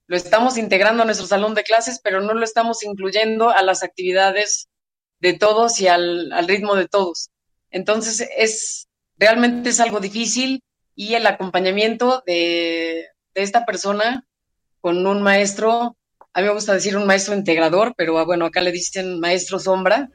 Lo 0.05 0.15
estamos 0.15 0.59
integrando 0.59 1.01
a 1.01 1.05
nuestro 1.07 1.26
salón 1.26 1.55
de 1.55 1.63
clases, 1.63 1.99
pero 2.03 2.22
no 2.22 2.36
lo 2.36 2.43
estamos 2.43 2.84
incluyendo 2.84 3.49
a 3.49 3.63
las 3.63 3.82
actividades 3.82 4.70
de 5.20 5.34
todos 5.34 5.82
y 5.82 5.88
al, 5.88 6.32
ritmo 6.47 6.76
de 6.76 6.88
todos. 6.88 7.32
Entonces 7.72 8.30
es 8.38 8.89
realmente 9.18 9.70
es 9.72 9.80
algo 9.80 9.99
difícil 9.99 10.61
y 10.93 11.15
el 11.15 11.26
acompañamiento 11.26 12.22
de, 12.28 13.07
de 13.34 13.41
esta 13.41 13.65
persona 13.65 14.28
con 14.82 15.07
un 15.07 15.24
maestro 15.24 15.97
a 16.38 16.41
mí 16.41 16.45
me 16.45 16.53
gusta 16.53 16.75
decir 16.75 16.95
un 16.95 17.07
maestro 17.07 17.33
integrador, 17.33 17.95
pero 17.97 18.19
ah, 18.19 18.23
bueno, 18.23 18.45
acá 18.45 18.61
le 18.61 18.71
dicen 18.71 19.19
maestro 19.19 19.57
sombra. 19.57 20.11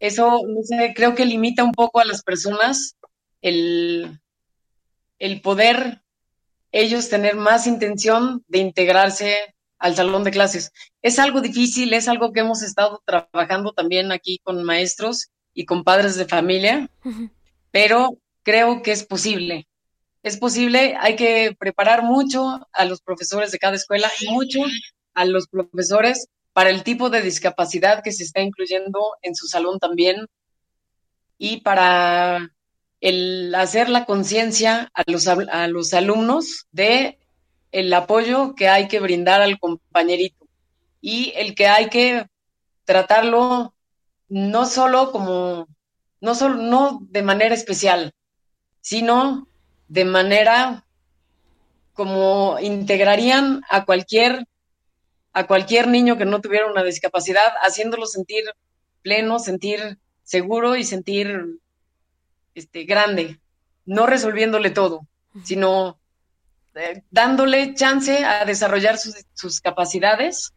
Eso, 0.00 0.40
no 0.48 0.62
sé, 0.62 0.94
creo 0.96 1.14
que 1.14 1.26
limita 1.26 1.62
un 1.64 1.72
poco 1.72 2.00
a 2.00 2.06
las 2.06 2.22
personas 2.22 2.96
el, 3.42 4.22
el 5.18 5.42
poder 5.42 6.00
ellos 6.70 7.10
tener 7.10 7.36
más 7.36 7.66
intención 7.66 8.42
de 8.48 8.60
integrarse 8.60 9.54
al 9.78 9.94
salón 9.96 10.24
de 10.24 10.30
clases. 10.30 10.72
Es 11.02 11.18
algo 11.18 11.42
difícil, 11.42 11.92
es 11.92 12.08
algo 12.08 12.32
que 12.32 12.40
hemos 12.40 12.62
estado 12.62 13.02
trabajando 13.04 13.72
también 13.72 14.12
aquí 14.12 14.40
con 14.42 14.64
maestros 14.64 15.28
y 15.52 15.66
con 15.66 15.84
padres 15.84 16.16
de 16.16 16.24
familia, 16.24 16.88
pero 17.70 18.16
creo 18.42 18.80
que 18.80 18.92
es 18.92 19.04
posible. 19.04 19.68
Es 20.22 20.38
posible, 20.38 20.96
hay 20.98 21.16
que 21.16 21.54
preparar 21.58 22.02
mucho 22.02 22.66
a 22.72 22.84
los 22.86 23.02
profesores 23.02 23.52
de 23.52 23.58
cada 23.58 23.76
escuela, 23.76 24.10
mucho 24.30 24.60
a 25.14 25.24
los 25.24 25.48
profesores 25.48 26.28
para 26.52 26.70
el 26.70 26.82
tipo 26.82 27.10
de 27.10 27.22
discapacidad 27.22 28.02
que 28.02 28.12
se 28.12 28.24
está 28.24 28.40
incluyendo 28.40 29.00
en 29.22 29.34
su 29.34 29.46
salón 29.46 29.78
también 29.78 30.26
y 31.38 31.60
para 31.62 32.50
el 33.00 33.54
hacer 33.54 33.88
la 33.88 34.04
conciencia 34.04 34.90
a 34.94 35.02
los, 35.06 35.26
a 35.26 35.66
los 35.66 35.92
alumnos 35.94 36.66
de 36.70 37.18
el 37.72 37.92
apoyo 37.92 38.54
que 38.54 38.68
hay 38.68 38.86
que 38.86 39.00
brindar 39.00 39.40
al 39.40 39.58
compañerito 39.58 40.46
y 41.00 41.32
el 41.34 41.54
que 41.54 41.66
hay 41.66 41.88
que 41.88 42.26
tratarlo 42.84 43.74
no 44.28 44.66
solo 44.66 45.10
como, 45.10 45.66
no 46.20 46.34
solo, 46.34 46.56
no 46.56 47.00
de 47.10 47.22
manera 47.22 47.54
especial, 47.54 48.12
sino 48.80 49.48
de 49.88 50.04
manera 50.04 50.86
como 51.92 52.58
integrarían 52.60 53.62
a 53.68 53.84
cualquier 53.84 54.46
a 55.32 55.46
cualquier 55.46 55.88
niño 55.88 56.16
que 56.16 56.24
no 56.24 56.40
tuviera 56.40 56.70
una 56.70 56.82
discapacidad, 56.82 57.52
haciéndolo 57.62 58.06
sentir 58.06 58.44
pleno, 59.02 59.38
sentir 59.38 59.98
seguro 60.22 60.76
y 60.76 60.84
sentir 60.84 61.58
este, 62.54 62.84
grande, 62.84 63.40
no 63.84 64.06
resolviéndole 64.06 64.70
todo, 64.70 65.06
sino 65.44 65.98
eh, 66.74 67.02
dándole 67.10 67.74
chance 67.74 68.24
a 68.24 68.44
desarrollar 68.44 68.98
sus, 68.98 69.60
capacidades 69.60 70.52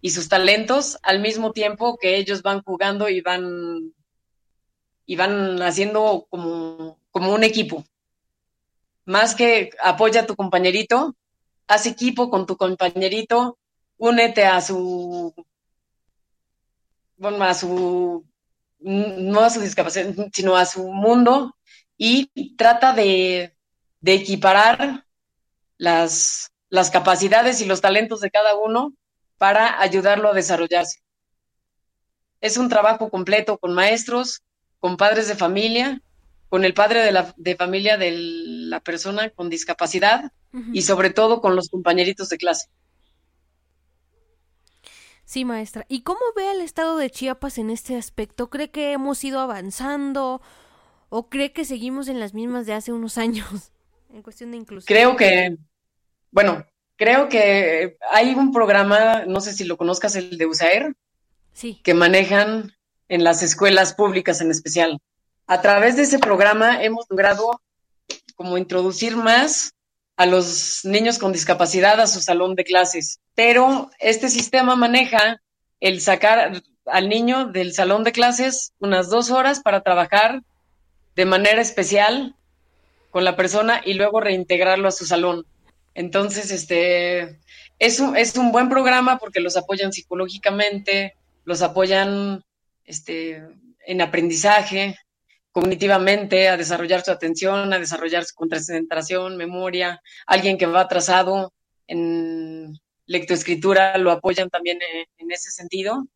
y 0.00 0.10
sus 0.10 0.28
talentos 0.28 0.98
al 1.02 1.20
mismo 1.20 1.52
tiempo 1.52 1.96
que 1.96 2.16
ellos 2.16 2.42
van 2.42 2.62
jugando 2.62 3.08
y 3.08 3.20
van 3.20 3.92
y 5.08 5.14
van 5.14 5.62
haciendo 5.62 6.26
como, 6.28 6.98
como 7.10 7.32
un 7.32 7.44
equipo. 7.44 7.84
Más 9.04 9.36
que 9.36 9.70
apoya 9.80 10.22
a 10.22 10.26
tu 10.26 10.34
compañerito, 10.34 11.14
haz 11.68 11.86
equipo 11.86 12.28
con 12.28 12.44
tu 12.44 12.56
compañerito, 12.56 13.56
únete 13.98 14.44
a 14.44 14.60
su, 14.60 15.34
bueno, 17.16 17.44
a 17.44 17.54
su, 17.54 18.24
no 18.78 19.40
a 19.40 19.50
su 19.50 19.60
discapacidad, 19.60 20.14
sino 20.32 20.56
a 20.56 20.64
su 20.66 20.90
mundo 20.92 21.56
y 21.96 22.56
trata 22.56 22.92
de, 22.92 23.56
de 24.00 24.14
equiparar 24.14 25.04
las, 25.78 26.52
las 26.68 26.90
capacidades 26.90 27.60
y 27.60 27.64
los 27.64 27.80
talentos 27.80 28.20
de 28.20 28.30
cada 28.30 28.56
uno 28.56 28.94
para 29.38 29.80
ayudarlo 29.80 30.30
a 30.30 30.34
desarrollarse. 30.34 31.00
Es 32.40 32.56
un 32.56 32.68
trabajo 32.68 33.10
completo 33.10 33.58
con 33.58 33.74
maestros, 33.74 34.42
con 34.78 34.96
padres 34.96 35.28
de 35.28 35.34
familia, 35.34 36.00
con 36.48 36.64
el 36.64 36.74
padre 36.74 37.00
de, 37.02 37.12
la, 37.12 37.34
de 37.36 37.56
familia 37.56 37.96
de 37.96 38.12
la 38.12 38.80
persona 38.80 39.30
con 39.30 39.50
discapacidad 39.50 40.32
y 40.72 40.82
sobre 40.82 41.10
todo 41.10 41.42
con 41.42 41.54
los 41.54 41.68
compañeritos 41.68 42.30
de 42.30 42.38
clase. 42.38 42.68
Sí, 45.26 45.44
maestra. 45.44 45.84
¿Y 45.88 46.02
cómo 46.02 46.20
ve 46.36 46.52
el 46.52 46.60
estado 46.60 46.96
de 46.96 47.10
Chiapas 47.10 47.58
en 47.58 47.68
este 47.68 47.96
aspecto? 47.96 48.48
¿Cree 48.48 48.70
que 48.70 48.92
hemos 48.92 49.22
ido 49.24 49.40
avanzando 49.40 50.40
o 51.08 51.28
cree 51.28 51.52
que 51.52 51.64
seguimos 51.64 52.06
en 52.06 52.20
las 52.20 52.32
mismas 52.32 52.64
de 52.64 52.74
hace 52.74 52.92
unos 52.92 53.18
años 53.18 53.72
en 54.14 54.22
cuestión 54.22 54.52
de 54.52 54.58
inclusión? 54.58 54.86
Creo 54.86 55.16
que, 55.16 55.56
bueno, 56.30 56.64
creo 56.94 57.28
que 57.28 57.98
hay 58.12 58.34
un 58.34 58.52
programa, 58.52 59.24
no 59.26 59.40
sé 59.40 59.52
si 59.52 59.64
lo 59.64 59.76
conozcas, 59.76 60.14
el 60.14 60.38
de 60.38 60.46
USAER, 60.46 60.94
sí. 61.52 61.80
que 61.82 61.92
manejan 61.92 62.72
en 63.08 63.24
las 63.24 63.42
escuelas 63.42 63.94
públicas 63.94 64.40
en 64.40 64.52
especial. 64.52 65.00
A 65.48 65.60
través 65.60 65.96
de 65.96 66.02
ese 66.02 66.20
programa 66.20 66.84
hemos 66.84 67.04
logrado 67.10 67.60
como 68.36 68.58
introducir 68.58 69.16
más 69.16 69.74
a 70.16 70.26
los 70.26 70.84
niños 70.84 71.18
con 71.18 71.32
discapacidad 71.32 72.00
a 72.00 72.06
su 72.06 72.20
salón 72.20 72.54
de 72.54 72.64
clases, 72.64 73.20
pero 73.34 73.90
este 73.98 74.28
sistema 74.28 74.74
maneja 74.74 75.40
el 75.80 76.00
sacar 76.00 76.62
al 76.86 77.08
niño 77.08 77.46
del 77.46 77.74
salón 77.74 78.04
de 78.04 78.12
clases 78.12 78.72
unas 78.78 79.10
dos 79.10 79.30
horas 79.30 79.60
para 79.60 79.82
trabajar 79.82 80.42
de 81.14 81.24
manera 81.24 81.60
especial 81.60 82.34
con 83.10 83.24
la 83.24 83.36
persona 83.36 83.80
y 83.84 83.94
luego 83.94 84.20
reintegrarlo 84.20 84.88
a 84.88 84.92
su 84.92 85.06
salón. 85.06 85.46
Entonces, 85.94 86.50
este, 86.50 87.38
es 87.78 88.00
un, 88.00 88.16
es 88.16 88.36
un 88.36 88.52
buen 88.52 88.68
programa 88.68 89.18
porque 89.18 89.40
los 89.40 89.56
apoyan 89.56 89.92
psicológicamente, 89.92 91.14
los 91.44 91.62
apoyan 91.62 92.44
este, 92.84 93.42
en 93.86 94.00
aprendizaje, 94.02 94.96
cognitivamente, 95.56 96.50
a 96.50 96.58
desarrollar 96.58 97.02
su 97.02 97.10
atención, 97.10 97.72
a 97.72 97.78
desarrollar 97.78 98.26
su 98.26 98.34
concentración, 98.34 99.38
memoria. 99.38 100.02
Alguien 100.26 100.58
que 100.58 100.66
va 100.66 100.82
atrasado 100.82 101.54
en 101.86 102.78
lectoescritura 103.06 103.96
lo 103.96 104.10
apoyan 104.10 104.50
también 104.50 104.80
en, 105.16 105.30
ese 105.30 105.50
sentido. 105.50 106.08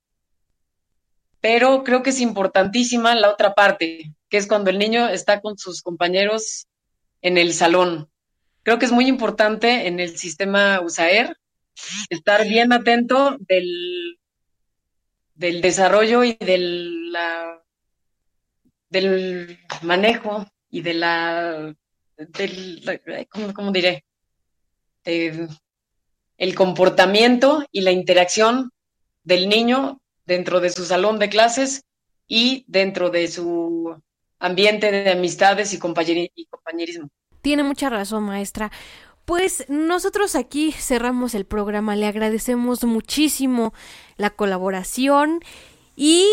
Pero 1.40 1.84
creo 1.84 2.02
que 2.02 2.10
es 2.10 2.20
importantísima 2.20 3.14
la 3.14 3.30
otra 3.30 3.54
parte, 3.54 4.12
que 4.28 4.36
es 4.36 4.46
cuando 4.46 4.68
el 4.68 4.78
niño 4.78 5.08
está 5.08 5.40
con 5.40 5.56
sus 5.56 5.80
compañeros 5.80 6.66
en 7.22 7.38
el 7.38 7.54
salón. 7.54 8.10
Creo 8.62 8.78
que 8.78 8.84
es 8.84 8.92
muy 8.92 9.06
importante 9.06 9.86
en 9.86 10.00
el 10.00 10.18
sistema 10.18 10.82
USAER 10.82 11.34
estar 12.10 12.46
bien 12.46 12.74
atento 12.74 13.38
del 13.38 14.18
del 15.34 15.62
desarrollo 15.62 16.22
y 16.22 16.34
del, 16.34 17.10
del 18.90 19.58
manejo 19.82 20.46
y 20.68 20.82
de 20.82 20.94
la, 20.94 21.74
del, 22.16 23.00
¿cómo, 23.54 23.72
diré? 23.72 24.04
el 25.04 26.54
comportamiento 26.54 27.64
y 27.72 27.80
la 27.80 27.90
interacción 27.90 28.70
del 29.24 29.48
niño 29.48 30.00
dentro 30.26 30.60
de 30.60 30.70
su 30.70 30.84
salón 30.84 31.18
de 31.18 31.28
clases 31.28 31.84
y 32.26 32.64
dentro 32.68 33.10
de 33.10 33.28
su 33.28 33.96
ambiente 34.38 34.92
de 34.92 35.10
amistades 35.10 35.72
y 35.72 35.78
compañerismo. 35.78 37.08
Tiene 37.42 37.62
mucha 37.62 37.88
razón, 37.88 38.24
maestra. 38.24 38.70
Pues 39.24 39.64
nosotros 39.68 40.34
aquí 40.34 40.72
cerramos 40.72 41.34
el 41.34 41.44
programa, 41.44 41.96
le 41.96 42.06
agradecemos 42.06 42.84
muchísimo 42.84 43.72
la 44.16 44.30
colaboración 44.30 45.40
y 45.94 46.26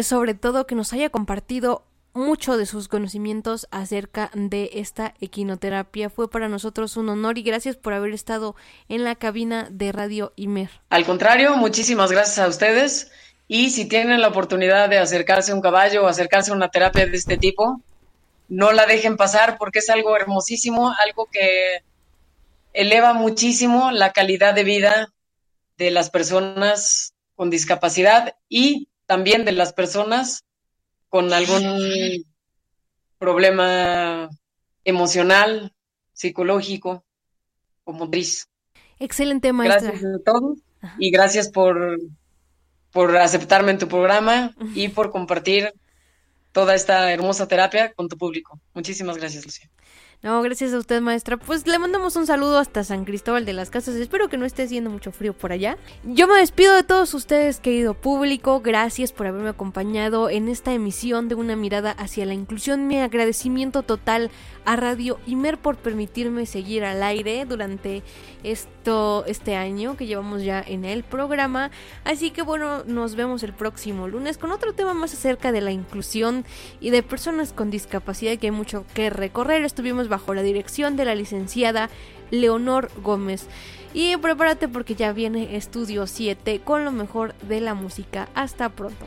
sobre 0.00 0.34
todo 0.34 0.66
que 0.66 0.74
nos 0.74 0.92
haya 0.92 1.10
compartido 1.10 1.84
mucho 2.16 2.56
de 2.56 2.66
sus 2.66 2.88
conocimientos 2.88 3.68
acerca 3.70 4.30
de 4.34 4.70
esta 4.74 5.14
equinoterapia. 5.20 6.10
Fue 6.10 6.30
para 6.30 6.48
nosotros 6.48 6.96
un 6.96 7.08
honor 7.08 7.38
y 7.38 7.42
gracias 7.42 7.76
por 7.76 7.92
haber 7.92 8.12
estado 8.12 8.56
en 8.88 9.04
la 9.04 9.14
cabina 9.14 9.68
de 9.70 9.92
Radio 9.92 10.32
Imer. 10.36 10.70
Al 10.90 11.04
contrario, 11.04 11.56
muchísimas 11.56 12.10
gracias 12.10 12.38
a 12.38 12.48
ustedes 12.48 13.12
y 13.48 13.70
si 13.70 13.86
tienen 13.86 14.20
la 14.20 14.28
oportunidad 14.28 14.88
de 14.88 14.98
acercarse 14.98 15.52
a 15.52 15.54
un 15.54 15.60
caballo 15.60 16.04
o 16.04 16.08
acercarse 16.08 16.50
a 16.50 16.54
una 16.54 16.70
terapia 16.70 17.06
de 17.06 17.16
este 17.16 17.36
tipo, 17.36 17.80
no 18.48 18.72
la 18.72 18.86
dejen 18.86 19.16
pasar 19.16 19.58
porque 19.58 19.80
es 19.80 19.90
algo 19.90 20.16
hermosísimo, 20.16 20.94
algo 21.04 21.26
que 21.26 21.82
eleva 22.72 23.12
muchísimo 23.12 23.90
la 23.90 24.12
calidad 24.12 24.54
de 24.54 24.64
vida 24.64 25.12
de 25.78 25.90
las 25.90 26.10
personas 26.10 27.14
con 27.34 27.50
discapacidad 27.50 28.34
y 28.48 28.88
también 29.06 29.44
de 29.44 29.52
las 29.52 29.72
personas 29.72 30.45
con 31.08 31.32
algún 31.32 32.24
problema 33.18 34.28
emocional, 34.84 35.72
psicológico 36.12 37.04
o 37.84 37.92
motriz. 37.92 38.48
Excelente, 38.98 39.52
maestra. 39.52 39.90
Gracias 39.90 40.14
a 40.14 40.18
todos 40.24 40.58
y 40.98 41.10
gracias 41.10 41.50
por, 41.50 41.98
por 42.92 43.16
aceptarme 43.16 43.72
en 43.72 43.78
tu 43.78 43.88
programa 43.88 44.54
y 44.74 44.88
por 44.88 45.10
compartir 45.10 45.72
toda 46.52 46.74
esta 46.74 47.12
hermosa 47.12 47.48
terapia 47.48 47.92
con 47.92 48.08
tu 48.08 48.16
público. 48.16 48.60
Muchísimas 48.74 49.18
gracias, 49.18 49.44
Lucía. 49.44 49.70
No, 50.22 50.40
gracias 50.42 50.72
a 50.72 50.78
usted, 50.78 51.02
maestra. 51.02 51.36
Pues 51.36 51.66
le 51.66 51.78
mandamos 51.78 52.16
un 52.16 52.26
saludo 52.26 52.58
hasta 52.58 52.82
San 52.84 53.04
Cristóbal 53.04 53.44
de 53.44 53.52
las 53.52 53.70
Casas. 53.70 53.96
Espero 53.96 54.28
que 54.28 54.38
no 54.38 54.46
esté 54.46 54.62
haciendo 54.62 54.88
mucho 54.88 55.12
frío 55.12 55.34
por 55.34 55.52
allá. 55.52 55.76
Yo 56.04 56.26
me 56.26 56.38
despido 56.38 56.74
de 56.74 56.82
todos 56.82 57.12
ustedes, 57.12 57.60
querido 57.60 57.94
público. 57.94 58.60
Gracias 58.60 59.12
por 59.12 59.26
haberme 59.26 59.50
acompañado 59.50 60.30
en 60.30 60.48
esta 60.48 60.72
emisión 60.72 61.28
de 61.28 61.34
una 61.34 61.54
mirada 61.54 61.90
hacia 61.92 62.24
la 62.24 62.34
inclusión. 62.34 62.86
Mi 62.86 62.98
agradecimiento 62.98 63.82
total 63.82 64.30
a 64.64 64.74
Radio 64.74 65.20
Imer 65.26 65.58
por 65.58 65.76
permitirme 65.76 66.46
seguir 66.46 66.84
al 66.84 67.02
aire 67.02 67.44
durante 67.44 68.02
esto 68.42 69.24
este 69.26 69.54
año 69.54 69.96
que 69.96 70.06
llevamos 70.06 70.42
ya 70.42 70.60
en 70.60 70.84
el 70.84 71.04
programa. 71.04 71.70
Así 72.04 72.30
que 72.30 72.42
bueno, 72.42 72.82
nos 72.84 73.14
vemos 73.14 73.42
el 73.42 73.52
próximo 73.52 74.08
lunes 74.08 74.38
con 74.38 74.50
otro 74.50 74.72
tema 74.72 74.92
más 74.92 75.12
acerca 75.14 75.52
de 75.52 75.60
la 75.60 75.70
inclusión 75.70 76.44
y 76.80 76.90
de 76.90 77.02
personas 77.02 77.52
con 77.52 77.70
discapacidad 77.70 78.38
que 78.38 78.48
hay 78.48 78.50
mucho 78.50 78.84
que 78.92 79.10
recorrer. 79.10 79.64
Estuvimos 79.64 80.05
bajo 80.08 80.34
la 80.34 80.42
dirección 80.42 80.96
de 80.96 81.04
la 81.04 81.14
licenciada 81.14 81.90
Leonor 82.30 82.90
Gómez. 83.02 83.46
Y 83.94 84.16
prepárate 84.18 84.68
porque 84.68 84.94
ya 84.94 85.12
viene 85.12 85.56
Estudio 85.56 86.06
7 86.06 86.60
con 86.62 86.84
lo 86.84 86.92
mejor 86.92 87.34
de 87.48 87.60
la 87.60 87.74
música. 87.74 88.28
Hasta 88.34 88.68
pronto. 88.68 89.06